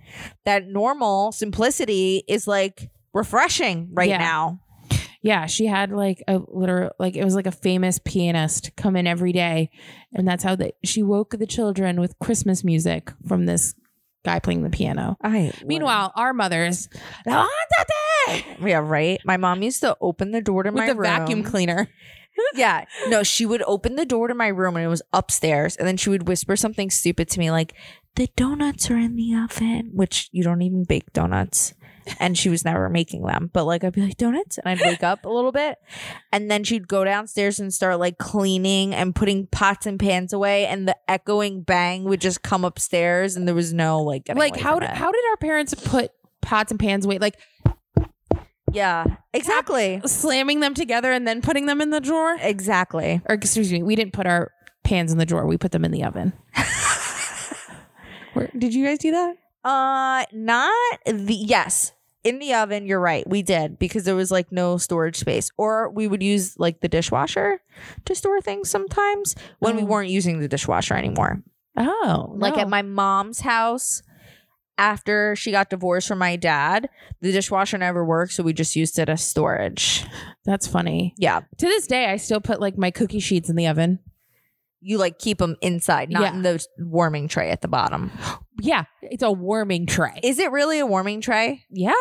that 0.45 0.67
normal 0.67 1.33
simplicity 1.33 2.23
is 2.29 2.47
like 2.47 2.89
refreshing 3.13 3.89
right 3.91 4.09
Yeah. 4.09 4.17
now. 4.19 4.59
Yeah. 5.23 5.47
She 5.47 5.65
had 5.65 5.91
like 5.91 6.21
a 6.27 6.39
literal, 6.47 6.91
like 6.99 7.15
it 7.15 7.23
was 7.23 7.33
like 7.33 7.47
a 7.47 7.51
famous 7.51 7.97
pianist 7.97 8.71
come 8.75 8.95
in 8.95 9.07
every 9.07 9.31
day. 9.31 9.71
And 10.13 10.27
that's 10.27 10.43
how 10.43 10.55
they, 10.55 10.73
she 10.83 11.01
woke 11.01 11.31
the 11.39 11.47
children 11.47 11.99
with 11.99 12.19
Christmas 12.19 12.63
music 12.63 13.11
from 13.27 13.45
this 13.45 13.73
guy 14.25 14.39
playing 14.39 14.63
the 14.63 14.69
piano. 14.69 15.17
I 15.23 15.53
Meanwhile, 15.65 16.13
our 16.15 16.33
mothers, 16.33 16.89
ah, 17.27 17.49
yeah, 18.61 18.77
right. 18.77 19.19
My 19.25 19.37
mom 19.37 19.63
used 19.63 19.81
to 19.81 19.97
open 19.99 20.31
the 20.31 20.41
door 20.41 20.63
to 20.63 20.69
with 20.69 20.77
my 20.77 20.87
the 20.87 20.95
room. 20.95 21.03
vacuum 21.03 21.43
cleaner. 21.43 21.89
yeah. 22.55 22.85
No, 23.07 23.23
she 23.23 23.45
would 23.45 23.63
open 23.63 23.95
the 23.95 24.05
door 24.05 24.27
to 24.27 24.35
my 24.35 24.47
room 24.47 24.75
and 24.75 24.85
it 24.85 24.89
was 24.89 25.01
upstairs. 25.11 25.75
And 25.75 25.87
then 25.87 25.97
she 25.97 26.09
would 26.09 26.27
whisper 26.27 26.55
something 26.55 26.89
stupid 26.89 27.29
to 27.29 27.39
me 27.39 27.51
like, 27.51 27.73
the 28.15 28.29
donuts 28.35 28.91
are 28.91 28.97
in 28.97 29.15
the 29.15 29.33
oven, 29.35 29.91
which 29.93 30.29
you 30.31 30.43
don't 30.43 30.61
even 30.61 30.83
bake 30.83 31.11
donuts. 31.13 31.73
And 32.19 32.37
she 32.37 32.49
was 32.49 32.65
never 32.65 32.89
making 32.89 33.23
them. 33.23 33.49
But 33.53 33.65
like, 33.65 33.83
I'd 33.83 33.93
be 33.93 34.01
like, 34.01 34.17
donuts? 34.17 34.57
And 34.57 34.67
I'd 34.67 34.85
wake 34.85 35.03
up 35.03 35.25
a 35.25 35.29
little 35.29 35.51
bit. 35.51 35.77
And 36.31 36.49
then 36.49 36.63
she'd 36.63 36.87
go 36.87 37.03
downstairs 37.03 37.59
and 37.59 37.73
start 37.73 37.99
like 37.99 38.17
cleaning 38.17 38.93
and 38.93 39.15
putting 39.15 39.47
pots 39.47 39.85
and 39.85 39.99
pans 39.99 40.33
away. 40.33 40.65
And 40.65 40.87
the 40.87 40.97
echoing 41.07 41.63
bang 41.63 42.03
would 42.05 42.21
just 42.21 42.43
come 42.43 42.65
upstairs. 42.65 43.35
And 43.35 43.47
there 43.47 43.55
was 43.55 43.73
no 43.73 44.01
like, 44.01 44.23
like 44.33 44.57
how 44.57 44.79
did, 44.79 44.89
how 44.89 45.11
did 45.11 45.23
our 45.31 45.37
parents 45.37 45.73
put 45.73 46.11
pots 46.41 46.71
and 46.71 46.79
pans 46.79 47.05
away? 47.05 47.19
Like 47.19 47.37
yeah, 48.73 49.05
exactly. 49.33 50.01
slamming 50.05 50.59
them 50.59 50.73
together 50.73 51.11
and 51.11 51.27
then 51.27 51.41
putting 51.41 51.67
them 51.67 51.79
in 51.79 51.91
the 51.91 52.01
drawer? 52.01 52.37
Exactly. 52.41 53.21
Or 53.29 53.35
excuse 53.35 53.71
me, 53.71 53.83
we 53.83 53.95
didn't 53.95 54.13
put 54.13 54.25
our 54.25 54.51
pans 54.83 55.11
in 55.11 55.19
the 55.19 55.25
drawer. 55.25 55.45
We 55.45 55.57
put 55.57 55.71
them 55.71 55.85
in 55.85 55.91
the 55.91 56.03
oven. 56.03 56.33
Where, 58.33 58.49
did 58.57 58.73
you 58.73 58.85
guys 58.85 58.97
do 58.97 59.11
that? 59.11 59.35
Uh, 59.63 60.25
not 60.33 60.73
the 61.05 61.33
yes. 61.35 61.93
In 62.23 62.39
the 62.39 62.53
oven, 62.53 62.85
you're 62.85 62.99
right. 63.01 63.27
We 63.27 63.41
did 63.41 63.77
because 63.77 64.05
there 64.05 64.15
was 64.15 64.31
like 64.31 64.51
no 64.51 64.77
storage 64.77 65.17
space. 65.17 65.51
Or 65.57 65.89
we 65.89 66.07
would 66.07 66.23
use 66.23 66.57
like 66.57 66.79
the 66.79 66.87
dishwasher 66.87 67.61
to 68.05 68.15
store 68.15 68.39
things 68.41 68.69
sometimes 68.69 69.35
when 69.59 69.75
we 69.75 69.81
Oh. 69.83 69.85
weren't 69.85 70.09
using 70.09 70.39
the 70.39 70.47
dishwasher 70.47 70.93
anymore. 70.95 71.41
Oh, 71.75 72.33
Like 72.37 72.57
at 72.57 72.69
my 72.69 72.81
mom's 72.81 73.41
house 73.41 74.03
after 74.77 75.35
she 75.35 75.51
got 75.51 75.69
divorced 75.69 76.07
from 76.07 76.19
my 76.19 76.35
dad, 76.35 76.89
the 77.21 77.31
dishwasher 77.31 77.77
never 77.77 78.03
worked, 78.05 78.31
so 78.33 78.41
we 78.43 78.53
just 78.53 78.75
used 78.75 78.97
it 78.99 79.09
as 79.09 79.23
storage. 79.23 80.05
That's 80.45 80.65
funny. 80.67 81.13
Yeah. 81.17 81.41
To 81.57 81.65
this 81.65 81.87
day, 81.87 82.05
I 82.05 82.17
still 82.17 82.41
put 82.41 82.59
like 82.61 82.77
my 82.77 82.89
cookie 82.91 83.19
sheets 83.19 83.49
in 83.49 83.55
the 83.55 83.67
oven. 83.67 83.99
You 84.83 84.97
like 84.97 85.17
keep 85.17 85.37
them 85.37 85.55
inside, 85.61 86.09
not 86.09 86.21
Yeah. 86.23 86.33
in 86.33 86.41
the 86.41 86.65
warming 86.79 87.27
tray 87.27 87.49
at 87.51 87.61
the 87.61 87.67
bottom. 87.67 88.11
Yeah, 88.61 88.83
it's 89.01 89.23
a 89.23 89.31
warming 89.31 89.85
tray. 89.87 90.19
Is 90.23 90.39
it 90.39 90.51
really 90.51 90.79
a 90.79 90.85
warming 90.85 91.21
tray? 91.21 91.63
yeah, 91.69 91.93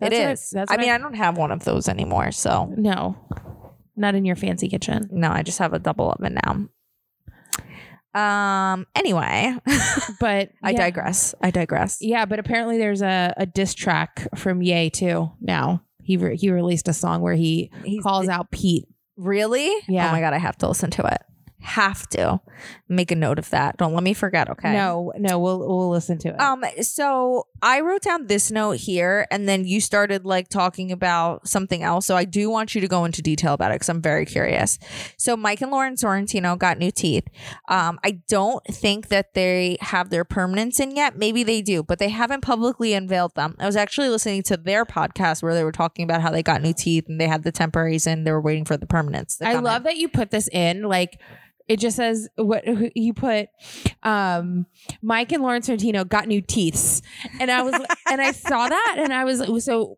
it 0.00 0.12
is. 0.12 0.50
that's 0.50 0.70
I 0.72 0.76
mean, 0.76 0.90
I 0.90 0.98
don't 0.98 1.14
have 1.14 1.36
one 1.36 1.50
of 1.50 1.64
those 1.64 1.88
anymore, 1.88 2.30
so 2.32 2.72
no, 2.76 3.16
not 3.96 4.14
in 4.14 4.24
your 4.24 4.36
fancy 4.36 4.68
kitchen. 4.68 5.08
No, 5.10 5.30
I 5.30 5.42
just 5.42 5.58
have 5.58 5.72
a 5.74 5.78
double 5.78 6.10
oven 6.10 6.38
now. 6.44 6.68
Um. 8.14 8.86
Anyway, 8.96 9.54
But 10.20 10.50
I 10.62 10.70
yeah. 10.70 10.76
digress. 10.78 11.34
I 11.42 11.50
digress. 11.50 11.98
Yeah, 12.00 12.24
but 12.24 12.38
apparently 12.38 12.78
there's 12.78 13.02
a, 13.02 13.34
a 13.36 13.46
diss 13.46 13.74
track 13.74 14.26
from 14.34 14.62
Ye 14.62 14.90
too. 14.90 15.30
Now 15.40 15.82
he 16.02 16.16
re- 16.16 16.36
he 16.36 16.50
released 16.50 16.88
a 16.88 16.92
song 16.94 17.20
where 17.20 17.34
he 17.34 17.70
He's- 17.84 18.02
calls 18.02 18.28
out 18.28 18.50
Pete. 18.50 18.86
Really? 19.16 19.70
Yeah. 19.88 20.08
Oh 20.08 20.12
my 20.12 20.20
god, 20.20 20.32
I 20.32 20.38
have 20.38 20.56
to 20.58 20.68
listen 20.68 20.90
to 20.92 21.06
it. 21.06 21.20
Have 21.60 22.08
to 22.10 22.40
make 22.88 23.10
a 23.10 23.16
note 23.16 23.38
of 23.38 23.50
that. 23.50 23.76
Don't 23.76 23.92
let 23.92 24.02
me 24.02 24.14
forget. 24.14 24.48
Okay. 24.48 24.72
No, 24.72 25.12
no, 25.18 25.38
we'll 25.38 25.58
we'll 25.58 25.90
listen 25.90 26.16
to 26.18 26.28
it. 26.28 26.40
Um, 26.40 26.64
so 26.82 27.46
I 27.60 27.80
wrote 27.80 28.02
down 28.02 28.28
this 28.28 28.50
note 28.50 28.76
here, 28.76 29.26
and 29.30 29.48
then 29.48 29.64
you 29.64 29.80
started 29.80 30.24
like 30.24 30.48
talking 30.48 30.92
about 30.92 31.48
something 31.48 31.82
else. 31.82 32.06
So 32.06 32.16
I 32.16 32.24
do 32.24 32.48
want 32.48 32.74
you 32.74 32.80
to 32.80 32.88
go 32.88 33.04
into 33.04 33.22
detail 33.22 33.54
about 33.54 33.72
it 33.72 33.74
because 33.74 33.88
I'm 33.88 34.00
very 34.00 34.24
curious. 34.24 34.78
So 35.16 35.36
Mike 35.36 35.60
and 35.60 35.70
Lauren 35.72 35.96
Sorrentino 35.96 36.56
got 36.56 36.78
new 36.78 36.90
teeth. 36.92 37.26
Um, 37.68 37.98
I 38.04 38.20
don't 38.28 38.64
think 38.64 39.08
that 39.08 39.34
they 39.34 39.78
have 39.80 40.10
their 40.10 40.24
permanents 40.24 40.78
in 40.80 40.94
yet. 40.94 41.16
Maybe 41.18 41.42
they 41.42 41.60
do, 41.60 41.82
but 41.82 41.98
they 41.98 42.08
haven't 42.08 42.42
publicly 42.42 42.94
unveiled 42.94 43.34
them. 43.34 43.56
I 43.58 43.66
was 43.66 43.76
actually 43.76 44.08
listening 44.10 44.42
to 44.44 44.56
their 44.56 44.84
podcast 44.84 45.42
where 45.42 45.54
they 45.54 45.64
were 45.64 45.72
talking 45.72 46.04
about 46.04 46.22
how 46.22 46.30
they 46.30 46.42
got 46.42 46.62
new 46.62 46.72
teeth 46.72 47.08
and 47.08 47.20
they 47.20 47.26
had 47.26 47.42
the 47.42 47.52
temporaries 47.52 48.06
and 48.06 48.26
they 48.26 48.30
were 48.30 48.40
waiting 48.40 48.64
for 48.64 48.76
the 48.76 48.86
permanents. 48.86 49.38
to 49.38 49.48
I 49.48 49.54
love 49.54 49.78
in. 49.78 49.82
that 49.84 49.96
you 49.96 50.08
put 50.08 50.30
this 50.30 50.48
in. 50.48 50.82
Like 50.82 51.20
it 51.68 51.78
just 51.78 51.96
says 51.96 52.28
what 52.36 52.64
you 52.96 53.12
put. 53.14 53.48
Um, 54.02 54.66
Mike 55.02 55.32
and 55.32 55.42
Lauren 55.42 55.62
Sorrentino 55.62 56.08
got 56.08 56.26
new 56.26 56.40
teeth, 56.40 57.02
and 57.40 57.50
I 57.50 57.62
was 57.62 57.74
and 58.10 58.20
I 58.20 58.32
saw 58.32 58.68
that, 58.68 58.96
and 58.98 59.12
I 59.12 59.24
was 59.24 59.42
so. 59.64 59.96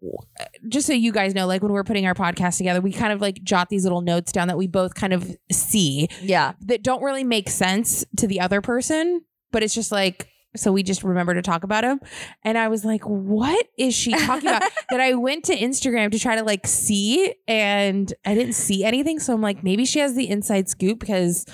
Just 0.69 0.87
so 0.87 0.93
you 0.93 1.13
guys 1.13 1.35
know, 1.35 1.47
like 1.47 1.63
when 1.63 1.73
we're 1.73 1.85
putting 1.85 2.07
our 2.07 2.15
podcast 2.15 2.57
together, 2.59 2.81
we 2.81 2.93
kind 2.93 3.13
of 3.13 3.21
like 3.21 3.43
jot 3.43 3.69
these 3.69 3.85
little 3.85 4.01
notes 4.01 4.33
down 4.33 4.49
that 4.49 4.57
we 4.59 4.67
both 4.67 4.95
kind 4.95 5.13
of 5.13 5.37
see 5.53 6.09
Yeah. 6.21 6.53
that 6.63 6.83
don't 6.83 7.03
really 7.03 7.25
make 7.25 7.49
sense 7.49 8.05
to 8.17 8.27
the 8.27 8.41
other 8.41 8.61
person, 8.61 9.23
but 9.53 9.63
it's 9.63 9.75
just 9.75 9.93
like. 9.93 10.30
So 10.57 10.73
we 10.73 10.83
just 10.83 11.05
remember 11.05 11.35
to 11.35 11.43
talk 11.43 11.65
about 11.65 11.85
him. 11.85 12.01
And 12.43 12.59
I 12.59 12.69
was 12.69 12.85
like, 12.85 13.03
what 13.05 13.69
is 13.79 13.95
she 13.95 14.13
talking 14.13 14.49
about? 14.49 14.63
that 14.91 15.01
I 15.01 15.15
went 15.15 15.45
to 15.45 15.57
Instagram 15.57 16.11
to 16.11 16.19
try 16.19 16.37
to 16.37 16.43
like 16.43 16.67
see 16.67 17.35
and 17.47 18.13
I 18.25 18.35
didn't 18.35 18.55
see 18.55 18.85
anything. 18.85 19.21
So 19.21 19.33
I'm 19.33 19.43
like, 19.43 19.63
maybe 19.63 19.85
she 19.85 20.01
has 20.01 20.15
the 20.15 20.29
inside 20.29 20.69
scoop 20.69 20.99
because 20.99 21.47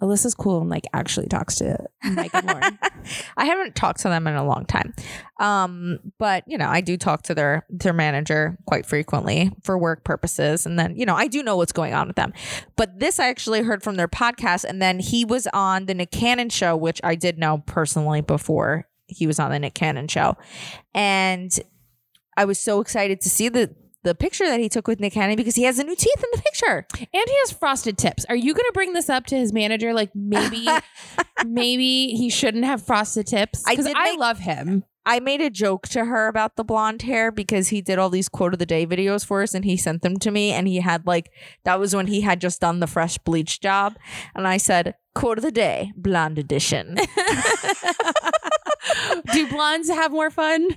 Alyssa's 0.00 0.34
cool 0.34 0.60
and 0.60 0.70
like 0.70 0.86
actually 0.92 1.26
talks 1.26 1.56
to 1.56 1.76
Mike 2.04 2.32
and 2.32 2.46
Lauren. 2.46 2.78
I 3.36 3.46
haven't 3.46 3.74
talked 3.74 4.00
to 4.00 4.08
them 4.08 4.26
in 4.26 4.34
a 4.34 4.44
long 4.44 4.64
time. 4.64 4.94
Um, 5.40 5.98
but 6.18 6.44
you 6.46 6.56
know, 6.56 6.68
I 6.68 6.80
do 6.80 6.96
talk 6.96 7.22
to 7.22 7.34
their 7.34 7.66
their 7.68 7.92
manager 7.92 8.56
quite 8.66 8.86
frequently 8.86 9.50
for 9.62 9.76
work 9.76 10.04
purposes. 10.04 10.66
And 10.66 10.78
then, 10.78 10.96
you 10.96 11.04
know, 11.04 11.16
I 11.16 11.26
do 11.26 11.42
know 11.42 11.56
what's 11.56 11.72
going 11.72 11.94
on 11.94 12.06
with 12.06 12.16
them. 12.16 12.32
But 12.76 13.00
this 13.00 13.18
I 13.18 13.28
actually 13.28 13.62
heard 13.62 13.82
from 13.82 13.96
their 13.96 14.08
podcast, 14.08 14.64
and 14.64 14.80
then 14.80 15.00
he 15.00 15.24
was 15.24 15.48
on 15.52 15.86
the 15.86 15.94
Nick 15.94 16.12
Cannon 16.12 16.48
show, 16.48 16.76
which 16.76 17.00
I 17.02 17.14
did 17.14 17.38
know 17.38 17.62
personally 17.66 18.20
before 18.20 18.86
he 19.08 19.26
was 19.26 19.40
on 19.40 19.50
the 19.50 19.58
Nick 19.58 19.74
Cannon 19.74 20.06
show. 20.06 20.36
And 20.94 21.50
I 22.36 22.44
was 22.44 22.60
so 22.60 22.80
excited 22.80 23.20
to 23.22 23.28
see 23.28 23.48
the 23.48 23.74
the 24.04 24.14
picture 24.14 24.46
that 24.46 24.60
he 24.60 24.68
took 24.68 24.86
with 24.86 25.00
Nick 25.00 25.12
Cannon 25.14 25.36
because 25.36 25.56
he 25.56 25.64
has 25.64 25.78
a 25.78 25.84
new 25.84 25.96
teeth 25.96 26.16
in 26.22 26.28
the 26.32 26.42
picture. 26.42 26.86
and 27.00 27.08
he 27.12 27.36
has 27.40 27.52
frosted 27.52 27.98
tips. 27.98 28.24
Are 28.28 28.36
you 28.36 28.54
going 28.54 28.66
to 28.66 28.72
bring 28.72 28.92
this 28.92 29.08
up 29.10 29.26
to 29.26 29.36
his 29.36 29.52
manager? 29.52 29.92
Like 29.92 30.10
maybe, 30.14 30.66
maybe 31.46 32.08
he 32.08 32.30
shouldn't 32.30 32.64
have 32.64 32.82
frosted 32.82 33.26
tips 33.26 33.62
I 33.66 33.72
because 33.72 33.86
did 33.86 33.96
I 33.96 34.04
make- 34.12 34.18
love 34.20 34.38
him. 34.38 34.84
I 35.06 35.20
made 35.20 35.40
a 35.40 35.48
joke 35.48 35.88
to 35.88 36.04
her 36.04 36.28
about 36.28 36.56
the 36.56 36.64
blonde 36.64 37.00
hair 37.00 37.32
because 37.32 37.68
he 37.68 37.80
did 37.80 37.98
all 37.98 38.10
these 38.10 38.28
quote 38.28 38.52
of 38.52 38.58
the 38.58 38.66
day 38.66 38.86
videos 38.86 39.24
for 39.24 39.42
us 39.42 39.54
and 39.54 39.64
he 39.64 39.74
sent 39.74 40.02
them 40.02 40.18
to 40.18 40.30
me 40.30 40.52
and 40.52 40.68
he 40.68 40.80
had 40.80 41.06
like 41.06 41.30
that 41.64 41.80
was 41.80 41.96
when 41.96 42.08
he 42.08 42.20
had 42.20 42.42
just 42.42 42.60
done 42.60 42.80
the 42.80 42.86
fresh 42.86 43.16
bleach 43.16 43.58
job 43.58 43.96
and 44.34 44.46
I 44.46 44.58
said 44.58 44.96
quote 45.14 45.38
of 45.38 45.44
the 45.44 45.50
day 45.50 45.92
blonde 45.96 46.38
edition. 46.38 46.98
Do 49.32 49.46
blondes 49.48 49.88
have 49.88 50.12
more 50.12 50.30
fun? 50.30 50.68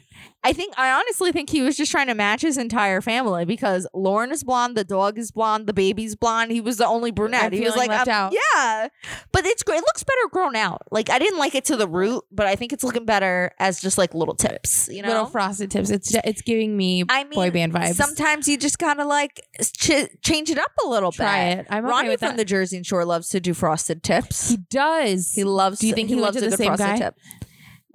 I 0.43 0.53
think 0.53 0.73
I 0.77 0.91
honestly 0.91 1.31
think 1.31 1.51
he 1.51 1.61
was 1.61 1.77
just 1.77 1.91
trying 1.91 2.07
to 2.07 2.15
match 2.15 2.41
his 2.41 2.57
entire 2.57 2.99
family 2.99 3.45
because 3.45 3.87
Lauren 3.93 4.31
is 4.31 4.43
blonde, 4.43 4.75
the 4.75 4.83
dog 4.83 5.19
is 5.19 5.29
blonde, 5.31 5.67
the 5.67 5.73
baby's 5.73 6.15
blonde. 6.15 6.51
He 6.51 6.61
was 6.61 6.77
the 6.77 6.87
only 6.87 7.11
brunette. 7.11 7.43
I'm 7.43 7.51
he 7.51 7.61
was 7.61 7.75
like 7.75 7.89
left 7.89 8.07
um, 8.07 8.13
out. 8.13 8.33
Yeah, 8.33 8.87
but 9.31 9.45
it's 9.45 9.61
great. 9.61 9.77
It 9.77 9.81
looks 9.81 10.03
better 10.03 10.29
grown 10.31 10.55
out. 10.55 10.81
Like 10.89 11.11
I 11.11 11.19
didn't 11.19 11.37
like 11.37 11.53
it 11.53 11.65
to 11.65 11.75
the 11.77 11.87
root, 11.87 12.23
but 12.31 12.47
I 12.47 12.55
think 12.55 12.73
it's 12.73 12.83
looking 12.83 13.05
better 13.05 13.51
as 13.59 13.79
just 13.79 13.99
like 13.99 14.15
little 14.15 14.33
tips. 14.33 14.89
You 14.91 15.03
know, 15.03 15.09
Little 15.09 15.25
frosted 15.27 15.69
tips. 15.69 15.91
It's 15.91 16.13
it's 16.23 16.41
giving 16.41 16.75
me 16.75 17.03
I 17.07 17.23
mean, 17.23 17.33
boy 17.33 17.51
band 17.51 17.73
vibes. 17.73 17.93
Sometimes 17.93 18.47
you 18.47 18.57
just 18.57 18.79
gotta 18.79 19.05
like 19.05 19.45
ch- 19.61 20.09
change 20.23 20.49
it 20.49 20.57
up 20.57 20.71
a 20.83 20.87
little 20.87 21.11
Try 21.11 21.49
bit. 21.55 21.59
it. 21.59 21.67
I'm 21.69 21.85
okay 21.85 21.91
Ronnie 21.91 22.09
with 22.09 22.19
from 22.19 22.29
that. 22.29 22.37
the 22.37 22.45
Jersey 22.45 22.81
Shore 22.81 23.05
loves 23.05 23.29
to 23.29 23.39
do 23.39 23.53
frosted 23.53 24.01
tips. 24.01 24.49
he 24.49 24.57
does. 24.57 25.33
He, 25.33 25.43
loves. 25.43 25.79
Do 25.79 25.87
you 25.87 25.93
think 25.93 26.09
he 26.09 26.15
went 26.15 26.25
loves 26.25 26.37
to 26.41 26.49
the 26.49 26.57
same 26.57 26.67
frosted 26.75 26.87
guy? 26.87 26.97
tip. 26.97 27.15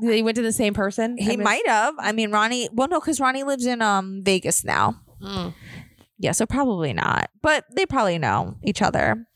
They 0.01 0.23
went 0.23 0.37
to 0.37 0.43
the 0.43 0.53
same 0.53 0.75
person. 0.75 1.17
He 1.19 1.37
might 1.37 1.67
have. 1.67 1.95
I 1.99 2.13
mean, 2.13 2.31
Ronnie. 2.31 2.69
Well, 2.73 2.89
no, 2.89 3.01
because 3.01 3.21
Ronnie 3.21 3.43
lives 3.45 3.67
in 3.67 3.83
um 3.83 4.23
Vegas 4.25 4.65
now. 4.65 5.01
Mm. 5.23 5.55
Yeah, 6.19 6.33
so 6.33 6.47
probably 6.47 6.93
not. 6.93 7.31
But 7.43 7.65
they 7.75 7.87
probably 7.87 8.19
know 8.19 8.57
each 8.63 8.83
other. 8.83 9.27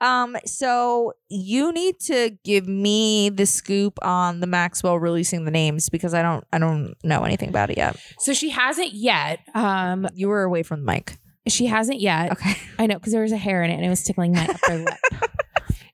Um, 0.00 0.36
so 0.46 1.12
you 1.28 1.72
need 1.72 1.98
to 2.00 2.30
give 2.44 2.66
me 2.68 3.28
the 3.30 3.46
scoop 3.46 3.98
on 4.02 4.40
the 4.40 4.46
Maxwell 4.46 4.98
releasing 4.98 5.44
the 5.44 5.50
names 5.50 5.88
because 5.88 6.14
I 6.14 6.22
don't 6.22 6.44
I 6.52 6.58
don't 6.58 6.94
know 7.04 7.22
anything 7.24 7.48
about 7.48 7.70
it 7.70 7.76
yet. 7.76 7.96
So 8.18 8.32
she 8.32 8.50
hasn't 8.50 8.92
yet. 8.92 9.40
Um, 9.54 10.08
You 10.14 10.28
were 10.28 10.42
away 10.42 10.62
from 10.62 10.80
the 10.84 10.86
mic. 10.92 11.18
she 11.48 11.66
hasn't 11.66 12.00
yet. 12.00 12.32
Okay. 12.32 12.54
I 12.78 12.86
know 12.86 12.98
because 12.98 13.12
there 13.12 13.22
was 13.22 13.32
a 13.32 13.36
hair 13.36 13.62
in 13.62 13.70
it 13.70 13.74
and 13.74 13.84
it 13.84 13.88
was 13.88 14.02
tickling 14.04 14.32
my 14.32 14.46
upper 14.46 14.78
lip. 14.78 14.94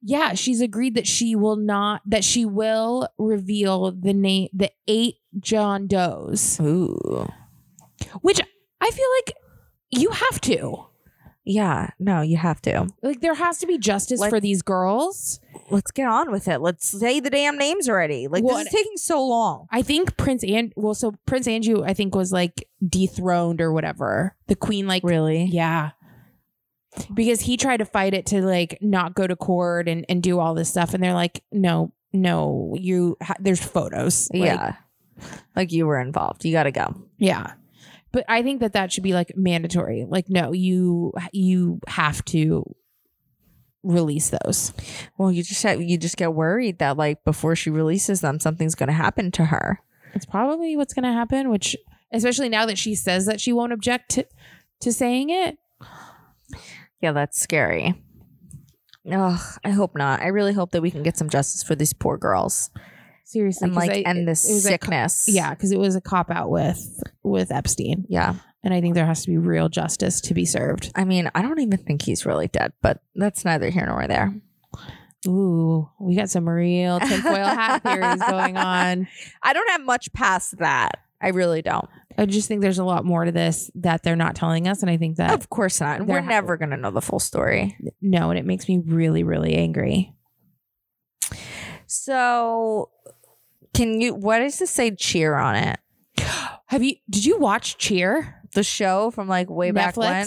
Yeah, 0.09 0.35
she's 0.35 0.61
agreed 0.61 0.95
that 0.95 1.07
she 1.07 1.35
will 1.35 1.57
not 1.57 2.01
that 2.07 2.23
she 2.23 2.45
will 2.45 3.09
reveal 3.19 3.91
the 3.91 4.13
name 4.15 4.49
the 4.53 4.71
eight 4.87 5.17
John 5.41 5.89
Does, 5.89 6.61
Ooh. 6.61 7.29
which 8.23 8.41
I 8.81 8.91
feel 8.93 9.07
like 9.19 9.35
you 9.91 10.11
have 10.11 10.41
to. 10.43 10.85
Yeah, 11.45 11.91
no, 11.99 12.23
you 12.23 12.37
have 12.37 12.61
to. 12.63 12.89
Like 13.03 13.21
there 13.21 13.35
has 13.35 13.59
to 13.59 13.67
be 13.67 13.79
justice 13.79 14.21
Like- 14.21 14.31
for 14.31 14.39
these 14.41 14.63
girls. 14.63 15.41
Let's 15.71 15.91
get 15.91 16.07
on 16.09 16.31
with 16.31 16.47
it. 16.47 16.61
Let's 16.61 16.87
say 16.87 17.19
the 17.19 17.31
damn 17.31 17.59
names 17.59 17.89
already. 17.89 18.29
Like 18.29 18.45
Well, 18.45 18.59
this 18.59 18.67
is 18.67 18.73
taking 18.73 18.97
so 18.97 19.25
long. 19.27 19.67
I 19.73 19.83
think 19.83 20.17
Prince 20.17 20.45
and 20.45 20.73
well, 20.77 20.95
so 20.95 21.15
Prince 21.27 21.49
Andrew, 21.49 21.83
I 21.85 21.95
think 21.95 22.15
was 22.15 22.31
like 22.33 22.69
dethroned 22.87 23.61
or 23.61 23.73
whatever. 23.73 24.37
The 24.47 24.55
Queen, 24.57 24.87
like 24.87 25.03
Really? 25.05 25.45
Yeah. 25.45 25.91
Because 27.13 27.41
he 27.41 27.57
tried 27.57 27.79
to 27.79 27.85
fight 27.85 28.15
it 28.15 28.27
to 28.27 28.43
like 28.43 28.79
not 28.81 29.15
go 29.15 29.27
to 29.27 29.37
court 29.37 29.89
and, 29.89 30.05
and 30.09 30.23
do 30.23 30.39
all 30.39 30.55
this 30.55 30.69
stuff. 30.69 30.95
And 30.95 31.03
they're 31.03 31.15
like, 31.15 31.43
no, 31.53 31.93
no, 32.13 32.75
you, 32.79 33.17
ha- 33.23 33.35
there's 33.39 33.63
photos. 33.63 34.29
Like, 34.33 34.43
yeah. 34.43 34.77
Like 35.55 35.73
you 35.73 35.87
were 35.87 36.01
involved. 36.01 36.45
You 36.45 36.53
got 36.53 36.65
to 36.65 36.73
go. 36.73 36.95
Yeah. 37.19 37.53
But 38.13 38.25
I 38.29 38.43
think 38.43 38.61
that 38.61 38.73
that 38.75 38.93
should 38.93 39.03
be 39.03 39.13
like 39.13 39.37
mandatory. 39.37 40.07
Like, 40.09 40.29
no, 40.29 40.53
you, 40.53 41.13
you 41.33 41.81
have 41.87 42.25
to 42.27 42.65
release 43.83 44.31
those. 44.31 44.73
Well, 45.19 45.31
you 45.31 45.43
just 45.43 45.63
have, 45.63 45.83
you 45.83 45.99
just 45.99 46.17
get 46.17 46.33
worried 46.33 46.79
that 46.79 46.97
like 46.97 47.25
before 47.25 47.57
she 47.57 47.71
releases 47.71 48.21
them, 48.21 48.41
something's 48.41 48.75
going 48.75 48.89
to 48.89 48.93
happen 48.95 49.31
to 49.33 49.47
her. 49.47 49.81
It's 50.15 50.27
probably 50.27 50.77
what's 50.77 50.95
going 50.95 51.05
to 51.05 51.13
happen, 51.13 51.51
which, 51.51 51.77
especially 52.11 52.49
now 52.49 52.65
that 52.67 52.79
she 52.79 52.95
says 52.95 53.27
that 53.27 53.41
she 53.41 53.53
won't 53.53 53.73
object 53.73 54.13
to, 54.13 54.27
to 54.81 54.93
saying 54.93 55.31
it. 55.31 55.59
Yeah, 57.01 57.13
that's 57.13 57.41
scary. 57.41 57.95
Ugh, 59.11 59.41
I 59.65 59.71
hope 59.71 59.97
not. 59.97 60.21
I 60.21 60.29
really 60.29 60.53
hope 60.53 60.73
that 60.73 60.83
we 60.83 60.91
can 60.91 61.03
get 61.03 61.17
some 61.17 61.29
justice 61.29 61.63
for 61.63 61.75
these 61.77 61.93
poor 61.93 62.17
girls 62.19 62.71
Seriously. 63.25 63.67
and 63.67 63.75
like 63.77 63.91
I- 63.91 64.01
end 64.01 64.27
this 64.27 64.49
it 64.49 64.55
was 64.55 64.67
a 64.67 64.71
co- 64.71 64.73
sickness. 64.87 65.25
yeah. 65.29 65.55
Cause 65.55 65.71
it 65.73 65.79
was 65.79 65.95
a 65.95 66.01
cop 66.01 66.31
out 66.31 66.51
with, 66.51 67.03
with 67.23 67.53
Epstein. 67.53 68.05
Yeah. 68.09 68.35
And 68.65 68.75
I 68.75 68.81
think 68.81 68.95
there 68.97 69.07
has 69.07 69.23
to 69.23 69.31
be 69.31 69.39
real 69.39 69.69
justice 69.69 70.21
to 70.23 70.35
be 70.35 70.45
served. 70.45 70.91
I 70.97 71.05
mean, 71.05 71.31
I 71.37 71.43
don't 71.43 71.61
even 71.61 71.79
think 71.79 72.03
he's 72.03 72.27
really 72.27 72.49
dead, 72.49 72.73
but 72.83 73.01
that's 73.15 73.45
neither 73.45 73.71
here 73.71 73.87
nor 73.87 74.09
there. 74.09 74.35
Ooh, 75.29 75.89
we 76.01 76.17
got 76.17 76.31
some 76.31 76.49
real 76.49 76.99
tinfoil 77.01 77.45
hat 77.45 77.83
theories 77.83 78.23
going 78.29 78.57
on. 78.57 79.07
I 79.43 79.53
don't 79.53 79.71
have 79.71 79.83
much 79.83 80.13
past 80.13 80.59
that. 80.59 80.99
I 81.21 81.29
really 81.29 81.63
don't. 81.63 81.89
I 82.19 82.27
just 82.27 82.49
think 82.49 82.61
there's 82.61 82.79
a 82.79 82.85
lot 82.85 83.05
more 83.05 83.25
to 83.25 83.33
this 83.33 83.71
that 83.77 84.03
they're 84.03 84.17
not 84.17 84.37
telling 84.37 84.69
us. 84.69 84.83
And 84.83 84.91
I 84.91 84.97
think 84.97 85.17
that 85.17 85.33
Of 85.33 85.51
course 85.51 85.81
not. 85.81 86.07
We're 86.07 86.21
ha- 86.21 86.29
never 86.29 86.57
going 86.57 86.71
to 86.71 86.77
know 86.77 86.91
the 86.91 87.03
full 87.03 87.21
story. 87.21 87.77
no, 88.01 88.31
and 88.31 88.39
it 88.39 88.45
makes 88.45 88.69
me 88.69 88.83
really, 88.85 89.23
really 89.23 89.55
angry. 89.55 90.15
So, 91.87 92.91
can 93.75 94.01
you, 94.01 94.15
what 94.15 94.41
does 94.41 94.59
this 94.59 94.71
say 94.71 94.95
cheer 94.95 95.35
on 95.37 95.57
it? 95.57 95.79
Have 96.67 96.83
you, 96.83 96.97
did 97.09 97.25
you 97.25 97.39
watch 97.39 97.79
Cheer? 97.79 98.43
The 98.55 98.63
show 98.63 99.11
from 99.11 99.29
like 99.29 99.51
way 99.51 99.71
back 99.71 99.97
when? 99.97 100.27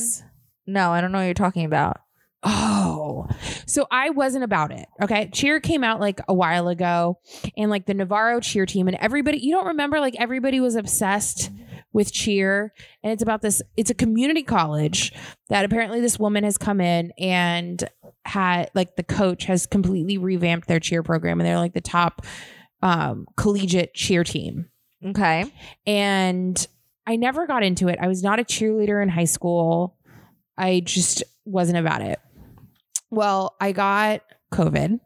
No, 0.67 0.91
I 0.91 1.01
don't 1.01 1.11
know 1.11 1.17
what 1.17 1.25
you're 1.25 1.33
talking 1.33 1.65
about. 1.65 1.97
Oh, 2.41 3.27
so 3.65 3.85
I 3.91 4.11
wasn't 4.11 4.45
about 4.45 4.71
it. 4.71 4.87
Okay. 5.01 5.29
Cheer 5.33 5.59
came 5.59 5.83
out 5.83 5.99
like 5.99 6.21
a 6.27 6.33
while 6.33 6.69
ago 6.69 7.19
and 7.57 7.69
like 7.69 7.85
the 7.85 7.93
Navarro 7.93 8.39
cheer 8.39 8.65
team 8.65 8.87
and 8.87 8.95
everybody, 8.97 9.39
you 9.39 9.53
don't 9.53 9.67
remember 9.67 9.99
like 9.99 10.15
everybody 10.17 10.61
was 10.61 10.75
obsessed 10.75 11.51
with 11.91 12.13
cheer. 12.13 12.73
And 13.03 13.11
it's 13.11 13.23
about 13.23 13.41
this, 13.41 13.61
it's 13.75 13.89
a 13.89 13.95
community 13.95 14.43
college 14.43 15.11
that 15.49 15.65
apparently 15.65 15.99
this 15.99 16.17
woman 16.17 16.45
has 16.45 16.57
come 16.57 16.79
in 16.79 17.11
and 17.19 17.83
had 18.23 18.71
like 18.73 18.95
the 18.95 19.03
coach 19.03 19.43
has 19.45 19.65
completely 19.65 20.17
revamped 20.17 20.67
their 20.67 20.79
cheer 20.79 21.03
program 21.03 21.41
and 21.41 21.47
they're 21.47 21.57
like 21.57 21.73
the 21.73 21.81
top 21.81 22.25
um, 22.81 23.25
collegiate 23.35 23.93
cheer 23.93 24.23
team. 24.23 24.69
Okay. 25.05 25.51
And 25.85 26.67
I 27.05 27.17
never 27.17 27.47
got 27.47 27.63
into 27.63 27.89
it. 27.89 27.99
I 27.99 28.07
was 28.07 28.23
not 28.23 28.39
a 28.39 28.43
cheerleader 28.43 29.01
in 29.01 29.09
high 29.09 29.25
school. 29.25 29.97
I 30.57 30.81
just 30.85 31.23
wasn't 31.43 31.79
about 31.79 32.01
it. 32.01 32.19
Well, 33.09 33.55
I 33.59 33.71
got 33.71 34.21
COVID 34.51 34.99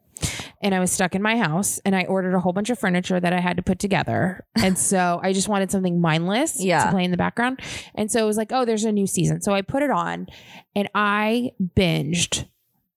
and 0.62 0.74
I 0.76 0.80
was 0.80 0.92
stuck 0.92 1.16
in 1.16 1.22
my 1.22 1.38
house 1.38 1.80
and 1.86 1.96
I 1.96 2.04
ordered 2.06 2.34
a 2.34 2.40
whole 2.40 2.54
bunch 2.54 2.70
of 2.70 2.80
furniture 2.80 3.20
that 3.20 3.34
I 3.34 3.40
had 3.40 3.58
to 3.58 3.64
put 3.64 3.80
together. 3.80 4.46
And 4.56 4.78
so 4.92 5.20
I 5.24 5.34
just 5.34 5.48
wanted 5.50 5.72
something 5.72 6.00
mindless 6.02 6.64
Yeah. 6.64 6.86
to 6.86 6.92
play 6.92 7.04
in 7.04 7.12
the 7.12 7.18
background. 7.18 7.60
And 7.96 8.12
so 8.12 8.24
it 8.24 8.28
was 8.28 8.38
like, 8.38 8.52
oh, 8.52 8.66
there's 8.66 8.86
a 8.86 8.92
new 8.92 9.08
season. 9.08 9.42
So 9.42 9.54
I 9.54 9.62
put 9.62 9.84
it 9.84 9.92
on 9.92 10.28
and 10.76 10.90
I 10.96 11.52
binged 11.76 12.48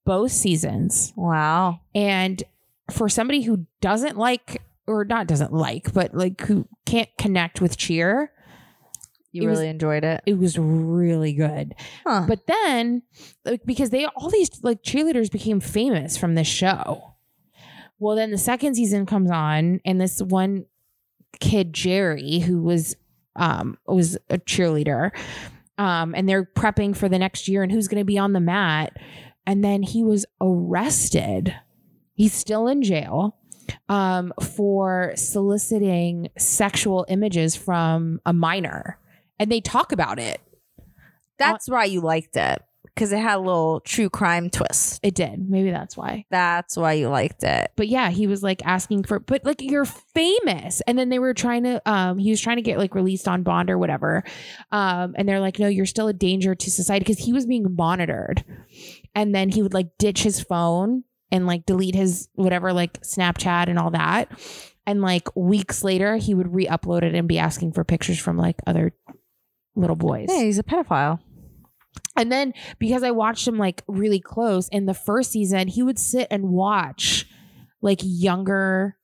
both 0.04 0.30
seasons. 0.32 1.12
Wow. 1.16 1.80
And 1.94 2.42
for 2.90 3.09
somebody 3.09 3.42
who 3.42 3.66
doesn't 3.80 4.16
like, 4.16 4.62
or 4.86 5.04
not 5.04 5.26
doesn't 5.26 5.52
like, 5.52 5.92
but 5.92 6.14
like 6.14 6.40
who 6.42 6.68
can't 6.84 7.09
connect 7.18 7.61
with 7.61 7.76
cheer, 7.76 8.30
You 9.37 9.43
It 9.43 9.47
was- 9.51 9.59
really 9.59 9.70
enjoyed 9.70 10.05
it. 10.05 10.22
it 10.26 10.39
was 10.39 10.59
really 10.59 11.32
good. 11.32 11.74
Huh. 12.07 12.24
But 12.26 12.47
then, 12.47 13.03
like, 13.45 13.64
because 13.64 13.91
they 13.91 14.07
all 14.07 14.30
these 14.30 14.51
like 14.62 14.82
cheerleaders 14.82 15.30
became 15.30 15.61
famous 15.61 16.16
from 16.16 16.34
this 16.34 16.49
show. 16.49 17.14
Well, 17.99 18.16
then 18.16 18.30
the 18.30 18.39
second 18.39 18.74
season 18.74 19.07
comes 19.07 19.30
on, 19.30 19.80
and 19.84 20.01
this 20.01 20.20
one 20.20 20.66
kid 21.41 21.72
Jerry, 21.72 22.39
who 22.41 22.62
was 22.62 22.97
um 23.37 23.78
was 23.87 24.16
a 24.30 24.39
cheerleader, 24.39 25.11
um, 25.78 26.14
and 26.14 26.28
they're 26.28 26.45
prepping 26.45 26.97
for 26.97 27.09
the 27.09 27.18
next 27.18 27.49
year 27.49 27.62
and 27.62 27.70
who's 27.72 27.89
going 27.89 28.01
to 28.01 28.05
be 28.05 28.18
on 28.18 28.32
the 28.32 28.41
mat, 28.41 28.97
and 29.47 29.62
then 29.64 29.82
he 29.82 30.03
was 30.03 30.24
arrested. 30.41 31.55
He's 32.14 32.32
still 32.32 32.66
in 32.68 32.82
jail 32.82 33.37
um, 33.89 34.32
for 34.43 35.12
soliciting 35.16 36.28
sexual 36.39 37.05
images 37.09 37.55
from 37.57 38.20
a 38.24 38.32
minor, 38.32 38.99
and 39.39 39.51
they 39.51 39.61
talk 39.61 39.93
about 39.93 40.18
it. 40.18 40.41
That's 41.39 41.68
why 41.68 41.84
you 41.84 42.01
liked 42.01 42.37
it 42.37 42.62
because 42.97 43.12
it 43.12 43.18
had 43.18 43.37
a 43.37 43.41
little 43.41 43.80
true 43.80 44.09
crime 44.09 44.49
twist. 44.49 45.01
It 45.03 45.14
did. 45.14 45.51
Maybe 45.51 45.70
that's 45.70 45.99
why. 45.99 46.24
That's 46.30 46.78
why 46.78 46.95
you 46.95 47.11
liked 47.11 47.45
it. 47.45 47.70
But 47.76 47.89
yeah, 47.89 48.09
he 48.09 48.26
was 48.26 48.43
like 48.43 48.64
asking 48.64 49.05
for 49.05 49.20
but 49.20 49.45
like 49.45 49.61
you're 49.61 49.84
famous. 49.84 50.80
And 50.87 50.99
then 50.99 51.11
they 51.11 51.18
were 51.18 51.34
trying 51.34 51.64
to 51.64 51.82
um 51.89 52.16
he 52.16 52.30
was 52.30 52.41
trying 52.41 52.57
to 52.57 52.62
get 52.62 52.78
like 52.78 52.95
released 52.95 53.28
on 53.28 53.43
bond 53.43 53.70
or 53.70 53.76
whatever. 53.76 54.24
Um 54.72 55.14
and 55.16 55.28
they're 55.28 55.41
like 55.41 55.59
no, 55.59 55.68
you're 55.68 55.84
still 55.84 56.09
a 56.09 56.14
danger 56.14 56.55
to 56.55 56.70
society 56.70 57.05
because 57.05 57.22
he 57.22 57.34
was 57.34 57.45
being 57.45 57.76
monitored. 57.76 58.43
And 59.14 59.34
then 59.34 59.51
he 59.51 59.62
would 59.62 59.74
like 59.74 59.99
ditch 59.99 60.22
his 60.22 60.41
phone 60.41 61.05
and 61.30 61.47
like 61.47 61.66
delete 61.66 61.95
his 61.95 62.28
whatever 62.34 62.72
like 62.72 63.03
Snapchat 63.03 63.68
and 63.68 63.78
all 63.78 63.91
that. 63.91 64.30
And 64.87 65.03
like 65.03 65.34
weeks 65.34 65.82
later, 65.82 66.16
he 66.16 66.32
would 66.32 66.55
re-upload 66.55 67.03
it 67.03 67.14
and 67.14 67.26
be 67.26 67.41
asking 67.41 67.72
for 67.72 67.82
pictures 67.82 68.20
from 68.20 68.39
like 68.39 68.57
other 68.66 68.95
little 69.77 69.97
boys. 69.97 70.29
Yeah, 70.31 70.43
he's 70.43 70.59
a 70.59 70.62
pedophile. 70.62 71.20
And 72.16 72.33
then 72.33 72.55
because 72.79 73.03
I 73.03 73.11
watched 73.11 73.47
him 73.47 73.59
like 73.59 73.83
really 73.87 74.20
close 74.20 74.68
in 74.68 74.87
the 74.87 74.95
first 74.95 75.31
season, 75.33 75.68
he 75.68 75.83
would 75.83 75.99
sit 75.99 76.27
and 76.31 76.49
watch 76.49 77.27
like 77.83 78.01
younger 78.03 78.97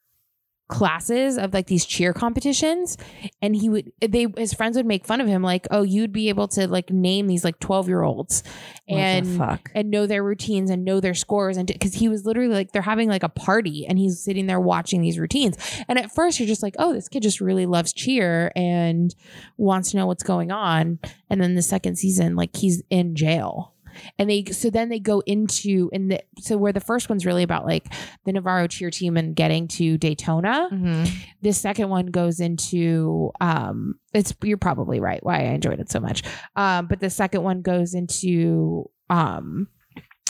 classes 0.68 1.36
of 1.36 1.52
like 1.52 1.66
these 1.66 1.84
cheer 1.84 2.14
competitions 2.14 2.96
and 3.42 3.54
he 3.54 3.68
would 3.68 3.92
they 4.00 4.26
his 4.38 4.54
friends 4.54 4.74
would 4.74 4.86
make 4.86 5.04
fun 5.04 5.20
of 5.20 5.26
him 5.26 5.42
like 5.42 5.66
oh 5.70 5.82
you'd 5.82 6.12
be 6.12 6.30
able 6.30 6.48
to 6.48 6.66
like 6.66 6.90
name 6.90 7.26
these 7.26 7.44
like 7.44 7.58
12 7.60 7.88
year 7.88 8.02
olds 8.02 8.42
and 8.88 9.36
fuck? 9.36 9.70
and 9.74 9.90
know 9.90 10.06
their 10.06 10.22
routines 10.22 10.70
and 10.70 10.84
know 10.84 10.98
their 10.98 11.14
scores 11.14 11.56
and 11.56 11.66
because 11.66 11.94
he 11.94 12.08
was 12.08 12.24
literally 12.24 12.54
like 12.54 12.72
they're 12.72 12.82
having 12.82 13.08
like 13.08 13.22
a 13.22 13.28
party 13.28 13.86
and 13.86 13.98
he's 13.98 14.20
sitting 14.20 14.46
there 14.46 14.60
watching 14.60 15.02
these 15.02 15.18
routines. 15.18 15.56
And 15.88 15.98
at 15.98 16.14
first 16.14 16.40
you're 16.40 16.48
just 16.48 16.62
like 16.62 16.74
oh 16.78 16.92
this 16.92 17.08
kid 17.08 17.22
just 17.22 17.40
really 17.40 17.66
loves 17.66 17.92
cheer 17.92 18.50
and 18.56 19.14
wants 19.56 19.90
to 19.90 19.98
know 19.98 20.06
what's 20.06 20.22
going 20.22 20.50
on. 20.50 20.98
And 21.28 21.40
then 21.40 21.54
the 21.54 21.62
second 21.62 21.96
season 21.96 22.34
like 22.34 22.56
he's 22.56 22.82
in 22.88 23.14
jail 23.14 23.71
and 24.18 24.28
they 24.30 24.44
so 24.46 24.70
then 24.70 24.88
they 24.88 24.98
go 24.98 25.20
into 25.26 25.90
and 25.92 26.10
the 26.10 26.20
so 26.40 26.56
where 26.56 26.72
the 26.72 26.80
first 26.80 27.08
one's 27.08 27.24
really 27.26 27.42
about 27.42 27.64
like 27.66 27.92
the 28.24 28.32
Navarro 28.32 28.66
cheer 28.66 28.90
team 28.90 29.16
and 29.16 29.34
getting 29.36 29.68
to 29.68 29.96
Daytona 29.98 30.68
Mhm. 30.72 31.10
this 31.42 31.58
second 31.60 31.88
one 31.88 32.06
goes 32.06 32.40
into 32.40 33.30
um 33.40 33.94
it's 34.14 34.34
you're 34.42 34.56
probably 34.58 35.00
right 35.00 35.22
why 35.24 35.36
I 35.40 35.52
enjoyed 35.54 35.80
it 35.80 35.90
so 35.90 36.00
much 36.00 36.22
um 36.56 36.86
but 36.86 37.00
the 37.00 37.10
second 37.10 37.42
one 37.42 37.62
goes 37.62 37.94
into 37.94 38.90
um 39.10 39.68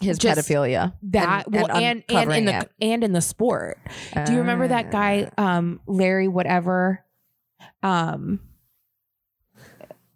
His 0.00 0.18
Just 0.18 0.38
pedophilia. 0.40 0.94
that 1.10 1.50
well 1.50 1.70
and 1.70 2.02
and, 2.08 2.32
in 2.32 2.44
the 2.44 2.52
uncovering 2.52 2.68
and 2.80 3.04
in 3.04 3.12
the 3.12 3.20
sport 3.20 3.78
it. 4.16 4.26
do 4.26 4.32
you 4.32 4.38
remember 4.38 4.68
that 4.68 4.90
guy 4.90 5.30
Ah. 5.38 5.56
um 5.58 5.80
Larry 5.86 6.28
whatever 6.28 7.04
um 7.82 8.40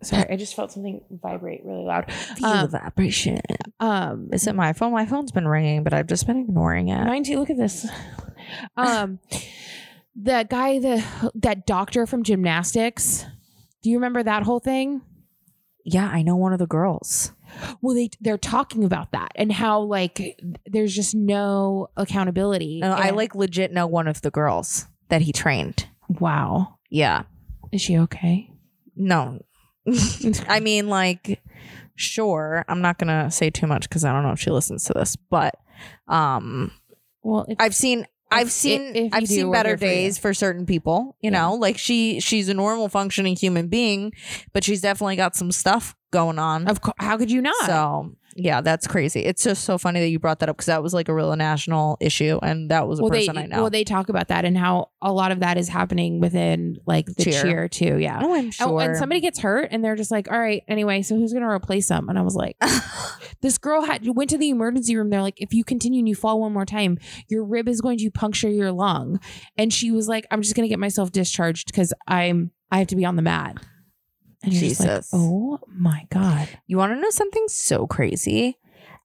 sorry 0.06 0.26
I 0.30 0.36
just 0.36 0.54
felt 0.54 0.72
something 0.72 1.00
vibrate 1.10 1.62
really 1.64 1.84
loud 1.84 2.10
Feel 2.36 2.46
um, 2.46 2.70
the 2.70 2.78
vibration. 2.78 3.40
um 3.80 4.30
Is 4.32 4.46
it 4.46 4.54
my 4.54 4.72
phone? 4.72 4.92
My 4.92 5.06
phone's 5.06 5.32
been 5.32 5.48
ringing, 5.48 5.82
but 5.84 5.92
I've 5.92 6.06
just 6.06 6.26
been 6.26 6.38
ignoring 6.38 6.88
it. 6.88 7.04
Mine 7.04 7.24
too. 7.24 7.38
Look 7.38 7.50
at 7.50 7.56
this. 7.56 7.86
Um, 8.76 9.18
the 10.14 10.46
guy, 10.48 10.78
the 10.78 11.04
that 11.34 11.66
doctor 11.66 12.06
from 12.06 12.22
gymnastics. 12.22 13.24
Do 13.82 13.90
you 13.90 13.96
remember 13.96 14.22
that 14.22 14.42
whole 14.44 14.60
thing? 14.60 15.02
Yeah, 15.84 16.08
I 16.08 16.22
know 16.22 16.34
one 16.36 16.52
of 16.52 16.58
the 16.58 16.66
girls. 16.66 17.32
Well, 17.80 17.94
they 17.94 18.10
they're 18.20 18.38
talking 18.38 18.82
about 18.84 19.12
that 19.12 19.30
and 19.36 19.52
how 19.52 19.80
like 19.82 20.40
there's 20.66 20.94
just 20.94 21.14
no 21.14 21.88
accountability. 21.96 22.80
No, 22.80 22.90
I 22.92 23.10
like 23.10 23.34
legit 23.34 23.72
know 23.72 23.86
one 23.86 24.08
of 24.08 24.22
the 24.22 24.30
girls 24.30 24.86
that 25.08 25.22
he 25.22 25.32
trained. 25.32 25.86
Wow, 26.08 26.78
Yeah. 26.90 27.22
is 27.72 27.80
she 27.82 27.98
okay? 27.98 28.50
No. 28.96 29.40
I 30.48 30.60
mean, 30.60 30.88
like, 30.88 31.40
sure. 31.94 32.64
I'm 32.68 32.80
not 32.82 32.98
gonna 32.98 33.30
say 33.30 33.50
too 33.50 33.66
much 33.66 33.88
because 33.88 34.04
I 34.04 34.12
don't 34.12 34.22
know 34.22 34.32
if 34.32 34.40
she 34.40 34.50
listens 34.50 34.84
to 34.84 34.92
this, 34.92 35.16
but 35.16 35.54
um, 36.08 36.72
Well, 37.22 37.46
if, 37.48 37.56
I've 37.60 37.74
seen. 37.74 38.06
I've 38.28 38.50
seen 38.50 38.82
if 38.96 38.96
you 38.96 39.10
I've 39.12 39.20
do, 39.20 39.26
seen 39.26 39.52
better 39.52 39.68
here 39.70 39.76
for 39.78 39.84
days 39.84 40.18
for 40.18 40.34
certain 40.34 40.66
people, 40.66 41.16
you 41.20 41.30
Yeah. 41.30 41.42
know, 41.42 41.54
like 41.54 41.78
she 41.78 42.18
she's 42.18 42.48
a 42.48 42.54
normal 42.54 42.88
functioning 42.88 43.36
human 43.36 43.68
being, 43.68 44.12
but 44.52 44.64
she's 44.64 44.80
definitely 44.80 45.14
got 45.14 45.36
some 45.36 45.52
stuff 45.52 45.94
going 46.10 46.38
on. 46.38 46.66
of 46.68 46.80
course, 46.80 46.94
how 46.98 47.16
could 47.16 47.30
you 47.30 47.42
not? 47.42 47.54
So 47.66 48.12
yeah, 48.38 48.60
that's 48.60 48.86
crazy. 48.86 49.20
It's 49.20 49.42
just 49.42 49.64
so 49.64 49.78
funny 49.78 49.98
that 50.00 50.08
you 50.08 50.18
brought 50.18 50.40
that 50.40 50.50
up 50.50 50.56
because 50.56 50.66
that 50.66 50.82
was 50.82 50.92
like 50.92 51.08
a 51.08 51.14
real 51.14 51.34
national 51.36 51.96
issue, 52.00 52.38
and 52.42 52.70
that 52.70 52.86
was 52.86 52.98
a 52.98 53.02
well, 53.02 53.10
they 53.10 53.26
person 53.26 53.38
I 53.38 53.46
know. 53.46 53.62
well 53.62 53.70
they 53.70 53.82
talk 53.82 54.08
about 54.10 54.28
that 54.28 54.44
and 54.44 54.58
how 54.58 54.90
a 55.00 55.10
lot 55.12 55.32
of 55.32 55.40
that 55.40 55.56
is 55.56 55.68
happening 55.68 56.20
within 56.20 56.76
like 56.86 57.06
the 57.06 57.24
Cheer. 57.24 57.42
cheer, 57.42 57.68
too. 57.68 57.98
Yeah. 57.98 58.20
oh, 58.22 58.34
I'm 58.34 58.48
Oh, 58.48 58.50
sure. 58.50 58.80
and 58.82 58.96
somebody 58.96 59.20
gets 59.20 59.38
hurt 59.38 59.68
and 59.70 59.82
they're 59.82 59.96
just 59.96 60.10
like, 60.10 60.30
all 60.30 60.38
right, 60.38 60.62
anyway, 60.68 61.00
so 61.02 61.16
who's 61.16 61.32
gonna 61.32 61.48
replace 61.48 61.88
them? 61.88 62.08
And 62.10 62.18
I 62.18 62.22
was 62.22 62.34
like, 62.34 62.56
this 63.40 63.56
girl 63.58 63.82
had 63.82 64.06
went 64.14 64.30
to 64.30 64.38
the 64.38 64.50
emergency 64.50 64.96
room. 64.96 65.08
They're 65.10 65.22
like, 65.22 65.40
if 65.40 65.54
you 65.54 65.64
continue 65.64 66.00
and 66.00 66.08
you 66.08 66.14
fall 66.14 66.40
one 66.40 66.52
more 66.52 66.66
time, 66.66 66.98
your 67.28 67.42
rib 67.44 67.68
is 67.68 67.80
going 67.80 67.98
to 67.98 68.10
puncture 68.10 68.50
your 68.50 68.70
lung. 68.72 69.18
And 69.56 69.72
she 69.72 69.90
was 69.90 70.08
like, 70.08 70.26
I'm 70.30 70.42
just 70.42 70.54
gonna 70.54 70.68
get 70.68 70.78
myself 70.78 71.10
discharged 71.10 71.68
because 71.68 71.92
I'm 72.06 72.50
I 72.70 72.78
have 72.78 72.88
to 72.88 72.96
be 72.96 73.04
on 73.06 73.16
the 73.16 73.22
mat. 73.22 73.56
And 74.46 74.54
you're 74.54 74.68
just 74.68 74.80
like, 74.80 74.88
Jesus. 74.88 75.10
oh 75.12 75.58
my 75.68 76.06
god. 76.10 76.48
You 76.66 76.78
want 76.78 76.92
to 76.92 77.00
know 77.00 77.10
something 77.10 77.44
so 77.48 77.86
crazy? 77.86 78.58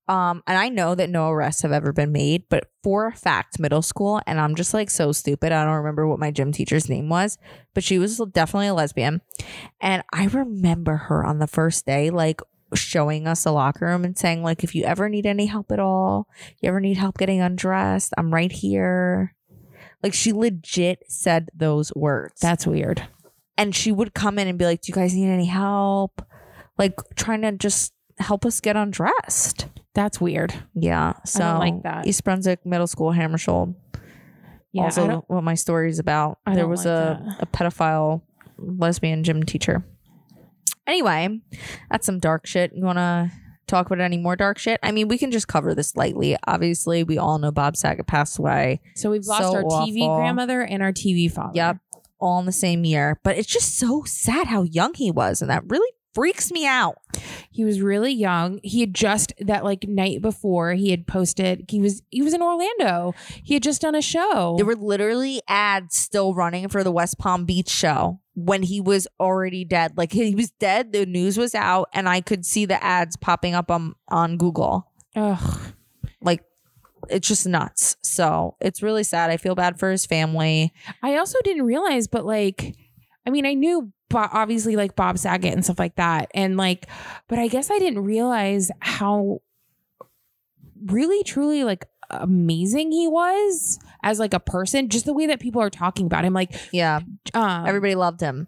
Um, 0.08 0.44
and 0.46 0.58
I 0.58 0.70
know 0.70 0.94
that 0.96 1.10
no 1.10 1.30
arrests 1.30 1.62
have 1.62 1.72
ever 1.72 1.94
been 1.94 2.12
made, 2.12 2.44
but 2.50 2.70
for 2.84 3.08
a 3.08 3.16
fact, 3.16 3.60
middle 3.60 3.82
school, 3.82 4.22
and 4.28 4.42
I'm 4.42 4.56
just 4.56 4.74
like 4.74 4.90
so 4.90 5.12
stupid. 5.12 5.52
I 5.52 5.64
don't 5.64 5.76
remember 5.76 6.08
what 6.08 6.20
my 6.20 6.32
gym 6.32 6.52
teacher's 6.52 6.90
name 6.90 7.08
was, 7.08 7.38
but 7.74 7.84
she 7.84 7.98
was 7.98 8.18
definitely 8.34 8.68
a 8.68 8.74
lesbian. 8.74 9.22
And 9.80 10.04
I 10.12 10.26
remember 10.26 10.98
her 10.98 11.24
on 11.24 11.40
the 11.40 11.48
first 11.48 11.86
day, 11.86 12.10
like 12.10 12.42
showing 12.74 13.28
us 13.28 13.44
the 13.44 13.54
locker 13.54 13.86
room 13.86 14.04
and 14.04 14.18
saying, 14.18 14.44
like, 14.44 14.64
if 14.64 14.76
you 14.76 14.84
ever 14.84 15.08
need 15.08 15.26
any 15.26 15.46
help 15.46 15.72
at 15.72 15.80
all, 15.80 16.28
you 16.60 16.68
ever 16.68 16.80
need 16.80 16.98
help 16.98 17.18
getting 17.18 17.42
undressed, 17.42 18.14
I'm 18.18 18.34
right 18.34 18.52
here. 18.52 19.34
Like 20.04 20.14
she 20.14 20.34
legit 20.34 21.04
said 21.08 21.50
those 21.54 21.94
words 21.96 22.42
That's 22.42 22.66
weird. 22.68 23.08
And 23.62 23.76
she 23.76 23.92
would 23.92 24.14
come 24.14 24.40
in 24.40 24.48
and 24.48 24.58
be 24.58 24.66
like, 24.66 24.82
"Do 24.82 24.90
you 24.90 24.96
guys 24.96 25.14
need 25.14 25.30
any 25.30 25.46
help?" 25.46 26.22
Like 26.78 26.96
trying 27.16 27.42
to 27.44 27.52
just 27.52 27.94
help 28.18 28.46
us 28.46 28.60
get 28.60 28.76
undressed. 28.76 29.68
That's 29.94 30.20
weird. 30.20 30.54
Yeah, 30.74 31.14
so 31.26 31.58
like 31.60 31.84
that. 31.84 32.08
East 32.08 32.24
Brunswick 32.24 32.66
Middle 32.66 32.88
School, 32.88 33.12
Hammarskjold. 33.12 33.76
Yeah. 34.72 34.84
Also, 34.84 35.26
what 35.28 35.44
my 35.44 35.54
story 35.54 35.90
is 35.90 36.00
about. 36.00 36.40
I 36.46 36.56
there 36.56 36.68
was 36.68 36.86
like 36.86 36.94
a, 36.94 37.24
that. 37.24 37.42
a 37.42 37.46
pedophile 37.46 38.22
lesbian 38.58 39.24
gym 39.24 39.44
teacher. 39.44 39.84
Anyway, 40.88 41.40
that's 41.90 42.06
some 42.06 42.20
dark 42.20 42.48
shit. 42.48 42.72
You 42.74 42.84
want 42.84 42.98
to 42.98 43.32
talk 43.68 43.86
about 43.86 44.02
any 44.02 44.18
more 44.18 44.36
dark 44.36 44.58
shit? 44.58 44.80
I 44.82 44.92
mean, 44.92 45.08
we 45.08 45.18
can 45.18 45.32
just 45.32 45.48
cover 45.48 45.76
this 45.76 45.96
lightly. 45.96 46.38
Obviously, 46.48 47.04
we 47.04 47.18
all 47.18 47.38
know 47.38 47.52
Bob 47.52 47.76
Saget 47.76 48.08
passed 48.08 48.40
away. 48.40 48.82
so 48.96 49.12
we've 49.12 49.26
lost 49.26 49.44
so 49.44 49.56
our 49.56 49.64
TV 49.64 50.08
grandmother 50.16 50.62
and 50.62 50.82
our 50.82 50.92
TV 50.92 51.32
father. 51.32 51.54
Yep. 51.56 51.78
All 52.22 52.40
in 52.40 52.46
the 52.46 52.52
same 52.52 52.86
year. 52.86 53.20
But 53.24 53.38
it's 53.38 53.50
just 53.50 53.78
so 53.78 54.04
sad 54.06 54.48
how 54.48 54.64
young 54.64 54.94
he 54.94 55.12
was. 55.12 55.42
And 55.42 55.50
that 55.50 55.64
really 55.68 55.92
freaks 56.14 56.52
me 56.52 56.66
out. 56.66 56.98
He 57.50 57.64
was 57.64 57.82
really 57.82 58.12
young. 58.12 58.60
He 58.64 58.82
had 58.82 58.94
just 58.94 59.34
that 59.40 59.64
like 59.64 59.88
night 59.88 60.22
before 60.22 60.74
he 60.74 60.92
had 60.92 61.08
posted 61.08 61.66
he 61.70 61.80
was 61.80 62.02
he 62.10 62.22
was 62.22 62.34
in 62.34 62.42
Orlando. 62.42 63.14
He 63.44 63.54
had 63.54 63.64
just 63.64 63.82
done 63.82 63.96
a 63.96 64.02
show. 64.02 64.56
There 64.58 64.66
were 64.66 64.76
literally 64.76 65.42
ads 65.48 65.98
still 65.98 66.34
running 66.34 66.70
for 66.70 66.84
the 66.84 66.92
West 66.92 67.18
Palm 67.18 67.46
Beach 67.46 67.70
show 67.70 68.20
when 68.36 68.64
he 68.64 68.80
was 68.80 69.08
already 69.20 69.66
dead. 69.66 69.94
Like 69.98 70.12
he 70.12 70.36
was 70.36 70.52
dead, 70.52 70.94
the 70.94 71.06
news 71.06 71.38
was 71.38 71.56
out, 71.56 71.90
and 71.94 72.08
I 72.08 72.22
could 72.22 72.46
see 72.46 72.66
the 72.66 72.82
ads 72.84 73.16
popping 73.18 73.56
up 73.56 73.72
on 73.72 73.96
on 74.10 74.38
Google. 74.38 74.92
Ugh. 75.16 75.60
Like 76.22 76.44
it's 77.10 77.28
just 77.28 77.48
nuts. 77.48 77.96
So 78.02 78.56
it's 78.62 78.82
really 78.84 79.04
sad. 79.04 79.30
I 79.30 79.38
feel 79.38 79.56
bad 79.56 79.80
for 79.80 79.92
his 79.92 80.06
family. 80.06 80.74
I 81.02 81.18
also 81.18 81.38
didn't 81.44 81.64
realize, 81.64 82.08
but 82.08 82.26
like, 82.26 82.76
I 83.26 83.30
mean, 83.30 83.46
I 83.46 83.54
knew 83.54 83.92
Bo- 84.10 84.28
obviously 84.32 84.76
like 84.76 84.96
Bob 84.96 85.18
Saget 85.18 85.54
and 85.54 85.64
stuff 85.64 85.80
like 85.80 85.96
that, 85.96 86.30
and 86.34 86.58
like, 86.58 86.88
but 87.28 87.40
I 87.40 87.48
guess 87.48 87.72
I 87.72 87.80
didn't 87.80 88.04
realize 88.04 88.70
how 88.80 89.42
really 90.86 91.24
truly 91.24 91.64
like 91.64 91.86
amazing 92.10 92.92
he 92.92 93.08
was 93.08 93.80
as 94.04 94.20
like 94.20 94.34
a 94.34 94.40
person. 94.40 94.90
Just 94.90 95.06
the 95.06 95.14
way 95.14 95.28
that 95.28 95.40
people 95.40 95.62
are 95.62 95.70
talking 95.70 96.06
about 96.08 96.26
him, 96.26 96.34
like, 96.34 96.54
Yeah, 96.74 97.00
um, 97.34 97.66
everybody 97.66 97.96
loved 97.96 98.20
him. 98.20 98.48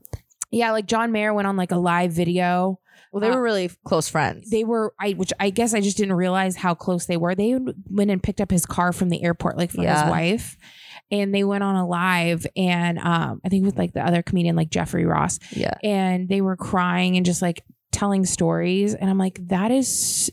yeah, 0.51 0.71
like 0.71 0.85
John 0.85 1.11
Mayer 1.11 1.33
went 1.33 1.47
on 1.47 1.55
like 1.57 1.71
a 1.71 1.77
live 1.77 2.11
video. 2.11 2.79
Well, 3.13 3.21
they 3.21 3.29
Uh, 3.29 3.35
were 3.35 3.41
really 3.43 3.69
close 3.85 4.09
friends. 4.09 4.49
They 4.49 4.63
were, 4.63 4.93
I 4.99 5.11
which 5.11 5.31
I 5.39 5.51
guess 5.51 5.73
I 5.75 5.79
just 5.81 5.95
didn't 5.97 6.15
realize 6.15 6.55
how 6.55 6.73
close 6.73 7.05
they 7.05 7.15
were. 7.15 7.35
They 7.35 7.57
went 7.89 8.09
and 8.11 8.21
picked 8.21 8.41
up 8.41 8.49
his 8.51 8.65
car 8.65 8.91
from 8.91 9.09
the 9.09 9.23
airport, 9.23 9.55
like 9.55 9.69
for 9.71 9.83
Yeah. 9.83 10.01
his 10.03 10.09
wife, 10.09 10.57
and 11.11 11.33
they 11.33 11.43
went 11.43 11.63
on 11.63 11.75
a 11.75 11.87
live, 11.87 12.45
and 12.57 12.97
um, 12.97 13.39
I 13.45 13.49
think 13.49 13.65
with 13.65 13.77
like 13.77 13.93
the 13.93 14.03
other 14.05 14.23
comedian, 14.23 14.55
like 14.55 14.71
Jeffrey 14.71 15.05
Ross, 15.05 15.37
yeah, 15.51 15.75
and 15.83 16.27
they 16.27 16.41
were 16.41 16.57
crying 16.57 17.15
and 17.15 17.23
just 17.25 17.41
like 17.43 17.63
telling 17.91 18.25
stories, 18.25 18.95
and 18.95 19.07
I'm 19.09 19.19
like, 19.19 19.37
that 19.49 19.69
is 19.69 20.31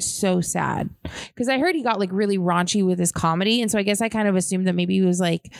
so 0.00 0.40
sad 0.40 0.90
because 1.28 1.48
I 1.48 1.58
heard 1.58 1.74
he 1.76 1.82
got 1.82 2.00
like 2.00 2.10
really 2.10 2.38
raunchy 2.38 2.84
with 2.84 2.98
his 2.98 3.12
comedy, 3.12 3.60
and 3.60 3.70
so 3.70 3.78
I 3.78 3.82
guess 3.82 4.00
I 4.00 4.08
kind 4.08 4.26
of 4.28 4.34
assumed 4.34 4.66
that 4.66 4.74
maybe 4.74 4.94
he 4.94 5.02
was 5.02 5.20
like. 5.20 5.52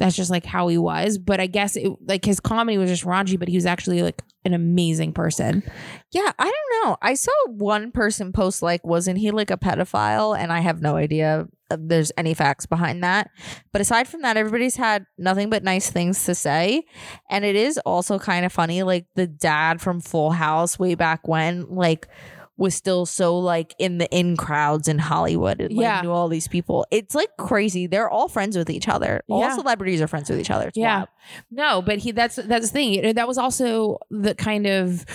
That's 0.00 0.16
just 0.16 0.30
like 0.30 0.46
how 0.46 0.68
he 0.68 0.78
was, 0.78 1.18
but 1.18 1.40
I 1.40 1.46
guess 1.46 1.76
it 1.76 1.92
like 2.06 2.24
his 2.24 2.40
comedy 2.40 2.78
was 2.78 2.88
just 2.88 3.04
raunchy, 3.04 3.38
but 3.38 3.48
he 3.48 3.56
was 3.58 3.66
actually 3.66 4.02
like 4.02 4.22
an 4.46 4.54
amazing 4.54 5.12
person. 5.12 5.62
yeah. 6.10 6.32
I 6.38 6.44
don't 6.44 6.88
know. 6.88 6.96
I 7.02 7.12
saw 7.12 7.30
one 7.48 7.92
person 7.92 8.32
post 8.32 8.62
like, 8.62 8.82
wasn't 8.82 9.18
he 9.18 9.30
like 9.30 9.50
a 9.50 9.58
pedophile? 9.58 10.36
And 10.36 10.50
I 10.50 10.60
have 10.60 10.80
no 10.80 10.96
idea 10.96 11.46
there's 11.68 12.12
any 12.16 12.32
facts 12.32 12.64
behind 12.64 13.04
that. 13.04 13.30
But 13.72 13.82
aside 13.82 14.08
from 14.08 14.22
that, 14.22 14.38
everybody's 14.38 14.76
had 14.76 15.04
nothing 15.18 15.50
but 15.50 15.62
nice 15.62 15.90
things 15.90 16.24
to 16.24 16.34
say. 16.34 16.84
And 17.28 17.44
it 17.44 17.54
is 17.54 17.78
also 17.84 18.18
kind 18.18 18.46
of 18.46 18.52
funny, 18.54 18.82
like 18.82 19.06
the 19.16 19.26
dad 19.26 19.82
from 19.82 20.00
Full 20.00 20.30
House 20.30 20.78
way 20.78 20.94
back 20.94 21.28
when, 21.28 21.66
like 21.68 22.08
was 22.60 22.74
still 22.74 23.06
so 23.06 23.38
like 23.38 23.74
in 23.78 23.96
the 23.96 24.08
in 24.16 24.36
crowds 24.36 24.86
in 24.86 24.98
Hollywood 24.98 25.60
and 25.62 25.74
like 25.74 25.82
Yeah. 25.82 26.02
knew 26.02 26.10
all 26.12 26.28
these 26.28 26.46
people. 26.46 26.86
It's 26.90 27.14
like 27.14 27.30
crazy. 27.38 27.86
They're 27.86 28.10
all 28.10 28.28
friends 28.28 28.54
with 28.56 28.68
each 28.68 28.86
other. 28.86 29.22
All 29.30 29.40
Yeah. 29.40 29.56
celebrities 29.56 30.02
are 30.02 30.06
friends 30.06 30.28
with 30.28 30.38
each 30.38 30.50
other. 30.50 30.68
It's 30.68 30.76
Yeah. 30.76 30.96
wild. 30.98 31.08
No, 31.50 31.80
but 31.82 31.98
he 32.00 32.12
that's 32.12 32.36
that's 32.36 32.66
the 32.66 32.72
thing. 32.72 33.14
That 33.14 33.26
was 33.26 33.38
also 33.38 33.98
the 34.10 34.34
kind 34.34 34.66
of 34.66 35.06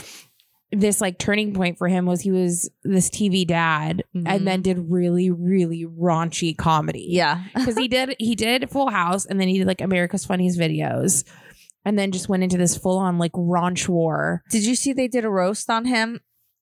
this 0.72 1.00
like 1.00 1.20
turning 1.20 1.54
point 1.54 1.78
for 1.78 1.88
him 1.88 2.08
was 2.08 2.22
he 2.22 2.32
was 2.32 2.70
this 2.84 3.10
TV 3.12 3.46
dad 3.46 4.04
Mhm. 4.16 4.24
and 4.26 4.48
then 4.48 4.62
did 4.64 4.90
really 4.90 5.30
really 5.30 5.86
raunchy 5.86 6.58
comedy. 6.58 7.06
Yeah. 7.12 7.44
Cuz 7.64 7.78
he 7.78 7.88
did 7.88 8.16
he 8.18 8.34
did 8.34 8.72
Full 8.72 8.90
House 8.90 9.26
and 9.26 9.40
then 9.40 9.48
he 9.50 9.60
did 9.60 9.68
like 9.68 9.82
America's 9.82 10.26
Funniest 10.26 10.60
Videos 10.60 11.24
and 11.86 11.98
then 12.00 12.12
just 12.12 12.28
went 12.28 12.42
into 12.42 12.58
this 12.58 12.76
full 12.76 12.98
on 12.98 13.20
like 13.20 13.34
raunch 13.34 13.88
war. 13.88 14.42
Did 14.50 14.66
you 14.66 14.74
see 14.74 14.92
they 14.94 15.08
did 15.08 15.24
a 15.26 15.30
roast 15.30 15.70
on 15.70 15.86
him? 15.86 16.22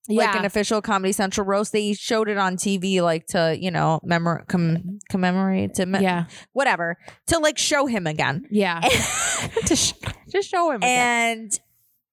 Like 0.10 0.36
an 0.36 0.44
official 0.46 0.82
Comedy 0.82 1.14
Central 1.14 1.48
roast. 1.48 1.72
They 1.72 1.94
showed 1.94 2.28
it 2.28 2.38
on 2.38 2.58
TV, 2.58 3.02
like 3.02 3.26
to, 3.28 3.58
you 3.60 3.72
know, 3.72 4.02
memor- 4.04 4.44
com- 4.50 5.00
commemorate, 5.10 5.76
to 5.76 5.86
me- 5.86 6.02
yeah. 6.02 6.26
whatever, 6.52 6.98
to 7.28 7.40
like 7.40 7.58
show 7.58 7.86
him 7.86 8.06
again. 8.06 8.46
Yeah. 8.52 8.82
to 9.66 9.76
sh- 9.76 9.94
just 10.30 10.50
show 10.50 10.72
him 10.72 10.78
again. 10.78 11.38
and 11.40 11.60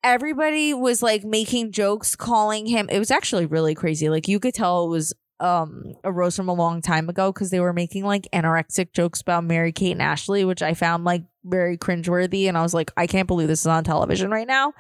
everybody 0.04 0.72
was 0.74 1.02
like 1.02 1.24
making 1.24 1.72
jokes, 1.72 2.16
calling 2.16 2.66
him. 2.66 2.88
It 2.90 2.98
was 2.98 3.10
actually 3.10 3.46
really 3.46 3.74
crazy. 3.74 4.08
Like 4.08 4.28
you 4.28 4.38
could 4.40 4.54
tell 4.54 4.84
it 4.86 4.88
was 4.90 5.12
um 5.40 5.94
a 6.04 6.12
roast 6.12 6.36
from 6.36 6.48
a 6.48 6.54
long 6.54 6.82
time 6.82 7.08
ago 7.08 7.32
because 7.32 7.50
they 7.50 7.60
were 7.60 7.72
making 7.72 8.04
like 8.04 8.28
anorexic 8.32 8.92
jokes 8.92 9.20
about 9.22 9.42
Mary 9.42 9.72
Kate 9.72 9.92
and 9.92 10.02
Ashley, 10.02 10.44
which 10.44 10.62
I 10.62 10.74
found 10.74 11.04
like 11.04 11.24
very 11.44 11.76
cringeworthy. 11.78 12.48
And 12.48 12.56
I 12.58 12.62
was 12.62 12.74
like, 12.74 12.90
I 12.96 13.06
can't 13.06 13.26
believe 13.26 13.48
this 13.48 13.60
is 13.60 13.66
on 13.66 13.84
television 13.84 14.30
right 14.30 14.46
now. 14.46 14.72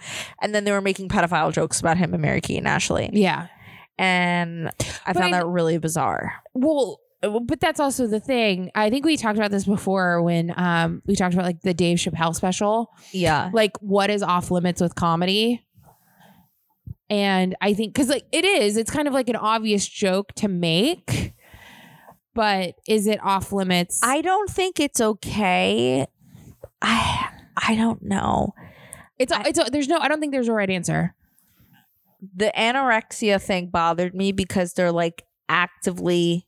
And 0.42 0.54
then 0.54 0.64
they 0.64 0.72
were 0.72 0.80
making 0.80 1.08
pedophile 1.08 1.52
jokes 1.52 1.80
about 1.80 1.96
him 1.96 2.12
and 2.14 2.22
Mary 2.22 2.40
Kate 2.40 2.58
and 2.58 2.68
Ashley. 2.68 3.10
Yeah. 3.12 3.46
And 3.98 4.68
I 5.06 5.12
But 5.12 5.16
found 5.16 5.34
I- 5.34 5.38
that 5.40 5.46
really 5.46 5.78
bizarre. 5.78 6.32
Well, 6.54 7.00
but 7.22 7.60
that's 7.60 7.80
also 7.80 8.06
the 8.06 8.18
thing. 8.20 8.70
I 8.74 8.88
think 8.88 9.04
we 9.04 9.18
talked 9.18 9.36
about 9.38 9.50
this 9.50 9.66
before 9.66 10.22
when 10.22 10.54
um 10.56 11.02
we 11.04 11.14
talked 11.16 11.34
about 11.34 11.44
like 11.44 11.60
the 11.60 11.74
Dave 11.74 11.98
Chappelle 11.98 12.34
special. 12.34 12.90
Yeah. 13.12 13.50
like 13.52 13.72
what 13.80 14.08
is 14.08 14.22
off 14.22 14.50
limits 14.50 14.80
with 14.80 14.94
comedy 14.94 15.62
and 17.08 17.56
i 17.60 17.74
think 17.74 17.92
because 17.92 18.08
like 18.08 18.24
it 18.32 18.44
is 18.44 18.76
it's 18.76 18.90
kind 18.90 19.08
of 19.08 19.14
like 19.14 19.28
an 19.28 19.36
obvious 19.36 19.86
joke 19.86 20.32
to 20.34 20.46
make 20.48 21.34
but 22.34 22.74
is 22.88 23.06
it 23.08 23.18
off 23.22 23.52
limits 23.52 24.00
I 24.02 24.20
don't 24.20 24.48
think 24.48 24.78
it's 24.78 25.00
okay. 25.00 26.06
I 26.82 27.28
I 27.56 27.74
don't 27.76 28.02
know. 28.02 28.54
it's 29.18 29.32
it's 29.46 29.70
there's 29.70 29.88
no 29.88 29.98
i 29.98 30.08
don't 30.08 30.20
think 30.20 30.32
there's 30.32 30.48
a 30.48 30.52
right 30.52 30.70
answer. 30.70 31.14
The 32.36 32.52
anorexia 32.56 33.40
thing 33.40 33.68
bothered 33.68 34.14
me 34.14 34.32
because 34.32 34.74
they're 34.74 34.92
like 34.92 35.24
actively 35.48 36.46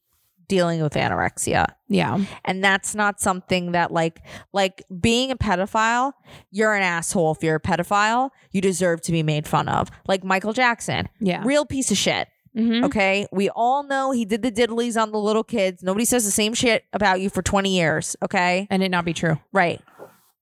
dealing 0.48 0.82
with 0.82 0.92
anorexia. 0.94 1.66
Yeah. 1.88 2.22
And 2.44 2.62
that's 2.62 2.94
not 2.94 3.20
something 3.20 3.72
that 3.72 3.90
like 3.90 4.20
like 4.52 4.82
being 5.00 5.30
a 5.30 5.36
pedophile 5.36 6.12
you're 6.50 6.74
an 6.74 6.82
asshole 6.82 7.32
if 7.32 7.42
you're 7.42 7.56
a 7.56 7.60
pedophile. 7.60 8.30
You 8.50 8.60
deserve 8.60 9.00
to 9.02 9.12
be 9.12 9.22
made 9.22 9.46
fun 9.48 9.68
of. 9.68 9.90
Like 10.06 10.24
michael 10.24 10.52
jackson. 10.52 11.08
Yeah. 11.20 11.42
Real 11.44 11.64
piece 11.64 11.90
of 11.90 11.96
shit. 11.96 12.28
Mhm. 12.54 12.84
okay? 12.84 13.26
We 13.32 13.48
all 13.48 13.82
know 13.82 14.10
he 14.10 14.26
did 14.26 14.42
the 14.42 14.52
diddlies 14.52 15.00
on 15.00 15.10
the 15.10 15.18
little 15.18 15.42
kids. 15.44 15.82
Nobody 15.82 16.04
says 16.04 16.26
the 16.26 16.30
same 16.30 16.52
shit 16.52 16.84
about 16.92 17.22
you 17.22 17.30
for 17.30 17.40
20 17.40 17.74
years. 17.74 18.14
Okay? 18.22 18.66
And 18.68 18.82
it 18.82 18.90
not 18.90 19.06
be 19.06 19.14
true. 19.14 19.38
Right. 19.54 19.80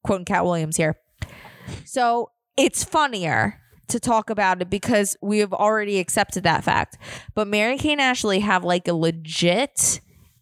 Quoting 0.03 0.25
Katt 0.25 0.45
Williams 0.45 0.77
here. 0.77 0.97
So 1.85 2.31
it's 2.57 2.85
funnier 2.85 3.61
to 3.89 4.01
talk 4.01 4.31
about 4.31 4.63
it 4.63 4.71
because 4.71 5.17
we 5.21 5.39
have 5.39 5.53
already 5.53 5.99
accepted 5.99 6.45
that 6.45 6.65
fact. 6.65 6.97
But 7.35 7.49
Mary 7.49 7.77
Kate 7.77 7.93
and 7.93 8.01
Ashley 8.01 8.41
have 8.41 8.65
like 8.65 8.89
a 8.89 8.95
legit 8.95 10.01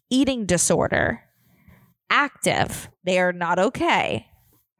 eating 0.09 0.45
disorder. 0.45 1.23
Active. 2.09 2.89
They 3.03 3.19
are 3.19 3.33
not 3.33 3.59
okay. 3.59 4.27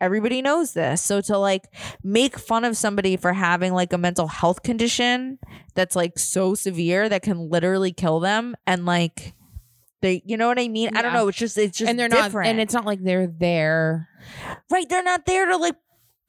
Everybody 0.02 0.42
knows 0.42 0.74
this. 0.74 1.02
So 1.02 1.20
to 1.22 1.38
like 1.38 1.64
make 2.04 2.38
fun 2.38 2.64
of 2.64 2.78
somebody 2.78 3.18
for 3.18 3.34
having 3.34 3.74
like 3.74 3.92
a 3.92 3.98
mental 3.98 4.28
health 4.28 4.64
condition 4.64 5.40
that's 5.76 5.96
like 5.96 6.18
so 6.18 6.56
severe 6.56 7.10
that 7.10 7.22
can 7.22 7.50
literally 7.50 7.92
kill 7.92 8.20
them 8.20 8.56
and 8.66 8.86
like 8.86 9.34
they 10.02 10.22
you 10.26 10.38
know 10.38 10.48
what 10.48 10.60
I 10.60 10.68
mean? 10.68 10.96
I 10.96 11.02
don't 11.02 11.14
know. 11.14 11.28
It's 11.28 11.38
just 11.38 11.58
it's 11.58 11.78
just 11.78 11.90
and 11.90 12.00
they're 12.00 12.10
different. 12.10 12.34
not 12.34 12.46
and 12.46 12.60
it's 12.60 12.74
not 12.74 12.86
like 12.86 13.04
they're 13.04 13.28
there. 13.28 14.10
Right 14.70 14.88
they're 14.88 15.04
not 15.04 15.26
there 15.26 15.46
to 15.46 15.58
like 15.58 15.76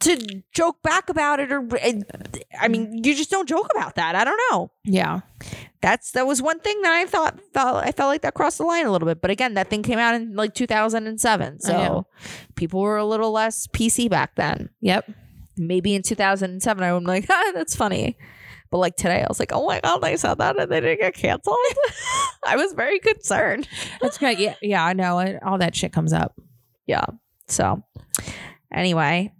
to 0.00 0.42
joke 0.52 0.82
back 0.82 1.10
about 1.10 1.40
it 1.40 1.52
or 1.52 1.68
i 2.58 2.68
mean 2.68 3.04
you 3.04 3.14
just 3.14 3.30
don't 3.30 3.46
joke 3.46 3.68
about 3.70 3.96
that 3.96 4.14
i 4.14 4.24
don't 4.24 4.40
know. 4.50 4.70
Yeah. 4.84 5.20
That's 5.82 6.12
that 6.12 6.26
was 6.26 6.40
one 6.42 6.58
thing 6.60 6.80
that 6.82 6.92
i 6.92 7.04
thought 7.06 7.38
felt 7.52 7.84
i 7.84 7.92
felt 7.92 8.08
like 8.08 8.22
that 8.22 8.34
crossed 8.34 8.58
the 8.58 8.64
line 8.64 8.86
a 8.86 8.92
little 8.92 9.06
bit 9.06 9.20
but 9.20 9.30
again 9.30 9.54
that 9.54 9.68
thing 9.68 9.82
came 9.82 9.98
out 9.98 10.14
in 10.14 10.34
like 10.34 10.54
2007 10.54 11.60
so 11.60 12.06
people 12.54 12.80
were 12.80 12.96
a 12.96 13.04
little 13.04 13.30
less 13.30 13.66
pc 13.68 14.08
back 14.10 14.36
then. 14.36 14.70
Yep. 14.80 15.10
Maybe 15.58 15.94
in 15.94 16.02
2007 16.02 16.82
i 16.82 16.92
would 16.92 17.00
be 17.00 17.06
like 17.06 17.26
ah, 17.30 17.52
that's 17.54 17.76
funny 17.76 18.16
but 18.70 18.78
like 18.78 18.96
today 18.96 19.22
i 19.22 19.26
was 19.28 19.38
like 19.38 19.52
oh 19.52 19.66
my 19.66 19.80
god 19.82 19.98
they 19.98 20.16
said 20.16 20.38
that 20.38 20.58
and 20.58 20.70
they 20.70 20.80
didn't 20.80 21.00
get 21.00 21.14
canceled 21.14 21.56
i 22.46 22.56
was 22.56 22.72
very 22.72 22.98
concerned 22.98 23.68
that's 24.00 24.18
good 24.18 24.38
yeah 24.38 24.54
yeah 24.62 24.84
i 24.84 24.92
know 24.92 25.18
it, 25.18 25.38
all 25.42 25.58
that 25.58 25.74
shit 25.74 25.92
comes 25.92 26.12
up 26.12 26.38
yeah 26.86 27.04
so 27.46 27.82
anyway 28.72 29.32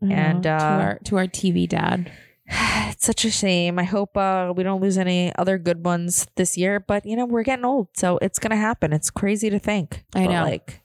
rip 0.00 0.10
And, 0.18 0.42
to 0.44 0.50
uh, 0.50 0.62
our 0.62 0.98
to 1.04 1.16
our 1.16 1.26
tv 1.26 1.68
dad 1.68 2.10
it's 2.48 3.06
such 3.06 3.24
a 3.24 3.30
shame. 3.30 3.78
I 3.78 3.84
hope 3.84 4.16
uh, 4.16 4.52
we 4.54 4.62
don't 4.62 4.82
lose 4.82 4.98
any 4.98 5.34
other 5.36 5.58
good 5.58 5.84
ones 5.84 6.26
this 6.36 6.58
year. 6.58 6.80
But 6.80 7.06
you 7.06 7.16
know, 7.16 7.24
we're 7.24 7.44
getting 7.44 7.64
old, 7.64 7.88
so 7.96 8.18
it's 8.20 8.38
gonna 8.38 8.56
happen. 8.56 8.92
It's 8.92 9.10
crazy 9.10 9.48
to 9.48 9.58
think. 9.58 10.04
I 10.14 10.26
know. 10.26 10.42
like 10.42 10.82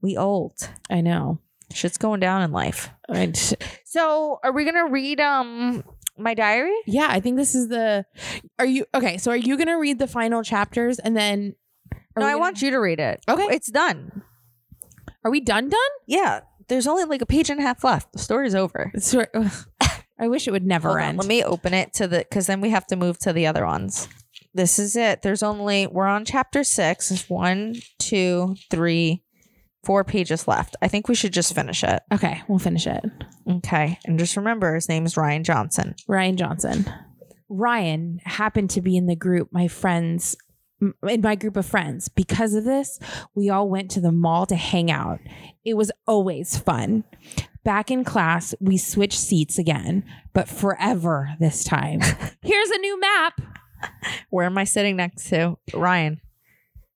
we 0.00 0.16
old. 0.16 0.68
i 0.90 1.00
know 1.00 1.40
Shit's 1.72 1.98
going 1.98 2.20
down 2.20 2.42
in 2.42 2.52
life. 2.52 2.90
So, 3.84 4.38
are 4.42 4.52
we 4.52 4.64
gonna 4.64 4.88
read 4.88 5.20
um 5.20 5.82
my 6.18 6.34
diary? 6.34 6.74
Yeah, 6.86 7.06
I 7.10 7.20
think 7.20 7.36
this 7.36 7.54
is 7.54 7.68
the. 7.68 8.04
Are 8.58 8.66
you 8.66 8.86
okay? 8.94 9.18
So 9.18 9.30
are 9.30 9.36
you 9.36 9.56
gonna 9.56 9.78
read 9.78 9.98
the 9.98 10.06
final 10.06 10.42
chapters 10.42 10.98
and 10.98 11.16
then? 11.16 11.54
No, 12.16 12.24
I 12.26 12.30
gonna- 12.30 12.38
want 12.38 12.62
you 12.62 12.70
to 12.70 12.78
read 12.78 13.00
it. 13.00 13.20
Okay. 13.28 13.44
it's 13.50 13.70
done. 13.70 14.22
Are 15.24 15.30
we 15.30 15.40
done? 15.40 15.68
Done? 15.68 15.80
Yeah, 16.06 16.40
there's 16.68 16.86
only 16.86 17.04
like 17.04 17.22
a 17.22 17.26
page 17.26 17.50
and 17.50 17.58
a 17.58 17.62
half 17.62 17.82
left. 17.82 18.12
The 18.12 18.18
story's 18.18 18.54
over. 18.54 18.90
It's 18.94 19.12
ugh. 19.14 19.26
I 20.18 20.28
wish 20.28 20.46
it 20.46 20.52
would 20.52 20.64
never 20.66 20.90
Hold 20.90 21.00
on, 21.00 21.04
end. 21.08 21.18
let 21.18 21.26
me 21.26 21.42
open 21.42 21.74
it 21.74 21.92
to 21.94 22.06
the 22.06 22.18
because 22.18 22.46
then 22.46 22.60
we 22.60 22.70
have 22.70 22.86
to 22.88 22.96
move 22.96 23.18
to 23.20 23.32
the 23.32 23.46
other 23.48 23.66
ones. 23.66 24.08
This 24.54 24.78
is 24.78 24.94
it. 24.94 25.22
There's 25.22 25.42
only 25.42 25.88
we're 25.88 26.06
on 26.06 26.24
chapter 26.24 26.62
six. 26.62 27.08
There's 27.08 27.28
one, 27.28 27.74
two, 27.98 28.54
three, 28.70 29.23
four 29.84 30.04
pages 30.04 30.48
left. 30.48 30.76
I 30.82 30.88
think 30.88 31.08
we 31.08 31.14
should 31.14 31.32
just 31.32 31.54
finish 31.54 31.84
it. 31.84 32.02
okay, 32.12 32.42
we'll 32.48 32.58
finish 32.58 32.86
it. 32.86 33.04
Okay. 33.48 33.98
And 34.04 34.18
just 34.18 34.36
remember 34.36 34.74
his 34.74 34.88
name 34.88 35.06
is 35.06 35.16
Ryan 35.16 35.44
Johnson. 35.44 35.94
Ryan 36.08 36.36
Johnson. 36.36 36.90
Ryan 37.48 38.20
happened 38.24 38.70
to 38.70 38.80
be 38.80 38.96
in 38.96 39.06
the 39.06 39.16
group 39.16 39.48
my 39.52 39.68
friends 39.68 40.36
in 41.08 41.20
my 41.22 41.34
group 41.34 41.56
of 41.56 41.66
friends. 41.66 42.08
Because 42.08 42.54
of 42.54 42.64
this, 42.64 42.98
we 43.34 43.50
all 43.50 43.68
went 43.68 43.90
to 43.92 44.00
the 44.00 44.12
mall 44.12 44.46
to 44.46 44.56
hang 44.56 44.90
out. 44.90 45.20
It 45.64 45.74
was 45.74 45.90
always 46.06 46.58
fun. 46.58 47.04
Back 47.64 47.90
in 47.90 48.04
class, 48.04 48.54
we 48.60 48.76
switched 48.76 49.18
seats 49.18 49.58
again, 49.58 50.04
but 50.34 50.48
forever 50.48 51.30
this 51.40 51.64
time. 51.64 52.00
Here's 52.42 52.70
a 52.70 52.78
new 52.78 53.00
map. 53.00 53.40
Where 54.30 54.46
am 54.46 54.58
I 54.58 54.64
sitting 54.64 54.96
next 54.96 55.28
to? 55.30 55.56
Ryan. 55.72 56.20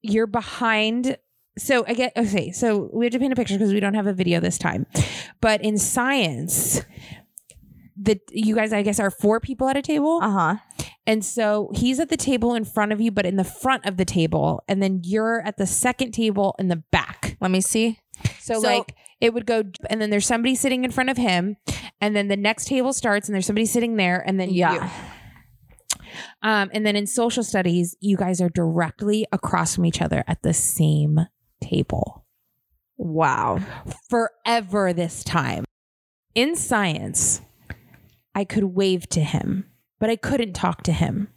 You're 0.03 0.27
behind. 0.27 1.17
So 1.59 1.85
I 1.87 1.95
get 1.95 2.13
okay. 2.17 2.51
So 2.53 2.89
we 2.93 3.05
have 3.07 3.13
to 3.13 3.19
paint 3.19 3.33
a 3.33 3.37
picture 3.37 3.55
because 3.55 3.73
we 3.73 3.81
don't 3.81 3.95
have 3.95 4.07
a 4.07 4.13
video 4.13 4.41
this 4.41 4.59
time. 4.59 4.87
But 5.41 5.63
in 5.63 5.77
science, 5.79 6.81
the 8.01 8.21
you 8.31 8.55
guys, 8.55 8.73
I 8.73 8.83
guess, 8.83 8.99
are 9.01 9.11
four 9.11 9.41
people 9.41 9.69
at 9.69 9.77
a 9.77 9.83
table. 9.83 10.21
Uh 10.23 10.31
huh. 10.31 10.57
And 11.07 11.25
so 11.25 11.71
he's 11.75 12.01
at 12.01 12.11
the 12.11 12.17
table 12.19 12.55
in 12.55 12.65
front 12.65 12.93
of 12.93 13.01
you, 13.01 13.11
but 13.11 13.25
in 13.25 13.37
the 13.37 13.45
front 13.45 13.87
of 13.87 13.97
the 13.97 14.05
table. 14.05 14.63
And 14.69 14.83
then 14.83 15.01
you're 15.05 15.41
at 15.41 15.57
the 15.57 15.67
second 15.67 16.13
table 16.13 16.55
in 16.59 16.69
the 16.69 16.77
back. 16.93 17.37
Let 17.41 17.51
me 17.51 17.61
see. 17.61 17.99
So, 18.41 18.61
So- 18.61 18.69
like 18.69 18.95
it 19.21 19.33
would 19.35 19.47
go, 19.47 19.65
and 19.91 20.01
then 20.01 20.11
there's 20.11 20.27
somebody 20.27 20.55
sitting 20.55 20.85
in 20.85 20.91
front 20.93 21.09
of 21.11 21.17
him. 21.17 21.57
And 22.01 22.15
then 22.15 22.29
the 22.29 22.37
next 22.37 22.67
table 22.67 22.93
starts 22.93 23.27
and 23.29 23.35
there's 23.35 23.47
somebody 23.47 23.67
sitting 23.67 23.97
there. 23.97 24.23
And 24.25 24.39
then 24.39 24.51
Yeah. 24.51 24.75
you. 24.75 24.91
Um, 26.43 26.71
and 26.73 26.87
then 26.87 26.95
in 26.95 27.07
social 27.07 27.43
studies, 27.43 27.97
you 28.01 28.17
guys 28.17 28.41
are 28.41 28.49
directly 28.49 29.27
across 29.33 29.75
from 29.75 29.85
each 29.87 30.01
other 30.01 30.23
at 30.29 30.43
the 30.43 30.53
same 30.55 31.21
table 31.61 32.25
Wow. 32.97 33.61
forever 34.11 34.93
this 34.93 35.23
time. 35.23 35.65
In 36.35 36.57
science, 36.57 37.41
I 38.35 38.45
could 38.45 38.65
wave 38.65 39.09
to 39.11 39.21
him, 39.21 39.67
but 39.99 40.11
I 40.11 40.17
couldn't 40.17 40.55
talk 40.55 40.83
to 40.85 40.93
him. 40.93 41.29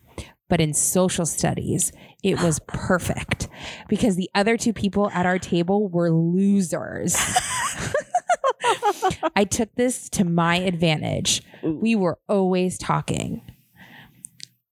But 0.49 0.59
in 0.59 0.73
social 0.73 1.25
studies, 1.25 1.93
it 2.23 2.41
was 2.41 2.59
perfect 2.67 3.47
because 3.87 4.17
the 4.17 4.29
other 4.35 4.57
two 4.57 4.73
people 4.73 5.09
at 5.11 5.25
our 5.25 5.39
table 5.39 5.87
were 5.87 6.11
losers. 6.11 7.15
I 9.35 9.45
took 9.45 9.73
this 9.75 10.09
to 10.09 10.25
my 10.25 10.57
advantage. 10.57 11.41
We 11.63 11.95
were 11.95 12.19
always 12.27 12.77
talking. 12.77 13.41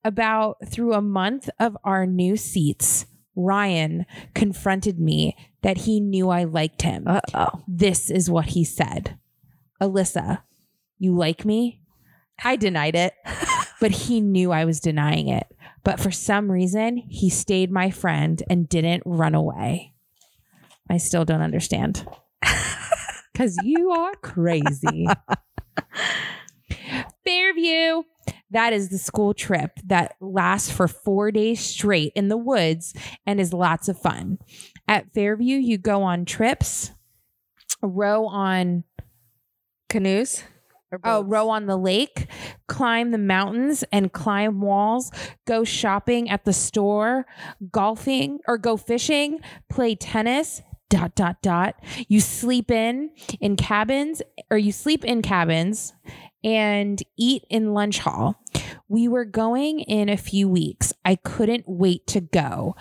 About 0.03 0.57
through 0.67 0.93
a 0.93 1.01
month 1.01 1.49
of 1.59 1.77
our 1.83 2.05
new 2.05 2.37
seats, 2.37 3.05
Ryan 3.39 4.05
confronted 4.33 4.99
me 4.99 5.35
that 5.61 5.77
he 5.77 5.99
knew 5.99 6.29
I 6.29 6.43
liked 6.43 6.81
him. 6.81 7.05
Uh 7.07 7.21
oh. 7.33 7.63
This 7.67 8.09
is 8.11 8.29
what 8.29 8.47
he 8.47 8.63
said 8.63 9.17
Alyssa, 9.81 10.43
you 10.97 11.15
like 11.15 11.45
me? 11.45 11.81
I 12.43 12.55
denied 12.55 12.95
it, 12.95 13.13
but 13.79 13.91
he 13.91 14.21
knew 14.21 14.51
I 14.51 14.65
was 14.65 14.79
denying 14.79 15.27
it. 15.29 15.47
But 15.83 15.99
for 15.99 16.11
some 16.11 16.51
reason, 16.51 16.97
he 16.97 17.29
stayed 17.29 17.71
my 17.71 17.89
friend 17.89 18.43
and 18.49 18.67
didn't 18.67 19.03
run 19.05 19.35
away. 19.35 19.93
I 20.89 20.97
still 20.97 21.25
don't 21.25 21.41
understand. 21.41 22.05
Because 23.39 23.57
you 23.63 23.91
are 23.91 24.15
crazy. 24.15 25.07
Fairview. 27.25 28.03
That 28.51 28.73
is 28.73 28.89
the 28.89 28.97
school 28.97 29.33
trip 29.33 29.79
that 29.85 30.15
lasts 30.19 30.71
for 30.71 30.87
four 30.87 31.31
days 31.31 31.59
straight 31.59 32.13
in 32.15 32.29
the 32.29 32.37
woods 32.37 32.93
and 33.25 33.39
is 33.39 33.53
lots 33.53 33.87
of 33.87 33.99
fun. 33.99 34.39
At 34.87 35.13
Fairview, 35.13 35.57
you 35.57 35.77
go 35.77 36.01
on 36.01 36.25
trips, 36.25 36.91
row 37.81 38.25
on 38.25 38.83
Canoes? 39.87 40.43
Oh, 41.03 41.21
row 41.21 41.49
on 41.49 41.67
the 41.67 41.77
lake, 41.77 42.25
climb 42.67 43.11
the 43.11 43.19
mountains 43.19 43.83
and 43.91 44.11
climb 44.11 44.59
walls, 44.59 45.11
go 45.45 45.63
shopping 45.63 46.31
at 46.31 46.45
the 46.45 46.53
store, 46.53 47.27
golfing 47.71 48.39
or 48.47 48.57
go 48.57 48.75
fishing, 48.75 49.39
play 49.69 49.93
tennis, 49.93 50.63
dot, 50.89 51.13
dot, 51.13 51.43
dot. 51.43 51.75
You 52.07 52.19
sleep 52.19 52.71
in 52.71 53.11
in 53.39 53.55
cabins 53.55 54.23
or 54.49 54.57
you 54.57 54.71
sleep 54.71 55.05
in 55.05 55.21
cabins 55.21 55.93
and 56.43 57.01
eat 57.17 57.45
in 57.49 57.73
lunch 57.73 57.99
hall. 57.99 58.41
We 58.87 59.07
were 59.07 59.25
going 59.25 59.81
in 59.81 60.09
a 60.09 60.17
few 60.17 60.47
weeks. 60.47 60.93
I 61.05 61.15
couldn't 61.15 61.65
wait 61.67 62.07
to 62.07 62.21
go. 62.21 62.75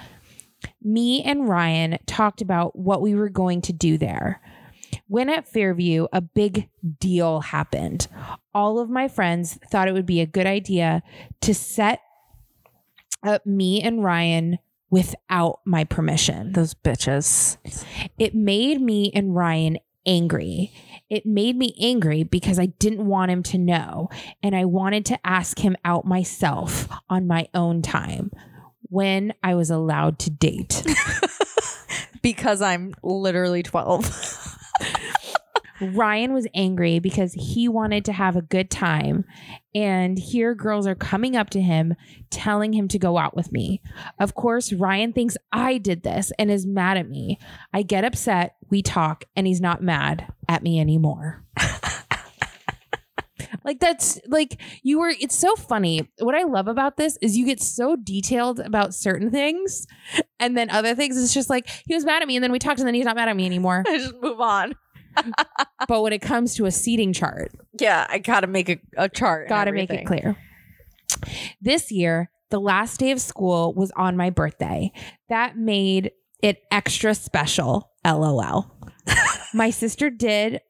Me 0.82 1.22
and 1.22 1.48
Ryan 1.48 1.98
talked 2.06 2.40
about 2.40 2.76
what 2.76 3.02
we 3.02 3.14
were 3.14 3.28
going 3.28 3.61
to 3.62 3.72
do 3.72 3.98
there. 3.98 4.40
When 5.06 5.28
at 5.28 5.48
Fairview, 5.48 6.06
a 6.12 6.20
big 6.20 6.68
deal 6.98 7.40
happened. 7.40 8.09
All 8.54 8.78
of 8.78 8.88
my 8.88 9.09
friends 9.09 9.59
thought 9.70 9.88
it 9.88 9.92
would 9.92 10.06
be 10.06 10.20
a 10.20 10.26
good 10.26 10.46
idea 10.46 11.02
to 11.42 11.54
set 11.54 12.00
up 13.22 13.44
me 13.44 13.82
and 13.82 14.02
Ryan 14.02 14.59
without 14.90 15.61
my 15.64 15.84
permission. 15.84 16.52
Those 16.52 16.74
bitches. 16.74 17.59
It 18.18 18.34
made 18.34 18.80
me 18.80 19.11
and 19.14 19.34
Ryan 19.34 19.78
angry. 20.06 20.72
It 21.11 21.24
made 21.24 21.56
me 21.56 21.74
angry 21.80 22.22
because 22.22 22.59
I 22.59 22.66
didn't 22.66 23.06
want 23.06 23.30
him 23.30 23.42
to 23.44 23.59
know 23.59 24.11
and 24.42 24.54
I 24.54 24.64
wanted 24.66 25.06
to 25.06 25.26
ask 25.26 25.59
him 25.59 25.76
out 25.84 26.04
myself 26.04 26.88
on 27.09 27.26
my 27.26 27.48
own 27.54 27.82
time 27.82 28.30
when 28.82 29.32
I 29.42 29.54
was 29.54 29.70
allowed 29.70 30.18
to 30.20 30.30
date. 30.30 30.84
Because 32.22 32.62
I'm 32.62 32.94
literally 33.02 33.62
12. 33.62 34.44
Ryan 35.81 36.33
was 36.33 36.47
angry 36.55 36.99
because 36.99 37.33
he 37.35 37.68
wanted 37.68 38.05
to 38.07 38.12
have 38.12 38.37
a 38.37 38.43
good 38.43 38.70
time. 38.70 39.24
And 39.74 40.18
here 40.18 40.55
girls 40.55 40.87
are 40.87 40.95
coming 40.95 41.37
up 41.37 41.51
to 41.51 41.61
him, 41.61 41.95
telling 42.31 42.72
him 42.72 42.89
to 42.89 42.99
go 42.99 43.18
out 43.18 43.37
with 43.37 43.53
me. 43.53 43.81
Of 44.18 44.35
course, 44.35 44.72
Ryan 44.72 45.12
thinks 45.12 45.37
I 45.53 45.79
did 45.79 46.03
this 46.03 46.33
and 46.39 46.51
is 46.51 46.66
mad 46.66 46.97
at 46.97 47.09
me. 47.09 47.39
I 47.72 47.83
get 47.83 48.05
upset, 48.05 48.57
we 48.70 48.83
talk, 48.83 49.24
and 49.37 49.47
he's 49.47 49.61
not 49.61 49.83
mad 49.83 50.33
at 50.49 50.62
me 50.62 50.81
anymore. 50.81 51.45
like, 53.64 53.79
that's 53.79 54.18
like 54.26 54.61
you 54.83 54.99
were, 54.99 55.12
it's 55.20 55.37
so 55.37 55.55
funny. 55.55 56.09
What 56.18 56.35
I 56.35 56.43
love 56.43 56.66
about 56.68 56.97
this 56.97 57.16
is 57.22 57.37
you 57.37 57.47
get 57.47 57.61
so 57.61 57.95
detailed 57.97 58.59
about 58.61 58.95
certain 58.95 59.31
things, 59.31 59.87
and 60.41 60.57
then 60.57 60.70
other 60.70 60.95
things, 60.95 61.22
it's 61.22 61.35
just 61.35 61.51
like 61.51 61.68
he 61.87 61.95
was 61.95 62.05
mad 62.05 62.22
at 62.22 62.29
me, 62.29 62.37
and 62.37 62.43
then 62.43 62.53
we 62.53 62.59
talked, 62.59 62.81
and 62.81 62.87
then 62.87 62.95
he's 62.95 63.05
not 63.05 63.16
mad 63.16 63.29
at 63.29 63.37
me 63.37 63.47
anymore. 63.47 63.85
I 63.89 63.99
just 63.99 64.14
move 64.20 64.41
on. 64.41 64.74
But 65.89 66.03
when 66.03 66.12
it 66.12 66.21
comes 66.21 66.55
to 66.57 66.66
a 66.66 66.71
seating 66.71 67.12
chart, 67.12 67.53
Yeah, 67.79 68.07
I 68.09 68.19
gotta 68.19 68.47
make 68.47 68.69
a, 68.69 68.79
a 68.97 69.09
chart. 69.09 69.49
Gotta 69.49 69.73
make 69.73 69.91
it 69.91 70.07
clear. 70.07 70.37
This 71.61 71.91
year, 71.91 72.31
the 72.51 72.61
last 72.61 72.99
day 73.01 73.11
of 73.11 73.21
school 73.21 73.75
was 73.75 73.91
on 73.97 74.16
my 74.16 74.31
birthday. 74.31 74.93
That 75.29 75.57
made 75.57 76.12
it 76.43 76.62
extra 76.71 77.14
special. 77.14 77.91
LOL. 78.07 78.73
my 79.55 79.71
sister 79.71 80.11
did 80.11 80.61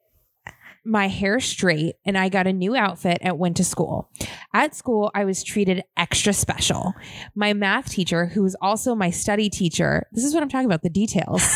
my 0.85 1.07
hair 1.07 1.39
straight 1.39 1.95
and 2.05 2.17
I 2.17 2.29
got 2.29 2.47
a 2.47 2.53
new 2.53 2.75
outfit 2.75 3.19
and 3.21 3.37
went 3.37 3.57
to 3.57 3.63
school. 3.63 4.09
At 4.53 4.75
school, 4.75 5.11
I 5.13 5.25
was 5.25 5.43
treated 5.43 5.83
extra 5.95 6.33
special. 6.33 6.93
My 7.35 7.53
math 7.53 7.91
teacher, 7.91 8.25
who 8.25 8.41
was 8.41 8.55
also 8.61 8.95
my 8.95 9.11
study 9.11 9.49
teacher, 9.49 10.07
this 10.11 10.23
is 10.23 10.33
what 10.33 10.41
I'm 10.41 10.49
talking 10.49 10.65
about 10.65 10.81
the 10.81 10.89
details. 10.89 11.43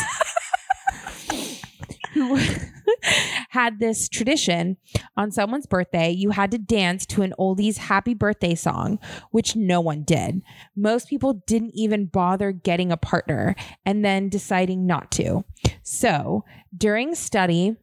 who 2.14 2.38
had 3.50 3.78
this 3.78 4.08
tradition 4.08 4.76
on 5.16 5.30
someone's 5.30 5.66
birthday, 5.66 6.10
you 6.10 6.30
had 6.30 6.50
to 6.50 6.58
dance 6.58 7.06
to 7.06 7.22
an 7.22 7.34
oldies 7.38 7.76
happy 7.76 8.14
birthday 8.14 8.54
song, 8.54 8.98
which 9.30 9.56
no 9.56 9.80
one 9.80 10.02
did. 10.02 10.42
Most 10.76 11.08
people 11.08 11.42
didn't 11.46 11.74
even 11.74 12.06
bother 12.06 12.52
getting 12.52 12.92
a 12.92 12.96
partner 12.96 13.54
and 13.84 14.04
then 14.04 14.28
deciding 14.28 14.86
not 14.86 15.10
to. 15.12 15.44
So 15.82 16.44
during 16.76 17.14
study, 17.14 17.76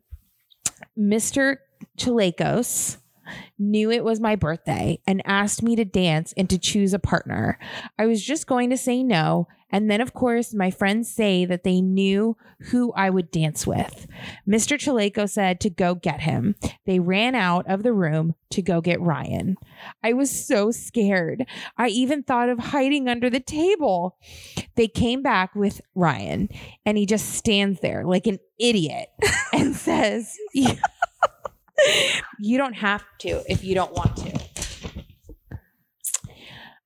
Mr. 0.98 1.58
Chalekos 1.98 2.98
knew 3.58 3.92
it 3.92 4.04
was 4.04 4.20
my 4.20 4.36
birthday 4.36 5.00
and 5.08 5.22
asked 5.26 5.64
me 5.64 5.76
to 5.76 5.86
dance 5.86 6.34
and 6.36 6.50
to 6.50 6.58
choose 6.58 6.94
a 6.94 7.00
partner. 7.00 7.58
I 7.98 8.06
was 8.06 8.24
just 8.24 8.48
going 8.48 8.70
to 8.72 8.78
say 8.78 9.04
no. 9.04 9.48
And 9.72 9.90
then, 9.90 10.02
of 10.02 10.14
course, 10.14 10.54
my 10.54 10.72
friends 10.72 11.12
say 11.12 11.46
that 11.46 11.64
they 11.64 11.82
knew 11.82 12.38
who 12.70 12.92
I 12.94 13.10
would 13.10 13.32
dance 13.32 13.66
with. 13.66 14.08
Mr. 14.48 14.78
Chaleko 14.78 15.30
said 15.30 15.60
to 15.62 15.70
go 15.70 15.96
get 15.96 16.22
him. 16.22 16.56
They 16.86 17.00
ran 17.00 17.36
out 17.36 17.66
of 17.68 17.84
the 17.84 17.94
room 17.94 18.36
to 18.52 18.62
go 18.62 18.82
get 18.82 19.02
Ryan. 19.02 19.58
I 20.04 20.14
was 20.14 20.30
so 20.30 20.72
scared. 20.72 21.46
I 21.78 21.88
even 21.88 22.24
thought 22.24 22.50
of 22.50 22.60
hiding 22.60 23.08
under 23.08 23.30
the 23.30 23.40
table. 23.40 24.18
They 24.76 24.88
came 24.88 25.22
back 25.22 25.56
with 25.56 25.82
Ryan, 25.96 26.50
and 26.86 26.98
he 26.98 27.06
just 27.06 27.34
stands 27.34 27.80
there 27.80 28.06
like 28.06 28.28
an 28.28 28.40
idiot 28.60 29.10
and 29.54 29.76
says, 29.76 30.38
you 32.40 32.58
don't 32.58 32.76
have 32.76 33.04
to 33.20 33.42
if 33.52 33.64
you 33.64 33.76
don't 33.76 33.94
want 33.94 34.18
to. 34.18 34.41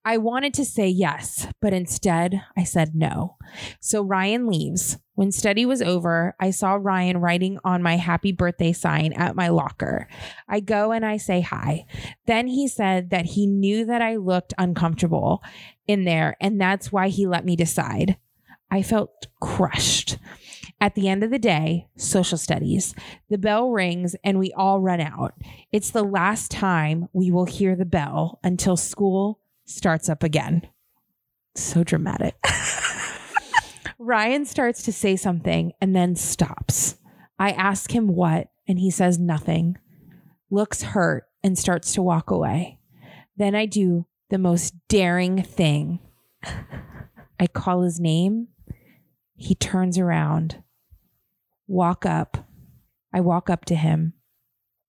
I 0.08 0.18
wanted 0.18 0.54
to 0.54 0.66
say 0.66 0.88
yes, 0.88 1.48
but 1.60 1.74
instead 1.74 2.44
I 2.56 2.64
said 2.64 2.94
no. 2.94 3.38
So 3.80 4.04
Ryan 4.04 4.46
leaves. 4.46 5.00
When 5.16 5.32
study 5.32 5.66
was 5.66 5.82
over, 5.82 6.36
I 6.40 6.52
saw 6.52 6.78
Ryan 6.80 7.18
writing 7.18 7.58
on 7.64 7.82
my 7.82 7.98
happy 7.98 8.32
birthday 8.32 8.72
sign 8.72 9.14
at 9.14 9.36
my 9.36 9.48
locker. 9.48 10.08
I 10.48 10.60
go 10.60 10.92
and 10.92 11.04
I 11.04 11.18
say 11.18 11.42
hi. 11.42 11.88
Then 12.28 12.46
he 12.46 12.68
said 12.68 13.10
that 13.10 13.26
he 13.26 13.48
knew 13.48 13.84
that 13.86 14.04
I 14.04 14.18
looked 14.18 14.54
uncomfortable 14.60 15.42
in 15.88 16.04
there, 16.04 16.38
and 16.40 16.62
that's 16.62 16.92
why 16.92 17.08
he 17.08 17.26
let 17.26 17.44
me 17.44 17.56
decide. 17.56 18.18
I 18.70 18.84
felt 18.84 19.26
crushed. 19.40 20.20
At 20.80 20.94
the 20.94 21.08
end 21.08 21.24
of 21.24 21.32
the 21.32 21.40
day, 21.40 21.88
social 21.96 22.38
studies. 22.38 22.94
The 23.30 23.38
bell 23.38 23.72
rings 23.72 24.16
and 24.24 24.38
we 24.38 24.52
all 24.54 24.82
run 24.82 25.00
out. 25.00 25.34
It's 25.72 25.90
the 25.90 26.04
last 26.04 26.52
time 26.52 27.08
we 27.14 27.32
will 27.32 27.46
hear 27.46 27.76
the 27.76 27.86
bell 27.86 28.40
until 28.44 28.76
school 28.76 29.40
starts 29.66 30.10
up 30.10 30.24
again. 30.24 30.68
So 31.56 31.84
dramatic. 31.84 32.36
Ryan 33.98 34.46
starts 34.46 34.84
to 34.84 34.94
say 34.94 35.16
something 35.16 35.74
and 35.82 35.96
then 35.96 36.16
stops. 36.16 36.98
I 37.40 37.52
ask 37.52 37.92
him 37.92 38.08
what, 38.08 38.50
and 38.68 38.80
he 38.80 38.92
says 38.92 39.20
nothing, 39.20 39.78
looks 40.50 40.82
hurt, 40.84 41.28
and 41.44 41.58
starts 41.58 41.94
to 41.94 42.02
walk 42.02 42.30
away. 42.30 42.80
Then 43.38 43.56
I 43.56 43.66
do 43.66 44.06
the 44.30 44.38
most 44.38 44.74
daring 44.88 45.44
thing. 45.44 46.00
I 47.40 47.48
call 47.48 47.82
his 47.82 48.00
name. 48.00 48.48
He 49.36 49.56
turns 49.56 49.98
around, 49.98 50.64
walk 51.68 52.06
up. 52.06 52.48
I 53.14 53.22
walk 53.22 53.50
up 53.50 53.66
to 53.66 53.76
him 53.76 54.14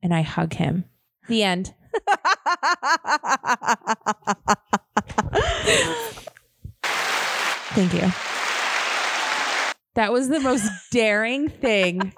and 0.02 0.14
I 0.14 0.22
hug 0.22 0.54
him. 0.54 0.84
The 1.28 1.42
end. 1.42 1.74
Thank 6.82 7.92
you. 7.92 8.10
That 9.94 10.12
was 10.12 10.28
the 10.28 10.40
most 10.40 10.70
daring 10.90 11.48
thing. 11.48 12.12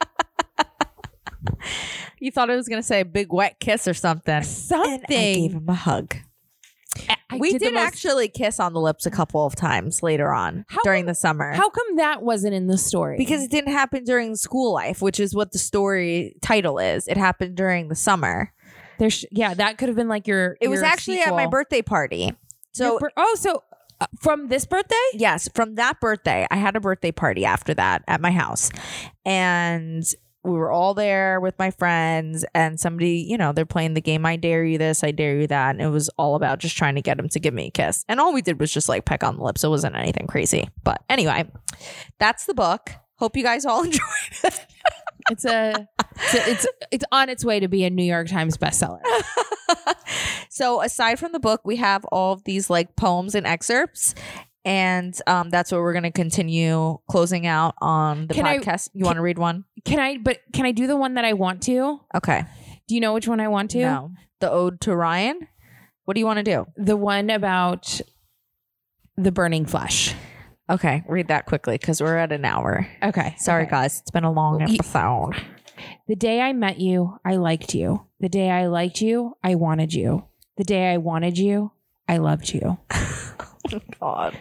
you 2.21 2.31
thought 2.31 2.51
I 2.51 2.57
was 2.57 2.69
gonna 2.69 2.83
say 2.83 3.01
a 3.01 3.05
big 3.05 3.33
wet 3.33 3.59
kiss 3.61 3.87
or 3.89 3.95
something. 3.95 4.43
Something. 4.43 4.95
And 4.97 5.05
I 5.09 5.35
gave 5.35 5.53
him 5.55 5.69
a 5.69 5.75
hug. 5.75 6.17
I 7.31 7.37
we 7.37 7.53
did 7.53 7.61
did, 7.61 7.75
most- 7.75 7.83
actually 7.83 8.29
kiss 8.29 8.59
on 8.59 8.73
the 8.73 8.81
lips 8.81 9.07
a 9.07 9.11
couple 9.11 9.45
of 9.45 9.55
times 9.55 10.03
later 10.03 10.33
on 10.33 10.65
How 10.69 10.83
during 10.83 11.03
come- 11.03 11.09
the 11.09 11.15
summer. 11.15 11.53
How 11.53 11.69
come 11.71 11.97
that 11.97 12.23
wasn't 12.23 12.55
in 12.55 12.67
the 12.67 12.79
story? 12.79 13.17
because 13.19 13.43
it 13.45 13.51
didn't 13.51 13.73
happen 13.73 14.03
during 14.05 14.35
school 14.37 14.73
life, 14.73 15.01
which 15.03 15.21
is 15.21 15.35
what 15.35 15.53
the 15.53 15.59
story 15.59 16.37
title 16.43 16.79
is. 16.79 17.07
It 17.07 17.17
happened 17.17 17.57
during 17.57 17.89
the 17.89 17.95
summer. 17.95 18.53
There's 18.99 19.25
yeah, 19.31 19.55
that 19.55 19.79
could 19.79 19.89
have 19.89 19.97
been 19.97 20.09
like 20.09 20.27
your. 20.27 20.57
It 20.61 20.69
was 20.69 20.81
your 20.81 20.87
actually 20.87 21.21
at 21.21 21.31
my 21.31 21.47
birthday 21.47 21.83
party. 21.83 22.33
So 22.73 22.99
bir- 22.99 23.13
oh, 23.17 23.37
so 23.39 23.63
uh, 24.01 24.07
from 24.21 24.49
this 24.49 24.65
birthday? 24.65 24.97
Yes, 25.15 25.49
from 25.55 25.75
that 25.77 26.01
birthday, 26.01 26.47
I 26.51 26.57
had 26.57 26.77
a 26.77 26.81
birthday 26.81 27.13
party 27.13 27.45
after 27.45 27.75
that 27.75 28.05
at 28.07 28.21
my 28.21 28.31
house. 28.31 28.71
And 29.25 30.05
we 30.45 30.53
were 30.53 30.71
all 30.71 30.95
there 30.95 31.41
with 31.41 31.59
my 31.59 31.71
friends, 31.71 32.45
and 32.55 32.79
somebody, 32.79 33.27
you 33.29 33.37
know, 33.37 33.53
they're 33.53 33.67
playing 33.67 33.95
the 33.95 34.01
game 34.01 34.25
I 34.25 34.37
dare 34.37 34.65
you 34.65 34.79
this, 34.79 35.03
I 35.03 35.11
dare 35.11 35.37
you 35.37 35.47
that. 35.49 35.71
And 35.71 35.83
it 35.83 35.89
was 35.89 36.09
all 36.11 36.37
about 36.37 36.59
just 36.59 36.77
trying 36.77 36.95
to 36.95 37.03
get 37.03 37.19
him 37.19 37.29
to 37.31 37.41
give 37.41 37.53
me 37.53 37.67
a 37.67 37.71
kiss. 37.71 38.05
And 38.09 38.21
all 38.21 38.33
we 38.33 38.43
did 38.43 38.61
was 38.61 38.73
just 38.73 38.89
like 38.89 39.05
peck 39.05 39.25
on 39.25 39.37
the 39.37 39.43
lips. 39.43 39.65
It 39.65 39.69
wasn't 39.69 39.97
anything 39.97 40.27
crazy. 40.29 40.69
But 40.85 41.03
anyway, 41.11 41.51
that's 42.19 42.47
the 42.47 42.55
book. 42.55 42.91
Hope 43.17 43.37
you 43.37 43.43
guys 43.43 43.67
all 43.67 43.83
enjoyed 43.85 44.01
it. 44.45 44.67
It's 45.31 45.45
a, 45.45 45.87
it's 46.17 46.35
a- 46.35 46.51
it's 46.51 46.67
it's 46.91 47.05
on 47.13 47.29
its 47.29 47.45
way 47.45 47.61
to 47.61 47.69
be 47.69 47.85
a 47.85 47.91
New 47.91 48.05
York 48.05 48.29
Times 48.29 48.57
bestseller. 48.57 49.01
so 50.51 50.83
aside 50.83 51.19
from 51.19 51.33
the 51.33 51.41
book, 51.41 51.61
we 51.65 51.77
have 51.77 52.05
all 52.07 52.33
of 52.33 52.45
these 52.45 52.71
like 52.71 52.97
poems 52.97 53.35
and 53.35 53.47
excerpts. 53.47 54.15
And 54.65 55.19
um, 55.27 55.49
that's 55.51 55.73
what 55.73 55.81
we're 55.81 55.93
going 55.93 56.03
to 56.03 56.11
continue 56.11 56.99
closing 57.11 57.47
out 57.47 57.75
on 57.81 58.27
the 58.27 58.35
Can 58.35 58.47
I- 58.47 58.59
podcast. 58.59 58.91
you 58.93 59.05
want 59.05 59.17
to 59.17 59.23
read 59.23 59.39
one? 59.39 59.65
Can 59.85 59.99
I? 59.99 60.19
But 60.19 60.41
can 60.53 60.67
I 60.67 60.73
do 60.73 60.87
the 60.87 60.97
one 60.97 61.15
that 61.15 61.25
I 61.25 61.33
want 61.33 61.63
to? 61.65 62.01
Okay. 62.15 62.45
Do 62.87 62.95
you 62.95 63.01
know 63.01 63.15
which 63.15 63.29
one 63.29 63.41
I 63.41 63.49
want 63.49 63.71
to? 63.73 63.79
No. 63.81 64.11
The 64.41 64.51
Ode 64.51 64.81
to 64.83 64.95
Ryan? 64.95 65.41
What 66.05 66.15
do 66.15 66.21
you 66.21 66.27
want 66.27 66.39
to 66.39 66.43
do? 66.43 66.67
The 66.77 66.97
one 66.97 67.31
about 67.31 68.01
the 69.17 69.33
burning 69.33 69.67
flesh. 69.67 70.15
Okay, 70.71 71.03
read 71.09 71.29
that 71.29 71.47
quickly 71.47 71.79
because 71.79 72.03
we're 72.03 72.19
at 72.19 72.31
an 72.31 72.45
hour. 72.45 72.87
Okay. 73.03 73.35
Sorry, 73.39 73.63
okay. 73.63 73.71
guys. 73.71 74.01
It's 74.01 74.11
been 74.11 74.25
a 74.25 74.33
long 74.33 74.61
episode. 74.61 75.35
The 76.07 76.17
day 76.17 76.41
I 76.41 76.53
met 76.53 76.79
you, 76.79 77.19
I 77.25 77.37
liked 77.37 77.75
you. 77.75 78.07
The 78.21 78.29
day 78.29 78.51
I 78.51 78.67
liked 78.67 79.01
you, 79.01 79.37
I 79.43 79.55
wanted 79.55 79.95
you. 79.95 80.27
The 80.57 80.65
day 80.65 80.93
I 80.93 80.99
wanted 80.99 81.39
you, 81.39 81.73
I 82.07 82.19
loved 82.19 82.53
you. 82.53 82.79
oh, 82.91 83.81
God. 83.99 84.39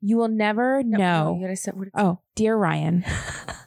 You 0.00 0.18
will 0.18 0.28
never 0.28 0.82
know. 0.82 1.40
say 1.54 1.72
what 1.74 1.88
Oh, 1.94 2.20
dear 2.34 2.56
Ryan, 2.56 3.04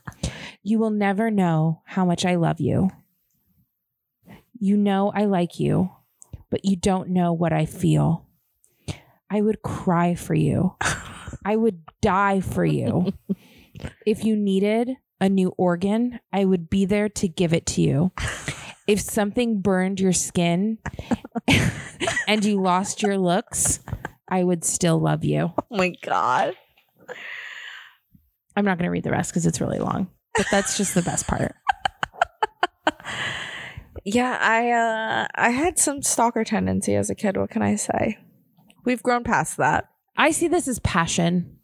you 0.64 0.80
will 0.80 0.90
never 0.90 1.30
know 1.30 1.82
how 1.86 2.06
much 2.06 2.26
I 2.26 2.36
love 2.36 2.60
you. 2.60 2.92
You 4.58 4.78
know 4.78 5.12
I 5.14 5.26
like 5.26 5.60
you, 5.60 5.92
but 6.50 6.64
you 6.64 6.76
don't 6.76 7.10
know 7.10 7.34
what 7.34 7.52
I 7.52 7.66
feel. 7.66 8.26
I 9.30 9.42
would 9.42 9.62
cry 9.62 10.16
for 10.16 10.34
you. 10.34 10.76
I 11.46 11.56
would 11.56 11.82
die 12.02 12.41
for 12.41 12.66
you. 12.66 13.14
If 14.06 14.24
you 14.24 14.36
needed 14.36 14.91
a 15.20 15.28
new 15.28 15.50
organ, 15.58 16.20
I 16.32 16.46
would 16.46 16.70
be 16.70 16.86
there 16.86 17.10
to 17.10 17.28
give 17.28 17.54
it 17.54 17.66
to 17.68 17.82
you. 17.82 18.12
If 18.88 19.02
something 19.02 19.62
burned 19.62 20.00
your 20.00 20.14
skin 20.14 20.78
and 22.28 22.46
you 22.46 22.62
lost 22.62 23.02
your 23.02 23.18
looks, 23.18 23.80
I 24.28 24.44
would 24.44 24.64
still 24.64 25.00
love 25.00 25.24
you. 25.24 25.52
Oh 25.58 25.64
my 25.72 25.96
God. 26.04 26.56
I'm 28.56 28.64
not 28.64 28.78
going 28.78 28.86
to 28.86 28.91
read 28.91 29.04
the 29.04 29.12
rest 29.12 29.32
because 29.32 29.48
it's 29.48 29.60
really 29.60 29.80
long, 29.80 30.08
but 30.38 30.46
that's 30.52 30.78
just 30.78 30.94
the 30.94 31.02
best 31.02 31.26
part. 31.28 31.56
Yeah, 34.06 34.38
I 34.41 34.72
uh 34.72 35.28
I 35.34 35.52
had 35.52 35.80
some 35.80 36.02
stalker 36.02 36.44
tendency 36.44 36.94
as 36.96 37.10
a 37.10 37.16
kid. 37.16 37.38
What 37.38 37.50
can 37.50 37.62
I 37.62 37.76
say? 37.76 38.18
We've 38.84 39.02
grown 39.02 39.24
past 39.24 39.56
that. 39.58 39.88
I 40.16 40.32
see 40.32 40.47
this 40.47 40.68
as 40.68 40.80
passion. 40.80 41.57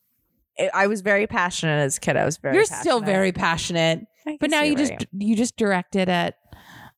I- 0.74 0.88
was 0.88 1.02
very 1.02 1.28
passionate 1.28 1.80
as 1.80 1.97
a 1.97 2.00
kid. 2.00 2.18
I 2.18 2.26
was 2.26 2.38
very 2.38 2.56
You're 2.56 2.66
still 2.66 3.00
very 3.00 3.32
passionate, 3.32 4.06
but 4.39 4.50
now 4.50 4.62
you 4.64 4.76
just 4.76 5.06
you 5.14 5.36
just 5.36 5.56
direct 5.56 5.95
it 5.95 6.10
at 6.10 6.36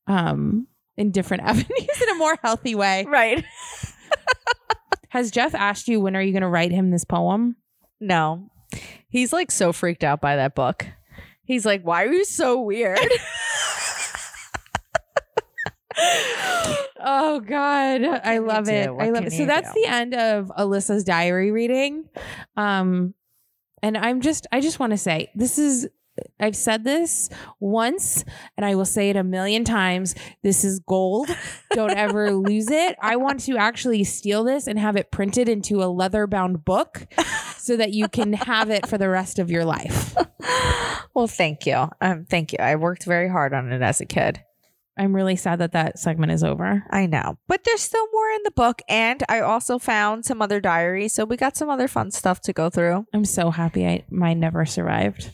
um 0.08 0.66
in 0.96 1.10
different 1.12 1.42
avenues 1.46 2.02
in 2.02 2.08
a 2.10 2.14
more 2.16 2.36
healthy 2.42 2.74
way. 2.74 3.04
right. 3.08 3.44
Has 5.10 5.30
Jeff 5.30 5.54
asked 5.54 5.88
you 5.88 6.00
when 6.00 6.16
are 6.16 6.22
you 6.22 6.32
going 6.32 6.40
to 6.42 6.48
write 6.48 6.72
him 6.72 6.90
this 6.90 7.04
poem? 7.04 7.56
No. 8.00 8.50
He's 9.10 9.30
like 9.32 9.50
so 9.50 9.72
freaked 9.72 10.02
out 10.04 10.22
by 10.22 10.36
that 10.36 10.54
book. 10.54 10.86
He's 11.44 11.66
like, 11.66 11.82
"Why 11.82 12.04
are 12.04 12.12
you 12.12 12.24
so 12.24 12.60
weird?" 12.60 12.98
Oh 17.04 17.40
God, 17.40 18.04
I 18.04 18.38
love 18.38 18.68
it. 18.68 18.88
I 18.88 19.10
love 19.10 19.26
it. 19.26 19.32
So 19.32 19.44
that's 19.44 19.72
do? 19.72 19.82
the 19.82 19.88
end 19.88 20.14
of 20.14 20.52
Alyssa's 20.56 21.04
diary 21.04 21.50
reading. 21.50 22.04
Um, 22.56 23.14
and 23.82 23.98
I'm 23.98 24.20
just, 24.20 24.46
I 24.52 24.60
just 24.60 24.78
want 24.78 24.92
to 24.92 24.96
say, 24.98 25.30
this 25.34 25.58
is. 25.58 25.88
I've 26.38 26.54
said 26.54 26.84
this 26.84 27.30
once 27.58 28.22
and 28.58 28.66
I 28.66 28.74
will 28.74 28.84
say 28.84 29.08
it 29.08 29.16
a 29.16 29.24
million 29.24 29.64
times. 29.64 30.14
This 30.42 30.62
is 30.62 30.78
gold. 30.80 31.30
Don't 31.72 31.96
ever 31.96 32.32
lose 32.34 32.70
it. 32.70 32.96
I 33.00 33.16
want 33.16 33.40
to 33.44 33.56
actually 33.56 34.04
steal 34.04 34.44
this 34.44 34.66
and 34.66 34.78
have 34.78 34.96
it 34.96 35.10
printed 35.10 35.48
into 35.48 35.82
a 35.82 35.88
leather 35.88 36.26
bound 36.26 36.66
book 36.66 37.06
so 37.56 37.78
that 37.78 37.94
you 37.94 38.08
can 38.08 38.34
have 38.34 38.68
it 38.68 38.86
for 38.86 38.98
the 38.98 39.08
rest 39.08 39.38
of 39.38 39.50
your 39.50 39.64
life. 39.64 40.14
well, 41.14 41.26
thank 41.26 41.64
you. 41.64 41.88
Um, 42.02 42.26
thank 42.28 42.52
you. 42.52 42.58
I 42.60 42.76
worked 42.76 43.04
very 43.04 43.30
hard 43.30 43.54
on 43.54 43.72
it 43.72 43.80
as 43.80 44.02
a 44.02 44.06
kid. 44.06 44.44
I'm 44.98 45.14
really 45.14 45.36
sad 45.36 45.58
that 45.60 45.72
that 45.72 45.98
segment 45.98 46.32
is 46.32 46.44
over. 46.44 46.84
I 46.90 47.06
know, 47.06 47.38
but 47.48 47.64
there's 47.64 47.80
still 47.80 48.06
more 48.12 48.30
in 48.30 48.42
the 48.44 48.50
book, 48.50 48.82
and 48.88 49.22
I 49.28 49.40
also 49.40 49.78
found 49.78 50.24
some 50.24 50.42
other 50.42 50.60
diaries, 50.60 51.14
so 51.14 51.24
we 51.24 51.36
got 51.36 51.56
some 51.56 51.70
other 51.70 51.88
fun 51.88 52.10
stuff 52.10 52.40
to 52.42 52.52
go 52.52 52.68
through. 52.68 53.06
I'm 53.14 53.24
so 53.24 53.50
happy 53.50 53.86
I 53.86 54.04
mine 54.10 54.40
never 54.40 54.66
survived. 54.66 55.30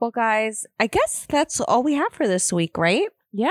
Well, 0.00 0.10
guys, 0.10 0.66
I 0.78 0.88
guess 0.88 1.26
that's 1.28 1.60
all 1.60 1.82
we 1.82 1.94
have 1.94 2.12
for 2.12 2.26
this 2.26 2.52
week, 2.52 2.76
right? 2.76 3.08
Yeah. 3.32 3.50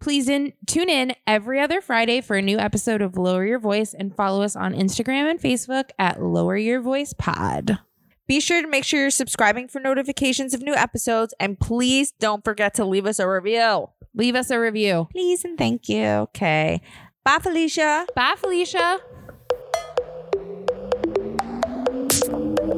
Please 0.00 0.28
in 0.28 0.52
tune 0.66 0.88
in 0.88 1.14
every 1.26 1.60
other 1.60 1.80
Friday 1.80 2.20
for 2.20 2.36
a 2.36 2.42
new 2.42 2.58
episode 2.58 3.00
of 3.00 3.16
Lower 3.16 3.44
Your 3.44 3.60
Voice 3.60 3.94
and 3.94 4.14
follow 4.14 4.42
us 4.42 4.56
on 4.56 4.74
Instagram 4.74 5.30
and 5.30 5.40
Facebook 5.40 5.90
at 5.98 6.22
Lower 6.22 6.56
Your 6.56 6.80
Voice 6.80 7.12
Pod. 7.12 7.78
Be 8.26 8.40
sure 8.40 8.60
to 8.62 8.68
make 8.68 8.84
sure 8.84 9.00
you're 9.00 9.10
subscribing 9.10 9.68
for 9.68 9.80
notifications 9.80 10.54
of 10.54 10.62
new 10.62 10.74
episodes, 10.74 11.34
and 11.40 11.58
please 11.58 12.12
don't 12.20 12.44
forget 12.44 12.74
to 12.74 12.84
leave 12.84 13.06
us 13.06 13.18
a 13.18 13.28
review. 13.28 13.88
Leave 14.14 14.34
us 14.34 14.50
a 14.50 14.58
review. 14.58 15.08
Please 15.12 15.44
and 15.44 15.56
thank 15.56 15.88
you. 15.88 16.04
Okay. 16.04 16.80
Bye, 17.24 17.38
Felicia. 17.40 18.06
Bye, 18.14 18.34
Felicia. 18.36 18.98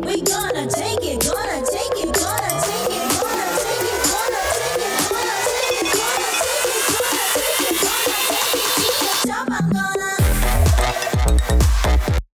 We 0.05 0.21
gonna 0.21 0.69
take 0.69 1.03
it, 1.03 1.23
gonna 1.25 1.67
take 1.67 2.05
it. 2.05 2.12